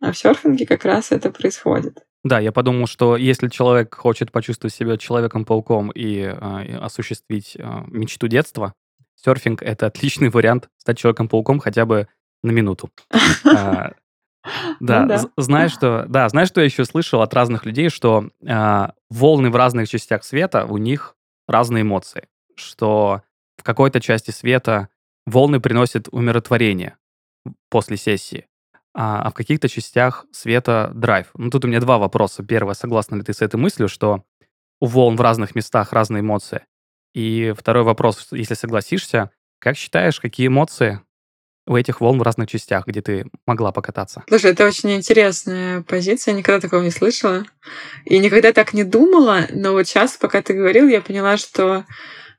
А 0.00 0.12
в 0.12 0.16
серфинге 0.16 0.66
как 0.66 0.86
раз 0.86 1.12
это 1.12 1.30
происходит. 1.30 1.98
Да, 2.24 2.40
я 2.40 2.50
подумал, 2.50 2.86
что 2.86 3.18
если 3.18 3.48
человек 3.48 3.94
хочет 3.94 4.32
почувствовать 4.32 4.72
себя 4.72 4.96
человеком-пауком 4.96 5.90
и 5.90 6.20
э, 6.20 6.76
осуществить 6.78 7.56
э, 7.56 7.62
мечту 7.88 8.28
детства, 8.28 8.72
серфинг— 9.16 9.62
это 9.62 9.86
отличный 9.86 10.30
вариант 10.30 10.70
стать 10.78 10.96
человеком-пауком 10.96 11.58
хотя 11.58 11.84
бы 11.84 12.08
на 12.42 12.52
минуту. 12.52 12.90
А, 14.44 14.76
да, 14.80 15.00
ну, 15.02 15.08
да. 15.08 15.24
знаешь, 15.36 15.72
что, 15.72 16.04
да, 16.08 16.28
знаешь, 16.28 16.48
что 16.48 16.60
я 16.60 16.64
еще 16.64 16.84
слышал 16.84 17.22
от 17.22 17.32
разных 17.34 17.64
людей, 17.64 17.88
что 17.88 18.28
э, 18.44 18.88
волны 19.10 19.50
в 19.50 19.56
разных 19.56 19.88
частях 19.88 20.24
света, 20.24 20.66
у 20.66 20.78
них 20.78 21.16
разные 21.46 21.82
эмоции. 21.82 22.28
Что 22.56 23.22
в 23.56 23.62
какой-то 23.62 24.00
части 24.00 24.30
света 24.30 24.88
волны 25.26 25.60
приносят 25.60 26.08
умиротворение 26.10 26.96
после 27.70 27.96
сессии, 27.96 28.46
а, 28.94 29.22
а 29.22 29.30
в 29.30 29.34
каких-то 29.34 29.68
частях 29.68 30.26
света 30.32 30.90
драйв. 30.94 31.30
Ну, 31.34 31.50
тут 31.50 31.64
у 31.64 31.68
меня 31.68 31.80
два 31.80 31.98
вопроса. 31.98 32.42
Первое, 32.42 32.74
согласна 32.74 33.16
ли 33.16 33.22
ты 33.22 33.32
с 33.32 33.40
этой 33.42 33.56
мыслью, 33.56 33.88
что 33.88 34.24
у 34.80 34.86
волн 34.86 35.16
в 35.16 35.20
разных 35.20 35.54
местах 35.54 35.92
разные 35.92 36.20
эмоции? 36.20 36.64
И 37.14 37.54
второй 37.56 37.84
вопрос, 37.84 38.28
если 38.32 38.54
согласишься, 38.54 39.30
как 39.58 39.76
считаешь, 39.76 40.20
какие 40.20 40.48
эмоции 40.48 41.00
у 41.66 41.76
этих 41.76 42.00
волн 42.00 42.18
в 42.18 42.22
разных 42.22 42.48
частях, 42.48 42.86
где 42.86 43.02
ты 43.02 43.26
могла 43.46 43.72
покататься. 43.72 44.24
Слушай, 44.28 44.52
это 44.52 44.66
очень 44.66 44.94
интересная 44.94 45.82
позиция, 45.82 46.34
никогда 46.34 46.60
такого 46.60 46.82
не 46.82 46.90
слышала. 46.90 47.44
И 48.04 48.18
никогда 48.18 48.52
так 48.52 48.72
не 48.72 48.84
думала, 48.84 49.46
но 49.50 49.72
вот 49.72 49.86
сейчас, 49.86 50.16
пока 50.16 50.42
ты 50.42 50.54
говорил, 50.54 50.88
я 50.88 51.00
поняла, 51.00 51.36
что 51.36 51.84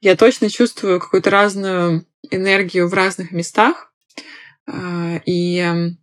я 0.02 0.16
точно 0.18 0.50
чувствую 0.50 1.00
какую-то 1.00 1.30
разную 1.30 2.06
энергию 2.30 2.90
в 2.90 2.94
разных 2.94 3.32
местах. 3.32 3.94
А, 4.68 5.22
и 5.26 5.96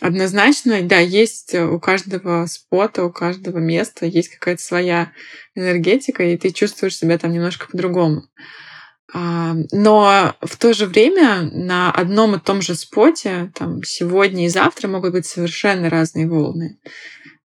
однозначно, 0.00 0.82
да, 0.82 0.98
есть 0.98 1.54
у 1.54 1.78
каждого 1.78 2.46
спота, 2.46 3.04
у 3.04 3.12
каждого 3.12 3.58
места 3.58 4.06
есть 4.06 4.30
какая-то 4.30 4.62
своя 4.62 5.12
энергетика, 5.54 6.24
и 6.24 6.36
ты 6.36 6.50
чувствуешь 6.50 6.96
себя 6.96 7.18
там 7.18 7.32
немножко 7.32 7.68
по-другому. 7.68 8.24
А, 9.12 9.54
но 9.72 10.34
в 10.40 10.56
то 10.56 10.72
же 10.72 10.86
время 10.86 11.48
на 11.52 11.90
одном 11.90 12.36
и 12.36 12.40
том 12.40 12.62
же 12.62 12.74
споте 12.74 13.52
там, 13.54 13.82
сегодня 13.82 14.46
и 14.46 14.48
завтра 14.48 14.88
могут 14.88 15.12
быть 15.12 15.26
совершенно 15.26 15.90
разные 15.90 16.28
волны. 16.28 16.78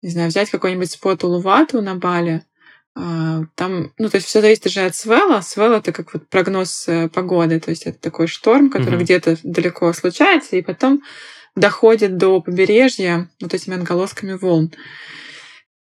Не 0.02 0.10
знаю, 0.10 0.28
взять 0.28 0.50
какой-нибудь 0.50 0.90
спот 0.90 1.22
Улувату 1.22 1.80
на 1.80 1.94
Бали, 1.94 2.44
а, 2.94 3.44
там, 3.54 3.92
ну, 3.96 4.08
то 4.08 4.16
есть 4.16 4.26
все 4.26 4.40
зависит 4.40 4.70
же 4.70 4.80
от 4.82 4.94
свела. 4.94 5.40
Свел— 5.40 5.72
это 5.74 5.92
как 5.92 6.12
вот 6.12 6.28
прогноз 6.28 6.86
э, 6.88 7.08
погоды, 7.08 7.58
то 7.58 7.70
есть 7.70 7.84
это 7.84 7.98
такой 7.98 8.26
шторм, 8.26 8.70
который 8.70 8.98
mm-hmm. 8.98 9.04
где-то 9.04 9.38
далеко 9.42 9.92
случается, 9.92 10.56
и 10.56 10.62
потом 10.62 11.02
доходит 11.56 12.18
до 12.18 12.40
побережья 12.40 13.30
вот 13.40 13.54
этими 13.54 13.76
отголосками 13.76 14.34
волн. 14.34 14.72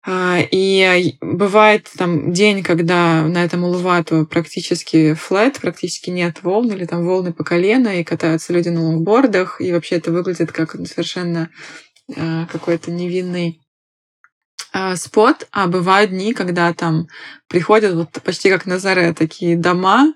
А, 0.06 0.38
и 0.40 1.16
бывает 1.20 1.88
там 1.96 2.32
день, 2.32 2.62
когда 2.62 3.22
на 3.22 3.44
этом 3.44 3.64
Улувату 3.64 4.26
практически 4.26 5.14
флет, 5.14 5.60
практически 5.60 6.10
нет 6.10 6.42
волн, 6.42 6.72
или 6.72 6.84
там 6.84 7.04
волны 7.04 7.32
по 7.32 7.42
колено, 7.44 7.88
и 8.00 8.04
катаются 8.04 8.52
люди 8.52 8.68
на 8.68 8.82
лонгбордах, 8.82 9.60
и 9.60 9.72
вообще 9.72 9.96
это 9.96 10.12
выглядит 10.12 10.52
как 10.52 10.76
совершенно 10.86 11.50
а, 12.16 12.46
какой-то 12.46 12.92
невинный 12.92 13.60
а, 14.72 14.94
спот, 14.96 15.48
а 15.50 15.66
бывают 15.66 16.10
дни, 16.10 16.32
когда 16.32 16.72
там 16.72 17.08
приходят 17.48 17.94
вот 17.94 18.10
почти 18.22 18.50
как 18.50 18.66
на 18.66 18.78
заре 18.78 19.12
такие 19.14 19.56
дома 19.56 20.14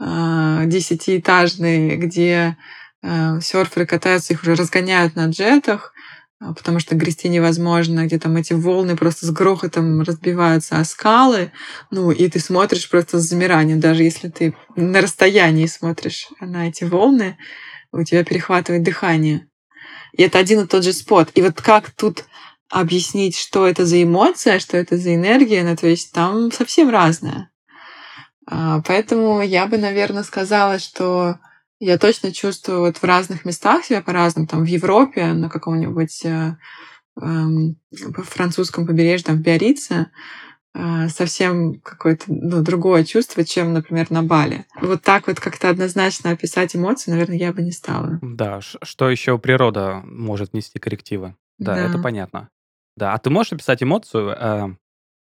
десятиэтажные, 0.00 1.96
где 1.96 2.56
серферы 3.02 3.84
катаются, 3.84 4.32
их 4.32 4.42
уже 4.42 4.54
разгоняют 4.54 5.16
на 5.16 5.26
джетах, 5.26 5.92
а, 5.92 5.97
потому 6.40 6.78
что 6.78 6.94
грести 6.94 7.28
невозможно, 7.28 8.06
где 8.06 8.18
там 8.18 8.36
эти 8.36 8.52
волны 8.52 8.96
просто 8.96 9.26
с 9.26 9.30
грохотом 9.30 10.02
разбиваются 10.02 10.78
о 10.78 10.84
скалы, 10.84 11.52
ну, 11.90 12.10
и 12.10 12.28
ты 12.28 12.38
смотришь 12.38 12.88
просто 12.88 13.18
с 13.18 13.28
замиранием, 13.28 13.80
даже 13.80 14.04
если 14.04 14.28
ты 14.28 14.54
на 14.76 15.00
расстоянии 15.00 15.66
смотришь 15.66 16.28
на 16.40 16.68
эти 16.68 16.84
волны, 16.84 17.36
у 17.92 18.02
тебя 18.04 18.24
перехватывает 18.24 18.82
дыхание. 18.82 19.48
И 20.12 20.22
это 20.22 20.38
один 20.38 20.60
и 20.60 20.66
тот 20.66 20.84
же 20.84 20.92
спот. 20.92 21.30
И 21.34 21.42
вот 21.42 21.60
как 21.60 21.90
тут 21.90 22.24
объяснить, 22.70 23.36
что 23.36 23.66
это 23.66 23.84
за 23.84 24.02
эмоция, 24.02 24.58
что 24.58 24.76
это 24.76 24.96
за 24.96 25.14
энергия, 25.14 25.64
ну, 25.64 25.76
то 25.76 25.86
есть 25.86 26.12
там 26.12 26.52
совсем 26.52 26.90
разное. 26.90 27.50
А, 28.46 28.80
поэтому 28.86 29.42
я 29.42 29.66
бы, 29.66 29.78
наверное, 29.78 30.22
сказала, 30.22 30.78
что 30.78 31.38
я 31.80 31.98
точно 31.98 32.32
чувствую 32.32 32.80
вот 32.80 32.96
в 32.96 33.04
разных 33.04 33.44
местах 33.44 33.84
себя 33.84 34.02
по-разному. 34.02 34.46
Там 34.46 34.64
в 34.64 34.66
Европе, 34.68 35.32
на 35.32 35.48
каком-нибудь 35.48 36.24
э, 36.24 36.56
в 37.16 38.22
французском 38.22 38.86
побережье, 38.86 39.26
там, 39.26 39.36
в 39.36 39.40
Биорице, 39.40 40.10
э, 40.74 41.08
совсем 41.08 41.80
какое-то 41.80 42.24
ну, 42.28 42.62
другое 42.62 43.04
чувство, 43.04 43.44
чем, 43.44 43.72
например, 43.72 44.10
на 44.10 44.22
Бали. 44.22 44.66
Вот 44.80 45.02
так 45.02 45.26
вот 45.26 45.40
как-то 45.40 45.70
однозначно 45.70 46.30
описать 46.30 46.74
эмоции, 46.74 47.10
наверное, 47.10 47.38
я 47.38 47.52
бы 47.52 47.62
не 47.62 47.72
стала. 47.72 48.18
Да, 48.22 48.60
что 48.60 49.08
еще 49.08 49.38
природа 49.38 50.02
может 50.04 50.54
нести 50.54 50.78
коррективы. 50.78 51.36
Да, 51.58 51.74
да. 51.74 51.80
это 51.82 51.98
понятно. 51.98 52.50
Да, 52.96 53.14
а 53.14 53.18
ты 53.18 53.30
можешь 53.30 53.52
описать 53.52 53.82
эмоцию 53.82 54.30
э, 54.30 54.76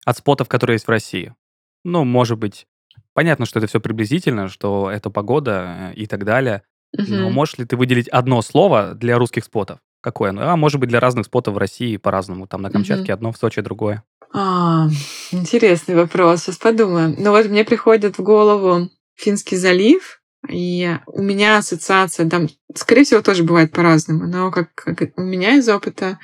от 0.06 0.18
спотов, 0.18 0.48
которые 0.48 0.76
есть 0.76 0.88
в 0.88 0.92
России? 0.92 1.36
Ну, 1.84 2.04
может 2.04 2.38
быть, 2.38 2.68
понятно, 3.14 3.46
что 3.46 3.60
это 3.60 3.68
все 3.68 3.80
приблизительно, 3.80 4.48
что 4.48 4.90
это 4.90 5.10
погода 5.10 5.92
э, 5.92 5.94
и 5.96 6.08
так 6.08 6.26
далее. 6.26 6.64
Угу. 6.98 7.06
Но 7.08 7.30
можешь 7.30 7.58
ли 7.58 7.66
ты 7.66 7.78
выделить 7.78 8.08
одно 8.10 8.42
слово 8.42 8.94
для 8.96 9.18
русских 9.18 9.44
спотов? 9.44 9.80
Какое? 10.02 10.32
Ну, 10.32 10.42
а 10.42 10.56
может 10.56 10.80
быть, 10.80 10.90
для 10.90 11.00
разных 11.00 11.26
спотов 11.26 11.56
в 11.56 11.58
России 11.58 11.98
по-разному. 11.98 12.48
Там 12.48 12.62
на 12.62 12.72
Камчатке 12.72 13.12
угу. 13.12 13.14
одно, 13.14 13.32
в 13.32 13.38
Сочи 13.38 13.62
другое. 13.62 14.04
А, 14.34 14.88
интересный 15.32 15.96
вопрос. 15.96 16.44
Сейчас 16.44 16.58
подумаем. 16.58 17.16
Ну 17.18 17.32
вот 17.32 17.48
мне 17.48 17.64
приходит 17.64 18.18
в 18.18 18.24
голову 18.24 18.90
Финский 19.16 19.58
залив, 19.58 20.22
и 20.48 20.98
у 21.08 21.22
меня 21.22 21.58
ассоциация, 21.58 22.30
там, 22.30 22.48
скорее 22.74 23.04
всего, 23.04 23.22
тоже 23.22 23.44
бывает 23.44 23.72
по-разному, 23.74 24.26
но 24.26 24.52
как, 24.52 24.74
как 24.74 25.12
у 25.18 25.22
меня 25.22 25.56
из 25.56 25.68
опыта 25.68 26.18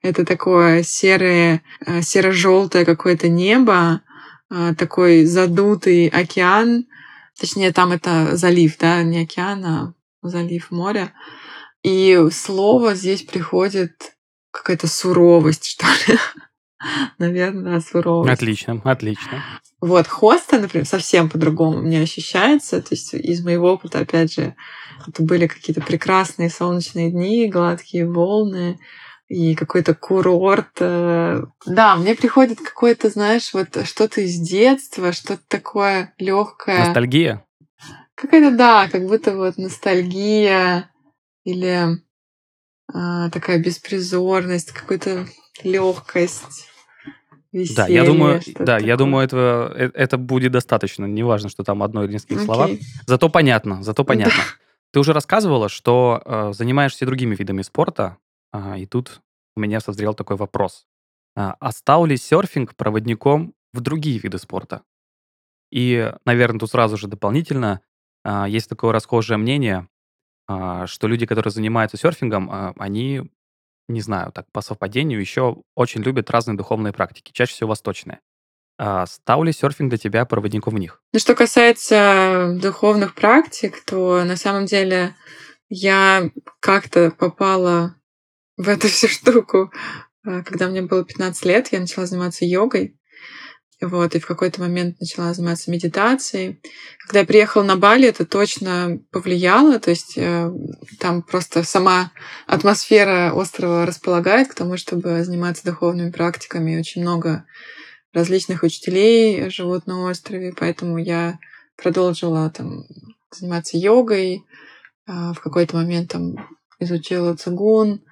это 0.00 0.24
такое 0.24 0.82
серое, 0.82 1.62
э, 1.84 2.00
серо-желтое 2.00 2.86
какое-то 2.86 3.28
небо, 3.28 4.00
такой 4.76 5.24
задутый 5.24 6.08
океан, 6.08 6.86
точнее, 7.38 7.72
там 7.72 7.92
это 7.92 8.36
залив, 8.36 8.76
да, 8.78 9.02
не 9.02 9.22
океан, 9.22 9.64
а 9.64 9.94
залив 10.22 10.70
моря. 10.70 11.12
И 11.82 12.18
слово 12.32 12.94
здесь 12.94 13.22
приходит 13.22 14.16
какая-то 14.50 14.88
суровость, 14.88 15.66
что 15.66 15.86
ли. 16.06 16.18
Наверное, 17.18 17.80
суровость. 17.80 18.32
Отлично, 18.32 18.80
отлично. 18.84 19.42
Вот, 19.80 20.08
хоста, 20.08 20.58
например, 20.58 20.86
совсем 20.86 21.28
по-другому 21.28 21.82
мне 21.82 22.00
ощущается. 22.00 22.82
То 22.82 22.88
есть 22.90 23.14
из 23.14 23.44
моего 23.44 23.72
опыта, 23.72 24.00
опять 24.00 24.32
же, 24.32 24.56
это 25.06 25.22
были 25.22 25.46
какие-то 25.46 25.80
прекрасные 25.80 26.50
солнечные 26.50 27.10
дни, 27.10 27.48
гладкие 27.48 28.10
волны 28.10 28.78
и 29.28 29.54
какой-то 29.54 29.94
курорт. 29.94 30.78
Э. 30.80 31.42
Да, 31.66 31.96
мне 31.96 32.14
приходит 32.14 32.58
какое-то, 32.60 33.10
знаешь, 33.10 33.52
вот 33.52 33.86
что-то 33.86 34.22
из 34.22 34.36
детства, 34.36 35.12
что-то 35.12 35.42
такое 35.48 36.14
легкое. 36.18 36.86
Ностальгия? 36.86 37.44
Какая-то, 38.14 38.56
да, 38.56 38.88
как 38.90 39.06
будто 39.06 39.36
вот 39.36 39.58
ностальгия 39.58 40.90
или 41.44 41.98
а, 42.92 43.30
такая 43.30 43.58
беспризорность, 43.62 44.72
какая-то 44.72 45.26
легкость. 45.62 46.66
Веселье, 47.52 47.76
да, 47.76 47.86
я 47.86 48.04
думаю, 48.04 48.42
да, 48.58 48.64
такое. 48.76 48.86
я 48.86 48.96
думаю, 48.96 49.24
это, 49.24 49.72
э, 49.74 49.90
это 49.94 50.18
будет 50.18 50.52
достаточно. 50.52 51.06
Неважно, 51.06 51.48
что 51.48 51.62
там 51.64 51.82
одно 51.82 52.04
или 52.04 52.12
несколько 52.12 52.34
okay. 52.34 52.44
слова. 52.44 52.68
Зато 53.06 53.28
понятно, 53.30 53.82
зато 53.82 54.04
понятно. 54.04 54.34
Да. 54.36 54.42
Ты 54.92 55.00
уже 55.00 55.12
рассказывала, 55.14 55.70
что 55.70 56.20
э, 56.24 56.52
занимаешься 56.54 57.06
другими 57.06 57.34
видами 57.34 57.62
спорта, 57.62 58.18
э, 58.52 58.80
и 58.80 58.86
тут 58.86 59.20
у 59.56 59.60
меня 59.60 59.80
созрел 59.80 60.14
такой 60.14 60.36
вопрос. 60.36 60.86
Э, 61.36 61.52
а 61.58 61.72
стал 61.72 62.06
ли 62.06 62.16
серфинг 62.16 62.76
проводником 62.76 63.54
в 63.72 63.80
другие 63.80 64.18
виды 64.18 64.38
спорта? 64.38 64.82
И, 65.70 66.12
наверное, 66.24 66.60
тут 66.60 66.70
сразу 66.70 66.96
же 66.96 67.08
дополнительно 67.08 67.80
э, 68.24 68.46
есть 68.48 68.68
такое 68.68 68.92
расхожее 68.92 69.38
мнение, 69.38 69.88
что 70.86 71.08
люди, 71.08 71.26
которые 71.26 71.50
занимаются 71.50 71.98
серфингом, 71.98 72.72
они 72.78 73.28
не 73.88 74.00
знаю, 74.02 74.32
так 74.32 74.46
по 74.52 74.60
совпадению, 74.60 75.20
еще 75.20 75.62
очень 75.74 76.02
любят 76.02 76.30
разные 76.30 76.56
духовные 76.56 76.92
практики, 76.92 77.32
чаще 77.32 77.52
всего 77.52 77.70
восточные. 77.70 78.20
А 78.78 79.06
стал 79.06 79.42
ли 79.42 79.52
серфинг 79.52 79.88
для 79.88 79.98
тебя 79.98 80.24
проводником 80.24 80.74
в 80.74 80.78
них? 80.78 81.02
Ну, 81.12 81.18
что 81.18 81.34
касается 81.34 82.56
духовных 82.60 83.14
практик, 83.14 83.82
то 83.84 84.22
на 84.24 84.36
самом 84.36 84.66
деле 84.66 85.16
я 85.68 86.30
как-то 86.60 87.10
попала 87.10 87.96
в 88.58 88.68
эту 88.68 88.88
всю 88.88 89.08
штуку, 89.08 89.72
а, 90.24 90.42
когда 90.42 90.68
мне 90.68 90.82
было 90.82 91.04
15 91.04 91.44
лет, 91.46 91.68
я 91.72 91.80
начала 91.80 92.04
заниматься 92.06 92.44
йогой. 92.44 92.94
Вот, 93.80 94.16
и 94.16 94.18
в 94.18 94.26
какой-то 94.26 94.60
момент 94.60 94.98
начала 94.98 95.32
заниматься 95.32 95.70
медитацией. 95.70 96.60
Когда 97.06 97.20
я 97.20 97.24
приехала 97.24 97.62
на 97.62 97.76
Бали, 97.76 98.08
это 98.08 98.26
точно 98.26 98.98
повлияло. 99.12 99.78
То 99.78 99.90
есть 99.90 100.14
э, 100.16 100.50
там 100.98 101.22
просто 101.22 101.62
сама 101.62 102.10
атмосфера 102.48 103.30
острова 103.32 103.86
располагает 103.86 104.48
к 104.48 104.54
тому, 104.54 104.76
чтобы 104.76 105.22
заниматься 105.22 105.64
духовными 105.64 106.10
практиками. 106.10 106.76
Очень 106.76 107.02
много 107.02 107.44
различных 108.12 108.64
учителей 108.64 109.48
живут 109.48 109.86
на 109.86 110.10
острове, 110.10 110.52
поэтому 110.58 110.98
я 110.98 111.38
продолжила 111.76 112.50
там 112.50 112.84
заниматься 113.30 113.78
йогой. 113.78 114.42
Э, 115.06 115.32
в 115.34 115.40
какой-то 115.40 115.76
момент 115.76 116.10
там 116.10 116.34
изучила 116.80 117.36
цигун. 117.36 118.02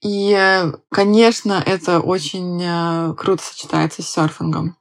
И, 0.00 0.32
э, 0.32 0.72
конечно, 0.90 1.62
это 1.64 2.00
очень 2.00 2.62
э, 2.62 3.14
круто 3.14 3.42
сочетается 3.42 4.02
с 4.02 4.08
серфингом. 4.08 4.76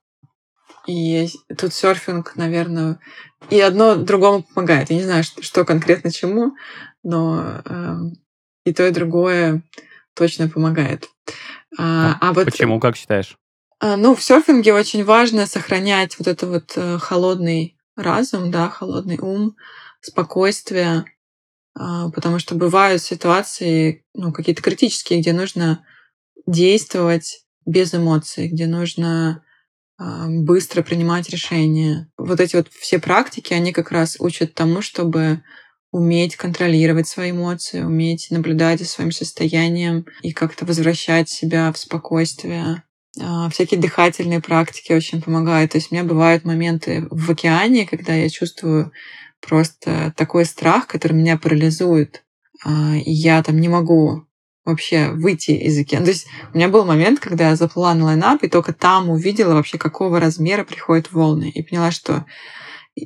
И 0.86 1.28
тут 1.58 1.74
серфинг, 1.74 2.36
наверное, 2.36 3.00
и 3.50 3.60
одно 3.60 3.96
другому 3.96 4.44
помогает. 4.44 4.90
Я 4.90 4.98
не 4.98 5.04
знаю, 5.04 5.24
что, 5.24 5.66
конкретно 5.66 6.12
чему, 6.12 6.56
но 7.04 7.62
э, 7.66 7.96
и 8.66 8.74
то, 8.74 8.88
и 8.88 8.92
другое 8.92 9.64
точно 10.14 10.48
помогает. 10.48 11.10
А, 11.78 12.18
а, 12.22 12.34
вот, 12.34 12.46
Почему, 12.46 12.80
как 12.80 12.96
считаешь? 12.96 13.38
А, 13.80 13.98
ну, 13.98 14.16
в 14.16 14.24
серфинге 14.24 14.74
очень 14.74 15.04
важно 15.04 15.46
сохранять 15.46 16.18
вот 16.18 16.28
это 16.28 16.48
вот 16.48 16.74
э, 16.76 16.98
холодный 17.00 17.78
разум, 17.96 18.50
да, 18.50 18.70
холодный 18.70 19.20
ум, 19.20 19.56
спокойствие, 20.02 21.06
потому 22.14 22.40
что 22.40 22.56
бывают 22.56 23.02
ситуации, 23.02 24.06
ну, 24.14 24.32
какие-то 24.32 24.62
критические, 24.62 25.20
где 25.20 25.34
нужно 25.34 25.86
действовать 26.46 27.44
без 27.66 27.94
эмоций, 27.94 28.48
где 28.48 28.68
нужно 28.68 29.44
быстро 30.00 30.84
принимать 30.84 31.30
решения. 31.30 32.10
Вот 32.18 32.40
эти 32.40 32.56
вот 32.56 32.68
все 32.70 33.00
практики, 33.00 33.54
они 33.54 33.74
как 33.74 33.92
раз 33.92 34.18
учат 34.20 34.54
тому, 34.54 34.82
чтобы 34.82 35.42
уметь 35.92 36.36
контролировать 36.36 37.08
свои 37.08 37.32
эмоции, 37.32 37.82
уметь 37.82 38.28
наблюдать 38.30 38.80
за 38.80 38.86
своим 38.86 39.12
состоянием 39.12 40.06
и 40.22 40.32
как-то 40.32 40.66
возвращать 40.66 41.30
себя 41.30 41.72
в 41.72 41.78
спокойствие. 41.78 42.84
А, 43.20 43.50
всякие 43.50 43.80
дыхательные 43.80 44.42
практики 44.42 44.92
очень 44.94 45.22
помогают. 45.22 45.72
То 45.72 45.78
есть 45.78 45.92
у 45.92 45.96
меня 45.96 46.04
бывают 46.04 46.46
моменты 46.46 47.08
в 47.10 47.32
океане, 47.32 47.88
когда 47.88 48.14
я 48.14 48.30
чувствую 48.30 48.92
просто 49.42 50.14
такой 50.16 50.46
страх, 50.46 50.88
который 50.88 51.14
меня 51.14 51.38
парализует. 51.38 52.24
А, 52.66 52.96
и 52.96 53.12
я 53.12 53.42
там 53.44 53.60
не 53.60 53.70
могу 53.70 54.28
вообще 54.66 55.12
выйти 55.12 55.52
из 55.52 55.80
океана. 55.80 56.06
То 56.06 56.12
есть 56.12 56.28
у 56.54 56.58
меня 56.58 56.68
был 56.68 56.84
момент, 56.84 57.20
когда 57.20 57.50
я 57.50 57.56
заплыла 57.56 57.94
на 57.94 58.06
лайнап, 58.06 58.44
и 58.44 58.50
только 58.50 58.74
там 58.74 59.10
увидела 59.10 59.54
вообще, 59.54 59.78
какого 59.78 60.20
размера 60.20 60.66
приходят 60.66 61.12
волны. 61.12 61.50
И 61.50 61.64
поняла, 61.64 61.92
что 61.92 62.26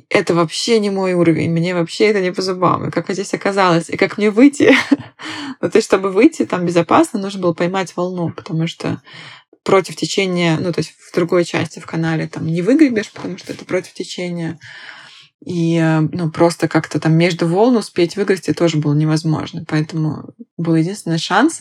это 0.08 0.34
вообще 0.34 0.80
не 0.80 0.90
мой 0.90 1.12
уровень, 1.12 1.50
мне 1.50 1.74
вообще 1.74 2.06
это 2.06 2.20
не 2.20 2.32
по 2.32 2.42
зубам. 2.42 2.88
И 2.88 2.90
как 2.90 3.08
я 3.08 3.14
здесь 3.14 3.34
оказалась, 3.34 3.90
и 3.90 3.96
как 3.96 4.18
мне 4.18 4.30
выйти. 4.30 4.74
ну, 5.60 5.70
то 5.70 5.76
есть, 5.76 5.86
чтобы 5.86 6.10
выйти 6.10 6.46
там 6.46 6.64
безопасно, 6.66 7.20
нужно 7.20 7.40
было 7.40 7.52
поймать 7.52 7.94
волну, 7.94 8.30
потому 8.30 8.66
что 8.66 9.02
против 9.62 9.94
течения, 9.96 10.58
ну, 10.58 10.72
то 10.72 10.80
есть 10.80 10.92
в 10.98 11.14
другой 11.14 11.44
части 11.44 11.78
в 11.78 11.86
канале 11.86 12.26
там 12.26 12.46
не 12.46 12.62
выгребешь, 12.62 13.12
потому 13.12 13.38
что 13.38 13.52
это 13.52 13.64
против 13.64 13.92
течения. 13.92 14.58
И 15.44 15.76
э, 15.76 16.00
ну, 16.00 16.30
просто 16.30 16.68
как-то 16.68 17.00
там 17.00 17.14
между 17.14 17.46
волн 17.46 17.76
успеть 17.76 18.16
выгрести 18.16 18.52
тоже 18.52 18.78
было 18.78 18.94
невозможно. 18.94 19.64
Поэтому 19.66 20.34
был 20.56 20.76
единственный 20.76 21.18
шанс 21.18 21.60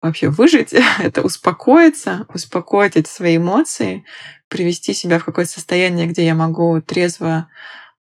вообще 0.00 0.28
выжить, 0.28 0.74
это 0.98 1.22
успокоиться, 1.22 2.26
успокоить 2.32 2.96
эти 2.96 3.08
свои 3.08 3.36
эмоции, 3.36 4.04
привести 4.48 4.92
себя 4.92 5.18
в 5.18 5.24
какое-то 5.24 5.50
состояние, 5.50 6.06
где 6.06 6.24
я 6.24 6.34
могу 6.34 6.80
трезво 6.80 7.48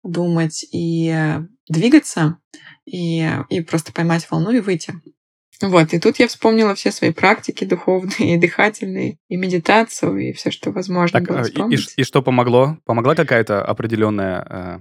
думать 0.02 0.64
и 0.72 1.10
э, 1.10 1.46
двигаться, 1.68 2.38
и, 2.84 3.28
и 3.48 3.60
просто 3.60 3.92
поймать 3.92 4.26
волну 4.30 4.50
и 4.50 4.60
выйти. 4.60 4.94
Вот, 5.62 5.94
и 5.94 5.98
тут 5.98 6.18
я 6.18 6.28
вспомнила 6.28 6.74
все 6.74 6.90
свои 6.90 7.12
практики 7.12 7.64
духовные, 7.64 8.34
и 8.34 8.38
дыхательные, 8.38 9.18
и 9.28 9.36
медитацию, 9.36 10.18
и 10.18 10.32
все, 10.32 10.50
что 10.50 10.70
возможно 10.70 11.20
так, 11.20 11.28
было 11.28 11.42
вспомнить. 11.44 11.92
И, 11.96 12.00
и, 12.00 12.00
и 12.02 12.04
что 12.04 12.22
помогло? 12.22 12.78
Помогла 12.84 13.14
какая-то 13.14 13.64
определенная 13.64 14.46
э, 14.48 14.80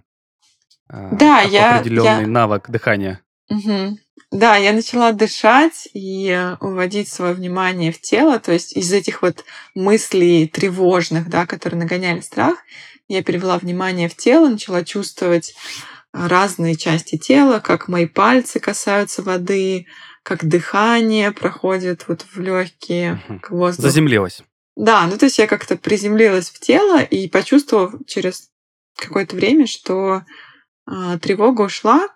да, 0.90 1.42
я, 1.42 1.78
определенный 1.78 2.22
я... 2.22 2.28
навык 2.28 2.70
дыхания. 2.70 3.22
Угу. 3.50 3.98
Да, 4.32 4.58
я 4.58 4.74
начала 4.74 5.12
дышать 5.12 5.88
и 5.94 6.56
уводить 6.60 7.10
свое 7.10 7.34
внимание 7.34 7.92
в 7.92 8.02
тело, 8.02 8.40
то 8.40 8.52
есть 8.52 8.76
из 8.76 8.92
этих 8.92 9.22
вот 9.22 9.46
мыслей 9.76 10.48
тревожных, 10.48 11.30
да, 11.30 11.46
которые 11.46 11.80
нагоняли 11.80 12.20
страх, 12.22 12.58
я 13.08 13.24
перевела 13.24 13.58
внимание 13.58 14.10
в 14.10 14.16
тело, 14.16 14.50
начала 14.50 14.84
чувствовать 14.84 15.56
разные 16.12 16.76
части 16.76 17.18
тела, 17.18 17.60
как 17.60 17.88
мои 17.88 18.08
пальцы 18.08 18.60
касаются 18.60 19.22
воды, 19.22 19.86
как 20.24 20.46
дыхание 20.46 21.32
проходит 21.32 22.08
вот 22.08 22.26
в 22.34 22.40
легкие, 22.40 23.22
к 23.42 23.52
воздуху. 23.52 23.90
Заземлилась. 23.90 24.42
Да, 24.76 25.06
ну 25.08 25.18
то 25.18 25.26
есть 25.26 25.38
я 25.38 25.48
как-то 25.48 25.78
приземлилась 25.78 26.50
в 26.50 26.60
тело 26.60 27.02
и 27.02 27.30
почувствовала 27.30 28.00
через 28.08 28.50
какое-то 28.98 29.36
время, 29.36 29.68
что 29.68 30.18
э, 30.18 30.24
тревога 31.22 31.62
ушла, 31.64 32.08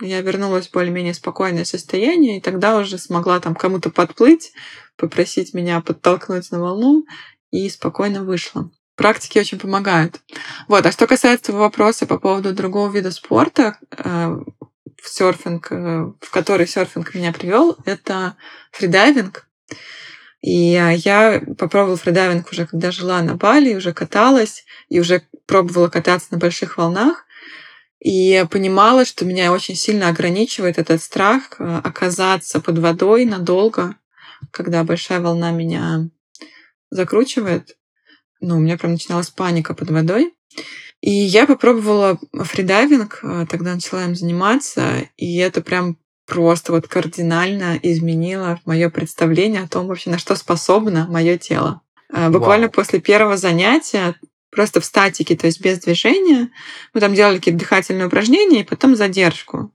я 0.00 0.20
вернулась 0.20 0.68
в 0.68 0.72
более-менее 0.72 1.14
спокойное 1.14 1.64
состояние, 1.64 2.38
и 2.38 2.40
тогда 2.40 2.78
уже 2.78 2.98
смогла 2.98 3.38
там 3.40 3.54
кому-то 3.54 3.90
подплыть, 3.90 4.52
попросить 4.96 5.54
меня 5.54 5.80
подтолкнуть 5.80 6.50
на 6.50 6.60
волну, 6.60 7.04
и 7.50 7.68
спокойно 7.68 8.24
вышла. 8.24 8.70
Практики 8.96 9.38
очень 9.38 9.58
помогают. 9.58 10.20
Вот. 10.68 10.84
А 10.86 10.92
что 10.92 11.06
касается 11.06 11.52
вопроса 11.52 12.06
по 12.06 12.18
поводу 12.18 12.52
другого 12.52 12.90
вида 12.90 13.10
спорта, 13.10 13.78
э, 13.90 14.36
в 15.00 15.08
серфинг, 15.08 15.70
э, 15.70 16.12
в 16.20 16.30
который 16.30 16.66
серфинг 16.66 17.14
меня 17.14 17.32
привел, 17.32 17.76
это 17.84 18.36
фридайвинг. 18.72 19.48
И 20.42 20.76
а, 20.76 20.90
я 20.90 21.42
попробовала 21.58 21.96
фридайвинг 21.96 22.50
уже, 22.50 22.66
когда 22.66 22.90
жила 22.90 23.22
на 23.22 23.34
Бали, 23.34 23.74
уже 23.74 23.92
каталась, 23.92 24.64
и 24.88 25.00
уже 25.00 25.22
пробовала 25.46 25.88
кататься 25.88 26.28
на 26.32 26.38
больших 26.38 26.76
волнах. 26.76 27.23
И 28.04 28.44
понимала, 28.50 29.06
что 29.06 29.24
меня 29.24 29.50
очень 29.50 29.74
сильно 29.74 30.08
ограничивает 30.08 30.76
этот 30.76 31.02
страх 31.02 31.56
э, 31.58 31.80
оказаться 31.82 32.60
под 32.60 32.78
водой 32.78 33.24
надолго, 33.24 33.96
когда 34.50 34.84
большая 34.84 35.20
волна 35.20 35.52
меня 35.52 36.10
закручивает. 36.90 37.78
Ну, 38.40 38.56
у 38.56 38.60
меня 38.60 38.76
прям 38.76 38.92
начиналась 38.92 39.30
паника 39.30 39.72
под 39.72 39.90
водой. 39.90 40.34
И 41.00 41.10
я 41.10 41.46
попробовала 41.46 42.18
фридайвинг, 42.34 43.20
э, 43.22 43.46
тогда 43.48 43.74
начала 43.74 44.04
им 44.04 44.14
заниматься, 44.14 45.08
и 45.16 45.38
это 45.38 45.62
прям 45.62 45.96
просто 46.26 46.72
вот 46.72 46.86
кардинально 46.86 47.78
изменило 47.82 48.60
мое 48.66 48.90
представление 48.90 49.62
о 49.62 49.68
том 49.68 49.86
вообще, 49.86 50.10
на 50.10 50.18
что 50.18 50.36
способно 50.36 51.06
мое 51.08 51.38
тело. 51.38 51.80
Э, 52.12 52.28
буквально 52.28 52.66
Вау. 52.66 52.72
после 52.72 53.00
первого 53.00 53.38
занятия 53.38 54.14
просто 54.54 54.80
в 54.80 54.84
статике, 54.84 55.36
то 55.36 55.46
есть 55.46 55.60
без 55.60 55.78
движения. 55.80 56.50
Мы 56.92 57.00
там 57.00 57.14
делали 57.14 57.36
какие-то 57.36 57.60
дыхательные 57.60 58.06
упражнения 58.06 58.60
и 58.60 58.64
потом 58.64 58.96
задержку. 58.96 59.72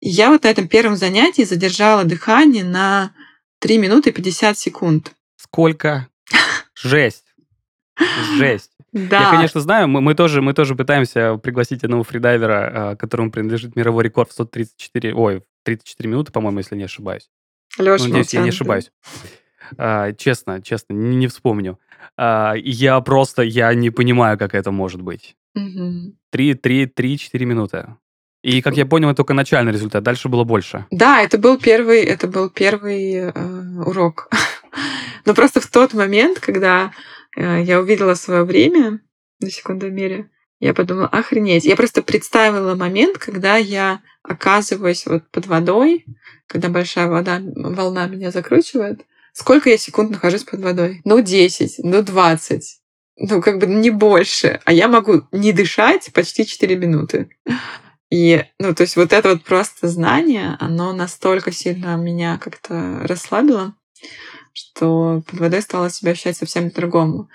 И 0.00 0.08
я 0.08 0.30
вот 0.30 0.44
на 0.44 0.48
этом 0.48 0.68
первом 0.68 0.96
занятии 0.96 1.42
задержала 1.42 2.04
дыхание 2.04 2.64
на 2.64 3.12
3 3.60 3.78
минуты 3.78 4.12
50 4.12 4.58
секунд. 4.58 5.12
Сколько? 5.36 6.08
Жесть. 6.74 7.24
Жесть. 8.36 8.72
Да. 8.92 9.20
Я, 9.20 9.30
конечно, 9.30 9.60
знаю, 9.60 9.88
мы, 9.88 10.00
мы, 10.00 10.14
тоже, 10.14 10.40
мы 10.40 10.54
тоже 10.54 10.74
пытаемся 10.74 11.36
пригласить 11.36 11.84
одного 11.84 12.02
фридайвера, 12.02 12.72
а, 12.92 12.96
которому 12.96 13.30
принадлежит 13.30 13.76
мировой 13.76 14.04
рекорд 14.04 14.30
в 14.30 14.32
134, 14.32 15.14
ой, 15.14 15.42
34 15.64 16.08
минуты, 16.08 16.32
по-моему, 16.32 16.58
если 16.58 16.76
не 16.76 16.84
ошибаюсь. 16.84 17.28
Леша, 17.78 18.04
ну, 18.04 18.08
надеюсь, 18.08 18.32
я 18.32 18.40
не 18.40 18.48
ошибаюсь. 18.50 18.90
А, 19.76 20.12
честно, 20.12 20.62
честно, 20.62 20.94
не, 20.94 21.16
не 21.16 21.26
вспомню. 21.26 21.78
А, 22.16 22.54
я 22.56 23.00
просто, 23.00 23.42
я 23.42 23.74
не 23.74 23.90
понимаю, 23.90 24.38
как 24.38 24.54
это 24.54 24.70
может 24.70 25.02
быть. 25.02 25.36
Три, 26.30 26.54
три, 26.54 26.86
три, 26.86 27.18
четыре 27.18 27.46
минуты. 27.46 27.86
И, 28.42 28.62
как 28.62 28.76
я 28.76 28.86
понял, 28.86 29.08
это 29.08 29.16
только 29.16 29.34
начальный 29.34 29.72
результат. 29.72 30.04
Дальше 30.04 30.28
было 30.28 30.44
больше. 30.44 30.86
Да, 30.90 31.20
это 31.20 31.38
был 31.38 31.58
первый, 31.58 32.04
это 32.04 32.28
был 32.28 32.48
первый 32.48 33.14
э, 33.14 33.32
урок. 33.84 34.30
Но 35.24 35.34
просто 35.34 35.60
в 35.60 35.66
тот 35.66 35.94
момент, 35.94 36.38
когда 36.38 36.92
э, 37.36 37.62
я 37.64 37.80
увидела 37.80 38.14
свое 38.14 38.44
время 38.44 39.00
на 39.40 39.50
секундомере, 39.50 40.30
я 40.60 40.74
подумала, 40.74 41.08
охренеть. 41.08 41.64
Я 41.64 41.76
просто 41.76 42.02
представила 42.02 42.74
момент, 42.74 43.18
когда 43.18 43.56
я 43.56 44.00
оказываюсь 44.22 45.06
вот 45.06 45.28
под 45.30 45.46
водой, 45.46 46.04
когда 46.46 46.68
большая 46.68 47.08
вода, 47.08 47.40
волна 47.42 48.06
меня 48.06 48.30
закручивает, 48.30 49.04
Сколько 49.38 49.68
я 49.68 49.76
секунд 49.76 50.12
нахожусь 50.12 50.44
под 50.44 50.62
водой? 50.62 51.02
Ну, 51.04 51.20
10, 51.20 51.80
ну, 51.84 52.02
20. 52.02 52.80
Ну, 53.18 53.42
как 53.42 53.58
бы 53.58 53.66
не 53.66 53.90
больше. 53.90 54.60
А 54.64 54.72
я 54.72 54.88
могу 54.88 55.24
не 55.30 55.52
дышать 55.52 56.10
почти 56.14 56.46
4 56.46 56.74
минуты. 56.76 57.28
И, 58.10 58.42
ну, 58.58 58.74
то 58.74 58.80
есть 58.80 58.96
вот 58.96 59.12
это 59.12 59.28
вот 59.28 59.44
просто 59.44 59.88
знание, 59.88 60.56
оно 60.58 60.94
настолько 60.94 61.52
сильно 61.52 61.96
меня 61.96 62.38
как-то 62.38 63.00
расслабило, 63.02 63.74
что 64.54 65.22
под 65.26 65.38
водой 65.38 65.60
стала 65.60 65.90
себя 65.90 66.12
ощущать 66.12 66.38
совсем 66.38 66.70
по-другому. 66.70 67.28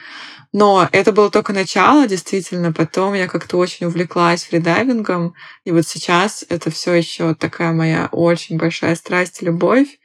Но 0.53 0.89
это 0.91 1.11
было 1.11 1.29
только 1.29 1.53
начало, 1.53 2.07
действительно. 2.07 2.73
Потом 2.73 3.13
я 3.13 3.27
как-то 3.27 3.57
очень 3.57 3.85
увлеклась 3.85 4.45
фридайвингом. 4.45 5.35
И 5.65 5.71
вот 5.71 5.85
сейчас 5.85 6.43
это 6.49 6.71
все 6.71 6.93
еще 6.93 7.35
такая 7.35 7.73
моя 7.73 8.09
очень 8.11 8.57
большая 8.57 8.95
страсть 8.95 9.43
и 9.43 9.45
любовь. 9.45 9.99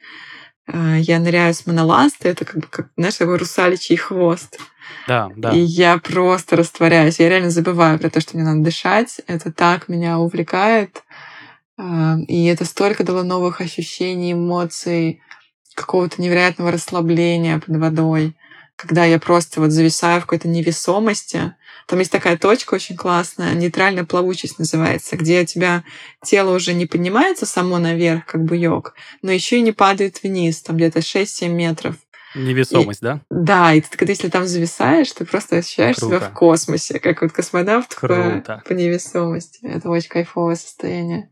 А, 0.67 0.97
я 0.97 1.19
ныряю 1.19 1.53
с 1.53 1.65
моноласта, 1.65 2.27
это 2.29 2.45
как 2.45 2.57
бы, 2.57 2.67
как, 2.69 2.89
знаешь, 2.97 3.15
такой 3.15 3.37
русаличий 3.37 3.95
хвост. 3.95 4.59
Да, 5.07 5.31
да. 5.35 5.51
И 5.51 5.59
я 5.59 5.97
просто 5.97 6.55
растворяюсь. 6.55 7.19
Я 7.19 7.29
реально 7.29 7.49
забываю 7.49 7.99
про 7.99 8.09
то, 8.09 8.19
что 8.21 8.35
мне 8.35 8.45
надо 8.45 8.61
дышать. 8.61 9.21
Это 9.27 9.51
так 9.51 9.87
меня 9.87 10.19
увлекает. 10.19 11.03
А, 11.77 12.17
и 12.27 12.45
это 12.45 12.65
столько 12.65 13.03
дало 13.03 13.23
новых 13.23 13.61
ощущений, 13.61 14.33
эмоций, 14.33 15.21
какого-то 15.75 16.21
невероятного 16.21 16.71
расслабления 16.71 17.59
под 17.59 17.77
водой, 17.77 18.35
когда 18.75 19.05
я 19.05 19.19
просто 19.19 19.61
вот 19.61 19.71
зависаю 19.71 20.19
в 20.19 20.23
какой-то 20.23 20.47
невесомости, 20.47 21.53
там 21.87 21.99
есть 21.99 22.11
такая 22.11 22.37
точка 22.37 22.75
очень 22.75 22.97
классная, 22.97 23.53
нейтральная 23.53 24.03
плавучесть 24.03 24.59
называется, 24.59 25.15
где 25.15 25.41
у 25.41 25.45
тебя 25.45 25.83
тело 26.23 26.53
уже 26.53 26.73
не 26.73 26.85
поднимается 26.85 27.45
само 27.45 27.79
наверх, 27.79 28.25
как 28.25 28.43
бы 28.43 28.57
йог, 28.57 28.93
но 29.21 29.31
еще 29.31 29.57
и 29.57 29.61
не 29.61 29.71
падает 29.71 30.21
вниз, 30.21 30.61
там 30.61 30.75
где-то 30.75 30.99
6-7 30.99 31.47
метров. 31.47 31.95
Невесомость, 32.35 33.01
и, 33.01 33.05
да? 33.05 33.21
Да, 33.29 33.73
и 33.73 33.81
ты, 33.81 33.97
когда 33.97 34.11
если 34.11 34.27
там 34.27 34.45
зависаешь, 34.45 35.11
ты 35.13 35.25
просто 35.25 35.57
ощущаешь 35.57 35.95
Круто. 35.95 36.17
себя 36.17 36.27
в 36.27 36.33
космосе, 36.33 36.99
как 36.99 37.21
вот 37.21 37.31
космонавт 37.31 37.95
по, 37.99 38.07
по 38.07 38.73
невесомости. 38.73 39.65
Это 39.65 39.89
очень 39.89 40.09
кайфовое 40.09 40.55
состояние. 40.55 41.31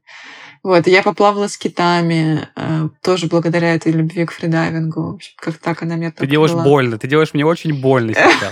Вот, 0.63 0.87
я 0.87 1.03
поплавала 1.03 1.47
с 1.47 1.57
китами, 1.57 2.47
э, 2.55 2.89
тоже 3.03 3.27
благодаря 3.27 3.75
этой 3.75 3.91
любви 3.91 4.25
к 4.25 4.31
фридайвингу. 4.31 5.11
В 5.11 5.15
общем, 5.15 5.33
как 5.37 5.57
так 5.57 5.83
она 5.83 5.95
меня 5.95 6.11
Ты 6.11 6.25
делаешь 6.25 6.53
больно, 6.53 6.97
ты 6.97 7.07
делаешь 7.07 7.33
мне 7.33 7.45
очень 7.45 7.79
больно 7.79 8.13
сейчас. 8.13 8.51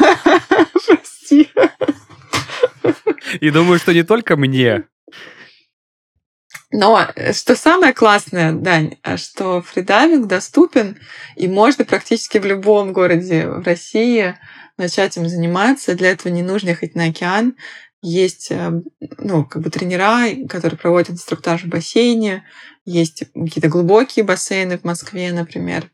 Прости. 0.85 1.49
И 3.39 3.49
думаю, 3.49 3.79
что 3.79 3.93
не 3.93 4.03
только 4.03 4.35
мне. 4.35 4.85
Но 6.71 7.07
э, 7.15 7.33
что 7.33 7.55
самое 7.55 7.93
классное, 7.93 8.51
Дань, 8.51 8.97
а 9.03 9.17
что 9.17 9.61
фридайвинг 9.61 10.27
доступен, 10.27 10.97
и 11.35 11.47
можно 11.47 11.85
практически 11.85 12.39
в 12.39 12.45
любом 12.45 12.93
городе 12.93 13.47
в 13.47 13.63
России 13.63 14.35
начать 14.77 15.15
им 15.17 15.27
заниматься. 15.27 15.93
Для 15.95 16.09
этого 16.09 16.33
не 16.33 16.41
нужно 16.41 16.69
ехать 16.69 16.95
на 16.95 17.05
океан. 17.05 17.55
Есть 18.01 18.49
э, 18.49 18.71
ну, 19.19 19.45
как 19.45 19.61
бы 19.61 19.69
тренера, 19.69 20.27
которые 20.49 20.77
проводят 20.77 21.11
инструктаж 21.11 21.63
в 21.63 21.67
бассейне. 21.67 22.43
Есть 22.85 23.25
какие-то 23.33 23.69
глубокие 23.69 24.25
бассейны 24.25 24.79
в 24.79 24.83
Москве, 24.83 25.31
например. 25.31 25.91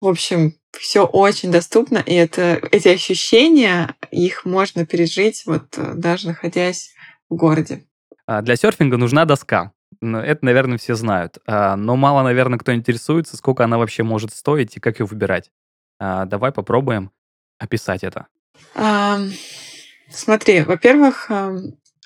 В 0.00 0.08
общем, 0.08 0.54
все 0.78 1.04
очень 1.04 1.50
доступно, 1.50 1.98
и 1.98 2.14
это, 2.14 2.60
эти 2.70 2.88
ощущения, 2.88 3.96
их 4.10 4.44
можно 4.44 4.86
пережить, 4.86 5.44
вот 5.46 5.76
э, 5.76 5.94
даже 5.94 6.28
находясь 6.28 6.94
в 7.28 7.34
городе. 7.34 7.84
А, 8.26 8.42
для 8.42 8.56
серфинга 8.56 8.96
нужна 8.96 9.24
доска. 9.24 9.72
Это, 10.00 10.44
наверное, 10.44 10.78
все 10.78 10.94
знают. 10.94 11.38
А, 11.46 11.76
но 11.76 11.96
мало, 11.96 12.22
наверное, 12.22 12.58
кто 12.58 12.74
интересуется, 12.74 13.36
сколько 13.36 13.64
она 13.64 13.78
вообще 13.78 14.02
может 14.02 14.32
стоить 14.32 14.76
и 14.76 14.80
как 14.80 15.00
ее 15.00 15.06
выбирать. 15.06 15.50
А, 15.98 16.24
давай 16.24 16.52
попробуем 16.52 17.10
описать 17.58 18.04
это. 18.04 18.26
Смотри, 20.10 20.62
во-первых, 20.62 21.30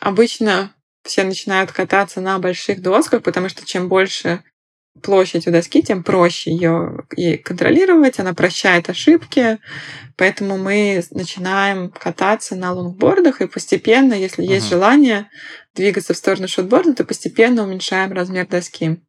обычно 0.00 0.74
все 1.02 1.24
начинают 1.24 1.72
кататься 1.72 2.20
на 2.20 2.38
больших 2.38 2.82
досках, 2.82 3.22
потому 3.22 3.48
что 3.48 3.66
чем 3.66 3.88
больше 3.88 4.42
площадь 5.00 5.46
у 5.46 5.50
доски, 5.50 5.82
тем 5.82 6.02
проще 6.02 6.50
ее 6.50 7.04
ей 7.16 7.38
контролировать, 7.38 8.18
она 8.18 8.34
прощает 8.34 8.90
ошибки, 8.90 9.58
поэтому 10.16 10.58
мы 10.58 11.02
начинаем 11.10 11.90
кататься 11.90 12.56
на 12.56 12.72
лонгбордах 12.72 13.40
и 13.40 13.48
постепенно, 13.48 14.14
если 14.14 14.44
есть 14.44 14.66
uh-huh. 14.66 14.70
желание 14.70 15.28
двигаться 15.74 16.14
в 16.14 16.18
сторону 16.18 16.48
шотборда, 16.48 16.94
то 16.94 17.04
постепенно 17.04 17.62
уменьшаем 17.62 18.12
размер 18.12 18.46
доски. 18.46 19.00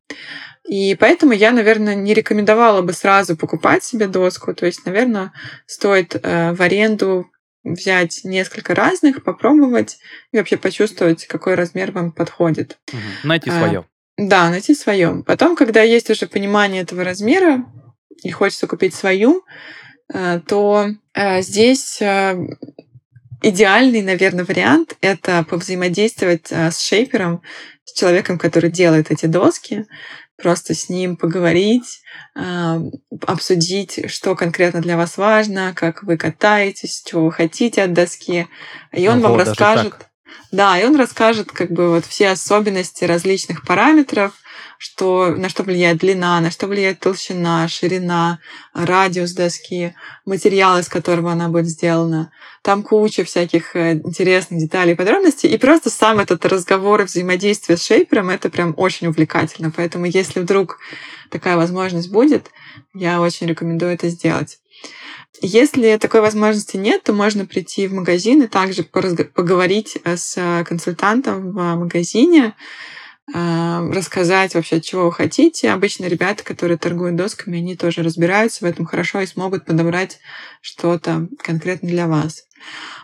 И 0.68 0.96
поэтому 0.96 1.34
я, 1.34 1.52
наверное, 1.52 1.96
не 1.96 2.14
рекомендовала 2.14 2.82
бы 2.82 2.94
сразу 2.94 3.36
покупать 3.36 3.84
себе 3.84 4.08
доску. 4.08 4.54
То 4.54 4.66
есть, 4.66 4.86
наверное, 4.86 5.34
стоит 5.66 6.16
э, 6.16 6.54
в 6.54 6.62
аренду 6.62 7.30
взять 7.66 8.22
несколько 8.24 8.74
разных, 8.74 9.24
попробовать 9.24 9.98
и 10.32 10.38
вообще 10.38 10.58
почувствовать, 10.58 11.26
какой 11.28 11.56
размер 11.56 11.92
вам 11.92 12.12
подходит. 12.12 12.78
Угу. 12.92 13.28
Найти 13.28 13.50
свое. 13.50 13.86
Да, 14.18 14.50
найти 14.50 14.76
свое. 14.76 15.24
Потом, 15.26 15.56
когда 15.56 15.82
есть 15.82 16.10
уже 16.10 16.28
понимание 16.28 16.84
этого 16.84 17.04
размера 17.04 17.66
и 18.22 18.30
хочется 18.30 18.68
купить 18.68 18.94
свою, 18.94 19.44
э, 20.14 20.40
то 20.48 20.88
э, 21.14 21.42
здесь 21.42 22.00
э, 22.00 22.36
идеальный, 23.42 24.04
наверное, 24.04 24.46
вариант— 24.46 24.98
это 25.02 25.44
повзаимодействовать 25.44 26.52
с 26.52 26.80
шейпером, 26.80 27.42
с 27.86 27.94
человеком, 27.94 28.38
который 28.38 28.72
делает 28.72 29.12
эти 29.12 29.26
доски. 29.26 29.86
просто 30.38 30.74
с 30.74 30.90
ним 30.90 31.16
поговорить, 31.16 32.02
обсудить, 33.26 34.10
что 34.10 34.36
конкретно 34.36 34.82
для 34.82 34.98
вас 34.98 35.18
важно, 35.18 35.74
как 35.76 36.04
вы 36.04 36.18
катаетесь, 36.18 37.04
чего 37.06 37.26
вы 37.26 37.32
хотите 37.32 37.84
от 37.84 37.94
доски. 37.94 38.48
И 38.92 39.08
он 39.08 39.20
Ого, 39.20 39.30
вам 39.30 39.40
расскажет... 39.40 39.94
Да, 40.52 40.80
и 40.80 40.86
он 40.86 40.96
расскажет 40.96 41.52
как 41.52 41.72
бы 41.72 41.90
вот 41.90 42.06
все 42.06 42.30
особенности 42.30 43.06
различных 43.06 43.66
параметров, 43.66 44.34
что, 44.78 45.34
на 45.36 45.50
что 45.50 45.64
влияет 45.64 46.00
длина, 46.00 46.40
на 46.42 46.52
что 46.52 46.68
влияет 46.68 47.00
толщина, 47.00 47.68
ширина, 47.68 48.40
радиус 48.74 49.32
доски, 49.32 49.96
материал, 50.26 50.78
из 50.78 50.90
которого 50.90 51.32
она 51.32 51.48
будет 51.48 51.68
сделана. 51.68 52.32
Там 52.62 52.84
куча 52.84 53.24
всяких 53.24 53.76
э, 53.76 53.94
интересных 53.94 54.60
деталей 54.60 54.94
и 54.94 54.96
подробностей. 54.96 55.50
И 55.50 55.58
просто 55.58 55.90
сам 55.90 56.20
этот 56.20 56.46
разговор 56.46 57.02
и 57.02 57.06
взаимодействие 57.06 57.78
с 57.78 57.86
шейпером, 57.86 58.30
это 58.30 58.50
прям 58.50 58.74
очень 58.78 59.08
увлекательно. 59.08 59.72
Поэтому 59.76 60.06
если 60.06 60.42
вдруг 60.42 60.80
такая 61.30 61.56
возможность 61.56 62.12
будет, 62.12 62.52
я 62.94 63.22
очень 63.22 63.48
рекомендую 63.48 63.94
это 63.94 64.10
сделать. 64.10 64.60
Если 65.42 65.98
такой 65.98 66.22
возможности 66.22 66.78
нет, 66.78 67.04
то 67.04 67.14
можно 67.14 67.46
прийти 67.46 67.88
в 67.88 67.94
магазин 67.94 68.44
и 68.44 68.48
также 68.48 68.84
поговорить 68.84 69.98
э, 70.04 70.16
с 70.16 70.64
консультантом 70.66 71.52
в 71.52 71.76
магазине, 71.76 72.54
рассказать 73.26 74.54
вообще, 74.54 74.82
чего 74.82 75.06
вы 75.06 75.14
хотите. 75.14 75.72
Обычно 75.72 76.06
ребята, 76.06 76.44
которые 76.44 76.78
торгуют 76.78 77.16
досками, 77.16 77.60
они 77.60 77.78
тоже 77.78 78.04
разбираются 78.04 78.66
в 78.66 78.68
этом 78.68 78.86
хорошо 78.86 79.22
и 79.22 79.26
смогут 79.26 79.66
подобрать 79.66 80.20
что-то 80.62 81.28
конкретно 81.42 81.88
для 81.88 82.08
вас. 82.08 82.44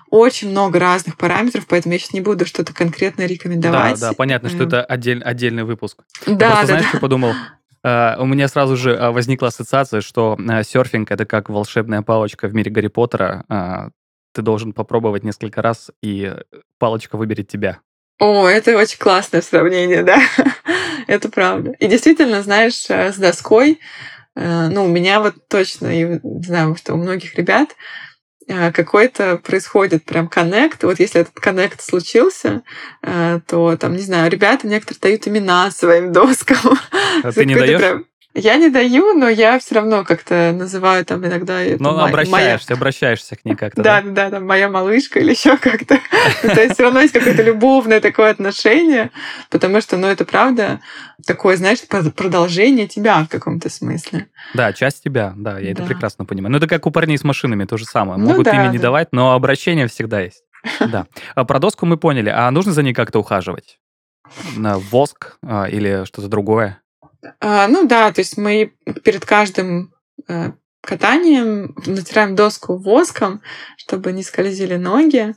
Очень 0.10 0.50
много 0.50 0.80
разных 0.80 1.18
параметров, 1.18 1.66
поэтому 1.68 1.94
я 1.94 2.00
сейчас 2.00 2.14
не 2.14 2.22
буду 2.22 2.46
что-то 2.46 2.74
конкретно 2.74 3.26
рекомендовать. 3.26 4.00
Да, 4.00 4.10
да, 4.10 4.14
понятно, 4.14 4.50
что 4.50 4.64
это 4.64 4.84
отдель, 4.84 5.24
отдельный 5.24 5.64
выпуск. 5.64 6.00
Да, 6.26 6.32
я 6.32 6.38
просто, 6.38 6.62
да, 6.62 6.66
знаешь, 6.66 6.84
да. 6.84 6.90
что 6.90 7.00
подумал? 7.00 7.34
Uh, 7.86 8.18
у 8.20 8.26
меня 8.26 8.48
сразу 8.48 8.76
же 8.76 8.92
uh, 8.92 9.12
возникла 9.12 9.48
ассоциация, 9.48 10.02
что 10.02 10.36
uh, 10.38 10.64
серфинг 10.64 11.12
это 11.12 11.26
как 11.26 11.50
волшебная 11.50 12.02
палочка 12.02 12.48
в 12.48 12.54
мире 12.54 12.72
Гарри 12.72 12.88
Поттера. 12.88 13.92
Ты 14.34 14.42
должен 14.44 14.74
попробовать 14.74 15.24
несколько 15.24 15.62
раз, 15.62 15.90
и 16.04 16.36
палочка 16.78 17.18
выберет 17.18 17.48
тебя. 17.48 17.80
О, 18.20 18.48
это 18.48 18.78
очень 18.78 19.00
классное 19.00 19.42
сравнение, 19.42 20.04
да. 20.04 20.22
это 21.08 21.30
правда. 21.30 21.72
И 21.80 21.88
действительно, 21.88 22.44
знаешь, 22.44 22.86
э, 22.90 23.14
с 23.14 23.16
доской, 23.18 23.80
э, 24.36 24.68
ну, 24.68 24.86
у 24.86 24.88
меня 24.88 25.22
вот 25.22 25.36
точно, 25.48 25.88
и 25.88 26.20
знаю, 26.44 26.76
что 26.76 26.94
у 26.94 26.98
многих 26.98 27.36
ребят 27.36 27.70
э, 27.70 27.76
какой-то 28.74 29.38
происходит 29.38 30.06
прям 30.06 30.28
коннект. 30.28 30.84
Вот 30.84 31.00
если 31.00 31.22
этот 31.22 31.40
коннект 31.40 31.82
случился, 31.82 32.64
то 33.02 33.78
там, 33.78 33.94
не 33.94 34.02
знаю, 34.02 34.32
ребята 34.32 34.68
некоторые 34.68 35.00
дают 35.02 35.28
имена 35.28 35.72
своим 35.72 36.12
доскам. 36.12 36.78
А 37.24 37.32
ты 37.32 37.46
не 37.46 37.56
даешь? 37.56 37.80
Прям... 37.80 38.06
Я 38.40 38.58
не 38.58 38.70
даю, 38.70 39.14
но 39.14 39.30
я 39.30 39.60
все 39.60 39.76
равно 39.76 40.04
как-то 40.04 40.54
называю 40.54 41.06
там 41.06 41.26
иногда... 41.26 41.60
Ну, 41.80 42.00
обращаешься, 42.00 42.72
моя... 42.72 42.78
обращаешься 42.78 43.36
к 43.36 43.46
ней 43.46 43.56
как-то, 43.56 43.82
да? 43.82 44.02
Да, 44.02 44.10
да, 44.10 44.30
там 44.32 44.48
моя 44.48 44.70
малышка 44.70 45.20
или 45.20 45.32
еще 45.32 45.58
как-то. 45.58 46.00
Ну, 46.44 46.54
то 46.54 46.62
есть 46.62 46.74
все 46.74 46.84
равно 46.84 47.02
есть 47.02 47.14
какое-то 47.14 47.44
любовное 47.44 48.02
такое 48.02 48.32
отношение, 48.32 49.12
потому 49.50 49.82
что, 49.82 49.98
ну, 49.98 50.08
это 50.08 50.26
правда 50.26 50.80
такое, 51.26 51.58
знаешь, 51.58 51.80
продолжение 52.16 52.88
тебя 52.88 53.24
в 53.24 53.30
каком-то 53.30 53.70
смысле. 53.70 54.28
Да, 54.54 54.74
часть 54.74 55.04
тебя, 55.04 55.34
да, 55.36 55.60
я 55.60 55.72
это 55.72 55.84
прекрасно 55.84 56.26
понимаю. 56.26 56.52
Ну, 56.52 56.58
это 56.58 56.68
как 56.68 56.86
у 56.86 56.92
парней 56.92 57.18
с 57.18 57.24
машинами, 57.24 57.66
то 57.66 57.78
же 57.78 57.86
самое. 57.86 58.20
Ну 58.20 58.30
Могут 58.30 58.48
имя 58.48 58.68
не 58.68 58.80
давать, 58.80 59.10
но 59.12 59.34
обращение 59.34 59.88
всегда 59.88 60.22
есть. 60.22 60.44
Да. 60.80 61.08
А 61.36 61.46
про 61.46 61.60
доску 61.60 61.86
мы 61.86 61.98
поняли. 61.98 62.30
А 62.30 62.50
нужно 62.52 62.74
за 62.74 62.84
ней 62.84 62.94
как-то 62.94 63.20
ухаживать? 63.20 63.80
Воск 64.56 65.38
а, 65.44 65.66
или 65.66 66.06
что-то 66.06 66.28
другое? 66.28 66.82
А, 67.40 67.68
ну 67.68 67.88
да, 67.88 68.12
то 68.12 68.20
есть 68.20 68.38
мы 68.38 68.74
перед 69.04 69.26
каждым 69.26 69.94
э, 70.28 70.52
катанием 70.82 71.76
натираем 71.86 72.36
доску 72.36 72.78
воском, 72.78 73.42
чтобы 73.78 74.12
не 74.12 74.24
скользили 74.24 74.76
ноги. 74.76 75.36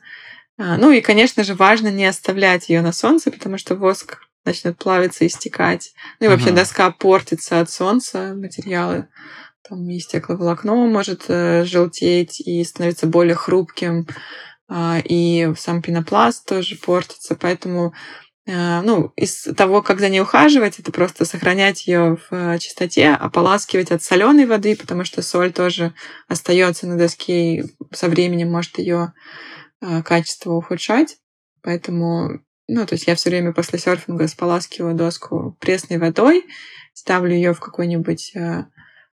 А, 0.58 0.76
ну 0.76 0.90
и, 0.90 1.00
конечно 1.00 1.44
же, 1.44 1.54
важно 1.54 1.88
не 1.88 2.06
оставлять 2.06 2.68
ее 2.68 2.82
на 2.82 2.92
солнце, 2.92 3.30
потому 3.30 3.58
что 3.58 3.74
воск 3.74 4.18
начнет 4.44 4.76
плавиться 4.76 5.24
и 5.24 5.28
стекать. 5.28 5.92
Ну 6.20 6.26
и 6.26 6.28
вообще 6.28 6.50
uh-huh. 6.50 6.56
доска 6.56 6.90
портится 6.90 7.60
от 7.60 7.70
солнца, 7.70 8.34
материалы. 8.34 9.08
Там 9.68 9.88
и 9.88 9.98
стекловолокно 10.00 10.74
может 10.74 11.24
э, 11.28 11.64
желтеть 11.64 12.40
и 12.40 12.62
становиться 12.64 13.06
более 13.06 13.36
хрупким. 13.36 14.08
Э, 14.68 15.00
и 15.04 15.52
сам 15.56 15.80
пенопласт 15.82 16.46
тоже 16.46 16.76
портится. 16.76 17.36
Поэтому 17.36 17.94
ну, 18.46 19.12
из 19.14 19.42
того, 19.56 19.82
как 19.82 20.00
за 20.00 20.08
ней 20.08 20.20
ухаживать, 20.20 20.80
это 20.80 20.90
просто 20.90 21.24
сохранять 21.24 21.86
ее 21.86 22.16
в 22.16 22.34
э, 22.34 22.58
чистоте, 22.58 23.10
ополаскивать 23.10 23.92
от 23.92 24.02
соленой 24.02 24.46
воды, 24.46 24.74
потому 24.76 25.04
что 25.04 25.22
соль 25.22 25.52
тоже 25.52 25.94
остается 26.26 26.88
на 26.88 26.98
доске 26.98 27.54
и 27.54 27.64
со 27.92 28.08
временем 28.08 28.50
может 28.50 28.78
ее 28.78 29.12
э, 29.80 30.02
качество 30.02 30.52
ухудшать. 30.54 31.18
Поэтому, 31.62 32.40
ну, 32.66 32.84
то 32.84 32.94
есть 32.94 33.06
я 33.06 33.14
все 33.14 33.30
время 33.30 33.52
после 33.52 33.78
серфинга 33.78 34.26
споласкиваю 34.26 34.96
доску 34.96 35.56
пресной 35.60 35.98
водой, 35.98 36.44
ставлю 36.94 37.34
ее 37.34 37.54
в 37.54 37.60
какое-нибудь 37.60 38.34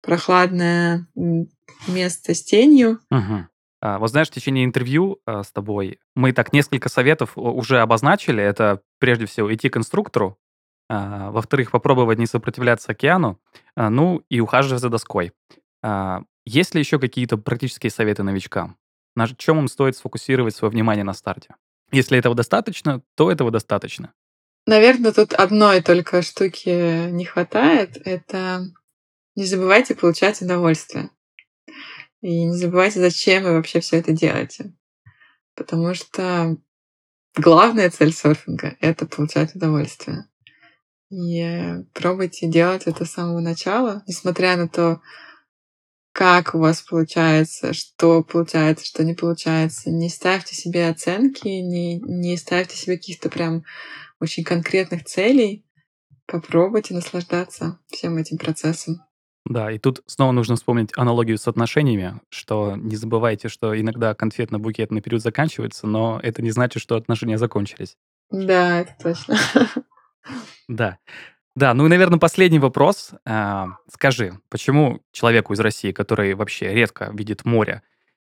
прохладное 0.01 1.07
место 1.87 2.33
с 2.33 2.43
тенью, 2.43 2.99
uh-huh. 3.11 3.45
А, 3.85 3.99
вот 3.99 4.11
знаешь, 4.11 4.29
в 4.29 4.31
течение 4.31 4.63
интервью 4.63 5.19
а, 5.25 5.43
с 5.43 5.51
тобой 5.51 5.99
мы 6.15 6.31
так 6.31 6.53
несколько 6.53 6.87
советов 6.87 7.33
уже 7.35 7.81
обозначили. 7.81 8.41
Это 8.41 8.81
прежде 8.97 9.25
всего 9.25 9.53
идти 9.53 9.67
к 9.67 9.75
инструктору, 9.75 10.39
а, 10.89 11.31
во-вторых, 11.31 11.69
попробовать 11.69 12.17
не 12.17 12.25
сопротивляться 12.25 12.93
океану, 12.93 13.41
ну 13.75 14.23
и 14.29 14.39
ухаживать 14.39 14.79
за 14.79 14.89
доской. 14.89 15.33
Есть 16.45 16.75
ли 16.75 16.79
еще 16.79 16.97
какие-то 16.97 17.37
практические 17.37 17.89
советы 17.89 18.23
новичкам? 18.23 18.77
На 19.17 19.27
чем 19.27 19.59
им 19.59 19.67
стоит 19.67 19.97
сфокусировать 19.97 20.55
свое 20.55 20.71
внимание 20.71 21.03
на 21.03 21.13
старте? 21.13 21.55
Если 21.91 22.17
этого 22.17 22.35
достаточно, 22.35 23.01
то 23.15 23.29
этого 23.29 23.51
достаточно. 23.51 24.13
Наверное, 24.65 25.11
тут 25.11 25.33
одной 25.33 25.81
только 25.81 26.21
штуки 26.21 27.09
не 27.11 27.25
хватает. 27.25 27.97
Это 28.05 28.65
не 29.35 29.45
забывайте 29.45 29.93
получать 29.93 30.41
удовольствие. 30.41 31.09
И 32.23 32.45
не 32.45 32.55
забывайте, 32.55 33.01
зачем 33.01 33.43
вы 33.43 33.51
вообще 33.51 33.81
все 33.81 33.97
это 33.97 34.13
делаете. 34.13 34.73
Потому 35.55 35.93
что 35.93 36.55
главная 37.35 37.89
цель 37.89 38.13
серфинга— 38.13 38.77
это 38.79 39.05
получать 39.05 39.53
удовольствие. 39.55 40.29
И 41.09 41.83
пробуйте 41.93 42.47
делать 42.47 42.83
это 42.85 43.03
с 43.03 43.11
самого 43.11 43.41
начала, 43.41 44.03
несмотря 44.07 44.55
на 44.55 44.69
то, 44.69 45.01
как 46.13 46.55
у 46.55 46.59
вас 46.59 46.81
получается, 46.81 47.73
что 47.73 48.23
получается, 48.23 48.85
что 48.85 49.03
не 49.03 49.15
получается. 49.15 49.89
Не 49.89 50.07
ставьте 50.07 50.55
себе 50.55 50.87
оценки, 50.87 51.49
не, 51.49 51.99
не 51.99 52.37
ставьте 52.37 52.77
себе 52.77 52.95
каких-то 52.95 53.29
прям 53.29 53.65
очень 54.21 54.45
конкретных 54.45 55.03
целей. 55.03 55.65
Попробуйте 56.25 56.93
наслаждаться 56.93 57.79
всем 57.91 58.15
этим 58.15 58.37
процессом. 58.37 59.01
Да, 59.45 59.71
и 59.71 59.77
тут 59.77 60.01
снова 60.05 60.31
нужно 60.31 60.55
вспомнить 60.55 60.91
аналогию 60.95 61.37
с 61.37 61.47
отношениями, 61.47 62.21
что 62.29 62.75
не 62.77 62.95
забывайте, 62.95 63.49
что 63.49 63.79
иногда 63.79 64.13
конфетно-букетный 64.13 65.01
период 65.01 65.21
заканчивается, 65.21 65.85
но 65.85 66.19
это 66.23 66.41
не 66.41 66.51
значит, 66.51 66.81
что 66.81 66.95
отношения 66.95 67.37
закончились. 67.37 67.97
Да, 68.31 68.79
это 68.81 68.95
точно. 69.01 69.37
Да. 70.69 70.97
Да, 71.55 71.73
ну 71.73 71.85
и, 71.85 71.89
наверное, 71.89 72.17
последний 72.17 72.57
вопрос. 72.57 73.11
А, 73.25 73.77
скажи, 73.91 74.39
почему 74.49 75.01
человеку 75.11 75.53
из 75.53 75.59
России, 75.59 75.91
который 75.91 76.33
вообще 76.33 76.73
редко 76.73 77.11
видит 77.13 77.43
море, 77.43 77.83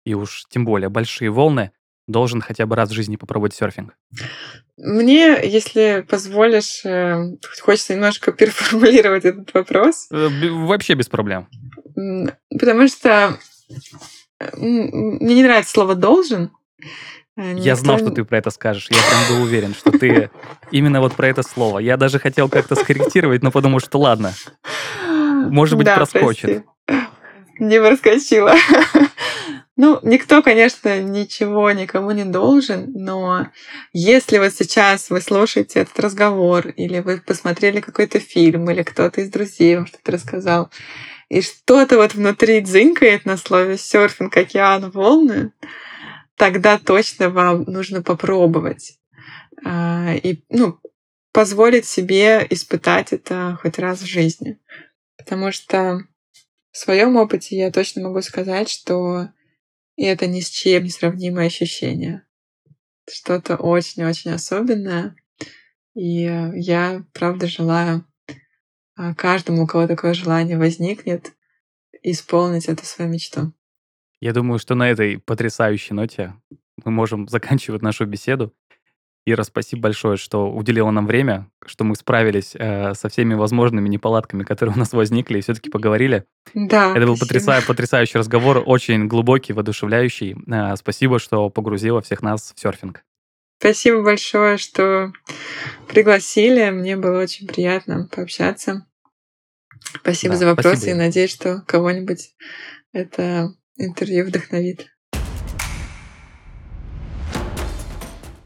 и 0.06 0.14
уж 0.14 0.46
тем 0.50 0.64
более 0.64 0.88
большие 0.88 1.30
волны, 1.30 1.74
должен 2.12 2.42
хотя 2.42 2.66
бы 2.66 2.76
раз 2.76 2.90
в 2.90 2.94
жизни 2.94 3.16
попробовать 3.16 3.54
серфинг? 3.54 3.96
Мне, 4.78 5.40
если 5.44 6.06
позволишь, 6.08 6.82
э, 6.86 7.38
хочется 7.62 7.94
немножко 7.94 8.32
переформулировать 8.32 9.26
этот 9.26 9.54
вопрос. 9.54 10.08
Э, 10.12 10.30
вообще 10.50 10.94
без 10.94 11.08
проблем. 11.08 11.48
Потому 12.50 12.88
что 12.88 13.38
мне 14.58 15.36
не 15.36 15.44
нравится 15.44 15.72
слово 15.72 15.96
«должен». 15.96 16.52
Э, 17.38 17.54
Я 17.58 17.76
знал, 17.76 17.98
что 17.98 18.10
ты 18.12 18.24
про 18.24 18.38
это 18.38 18.50
скажешь. 18.50 18.88
Я 18.90 18.98
прям 18.98 19.38
был 19.38 19.44
уверен, 19.46 19.74
что 19.74 19.92
ты 19.92 20.30
именно 20.72 21.00
вот 21.00 21.14
про 21.14 21.28
это 21.28 21.44
слово. 21.44 21.80
Я 21.80 21.98
даже 21.98 22.20
хотел 22.20 22.50
как-то 22.50 22.76
скорректировать, 22.76 23.44
но 23.44 23.52
подумал, 23.52 23.80
что 23.80 24.00
ладно. 24.00 24.34
Может 25.08 25.78
быть, 25.78 25.86
да, 25.86 25.96
проскочит. 25.96 26.64
Прости. 26.86 27.08
Не 27.60 27.80
проскочила. 27.80 28.56
Ну, 29.84 30.00
никто, 30.04 30.44
конечно, 30.44 31.02
ничего 31.02 31.72
никому 31.72 32.12
не 32.12 32.24
должен, 32.24 32.92
но 32.94 33.48
если 33.94 34.38
вот 34.38 34.54
сейчас 34.54 35.10
вы 35.10 35.22
слушаете 35.22 35.80
этот 35.80 36.00
разговор, 36.00 36.68
или 36.68 37.00
вы 37.00 37.20
посмотрели 37.20 37.80
какой-то 37.80 38.20
фильм, 38.20 38.70
или 38.70 38.84
кто-то 38.84 39.22
из 39.22 39.32
друзей 39.32 39.78
вам 39.78 39.88
что-то 39.88 40.12
рассказал, 40.12 40.70
и 41.30 41.42
что-то 41.42 41.98
вот 41.98 42.14
внутри 42.14 42.62
дзынкает 42.62 43.26
на 43.26 43.38
слове 43.38 43.76
серфинг, 43.76 44.38
океан, 44.38 44.92
волны, 44.92 45.52
тогда 46.36 46.78
точно 46.78 47.32
вам 47.32 47.64
нужно 47.64 48.04
попробовать. 48.04 49.00
А, 49.66 50.14
и, 50.14 50.44
ну, 50.50 50.80
позволить 51.32 51.88
себе 51.88 52.46
испытать 52.52 53.14
это 53.14 53.58
хоть 53.60 53.80
раз 53.80 54.02
в 54.02 54.06
жизни. 54.06 54.60
Потому 55.18 55.52
что 55.52 56.02
в 56.72 56.78
своем 56.78 57.16
опыте 57.16 57.58
я 57.58 57.72
точно 57.72 58.04
могу 58.04 58.22
сказать, 58.22 58.70
что 58.70 59.30
это 59.98 60.28
ни 60.28 60.40
с 60.40 60.50
чем 60.50 60.84
не 60.84 60.90
сравнимое 60.90 61.48
ощущение. 61.48 62.26
Что-то 63.10 63.56
очень-очень 63.56 64.32
особенное. 64.32 65.16
И 65.96 66.22
я, 66.54 67.06
правда, 67.14 67.48
желаю 67.48 68.06
а, 68.96 69.14
каждому, 69.16 69.64
у 69.64 69.68
кого 69.68 69.88
такое 69.88 70.14
желание 70.14 70.58
возникнет, 70.58 71.34
исполнить 72.04 72.68
эту 72.68 72.86
свою 72.86 73.12
мечту. 73.12 73.54
Я 74.20 74.34
думаю, 74.34 74.60
что 74.60 74.76
на 74.76 74.90
этой 74.90 75.20
потрясающей 75.20 75.96
ноте 75.96 76.36
мы 76.84 76.92
можем 76.92 77.28
заканчивать 77.28 77.82
нашу 77.82 78.06
беседу. 78.06 78.54
Ира, 79.24 79.44
спасибо 79.44 79.84
большое, 79.84 80.18
что 80.18 80.52
уделила 80.52 80.90
нам 80.90 81.06
время, 81.06 81.48
что 81.64 81.84
мы 81.84 81.96
справились 81.96 82.56
э, 82.56 82.96
со 82.96 83.08
всеми 83.08 83.36
возможными 83.36 83.88
неполадками, 83.88 84.44
которые 84.44 84.76
у 84.76 84.80
нас 84.80 84.94
возникли, 84.94 85.38
и 85.38 85.42
все-таки 85.42 85.70
поговорили. 85.70 86.26
Да. 86.56 86.96
Это 86.96 87.06
был 87.06 87.18
потряса... 87.20 87.62
потрясающий 87.68 88.18
разговор, 88.18 88.64
очень 88.66 89.08
глубокий, 89.08 89.54
воодушевляющий. 89.54 90.36
Э, 90.52 90.76
спасибо, 90.76 91.20
что 91.20 91.52
погрузила 91.52 92.02
всех 92.02 92.24
нас 92.24 92.52
в 92.56 92.60
серфинг. 92.60 93.04
Спасибо 93.60 94.02
большое, 94.02 94.58
что 94.58 95.14
пригласили. 95.88 96.72
Мне 96.72 96.98
было 96.98 97.22
очень 97.22 97.48
приятно 97.48 98.10
пообщаться. 98.12 98.88
Спасибо 100.02 100.34
да, 100.34 100.40
за 100.40 100.46
вопросы 100.48 100.78
спасибо. 100.78 100.96
и 100.96 101.00
надеюсь, 101.00 101.32
что 101.32 101.62
кого-нибудь 101.68 102.32
это 102.92 103.54
интервью 103.78 104.26
вдохновит. 104.26 104.88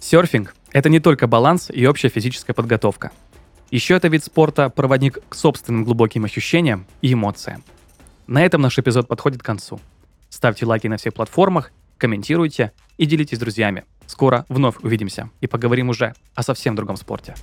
Серфинг– 0.01 0.53
это 0.76 0.89
не 0.89 0.99
только 0.99 1.26
баланс 1.26 1.71
и 1.73 1.88
общая 1.88 2.09
физическая 2.09 2.53
подготовка. 2.53 3.11
Еще 3.71 3.95
это 3.95 4.09
вид 4.09 4.26
спорта– 4.26 4.69
проводник 4.76 5.19
к 5.30 5.34
собственным 5.34 5.86
глубоким 5.86 6.26
ощущениям 6.26 6.86
и 7.01 7.13
эмоциям. 7.13 7.63
На 8.28 8.43
этом 8.43 8.59
наш 8.59 8.78
эпизод 8.78 9.07
подходит 9.07 9.41
к 9.41 9.45
концу. 9.45 9.80
Ставьте 10.28 10.65
лайки 10.65 10.88
на 10.88 10.97
всех 10.97 11.13
платформах, 11.13 11.71
комментируйте 11.97 12.73
и 12.97 13.05
делитесь 13.05 13.38
с 13.38 13.39
друзьями. 13.39 13.86
Скоро 14.05 14.45
вновь 14.49 14.76
увидимся 14.82 15.30
и 15.39 15.47
поговорим 15.47 15.88
уже 15.88 16.13
о 16.36 16.43
совсем 16.43 16.76
другом 16.76 16.97
спорте. 16.97 17.36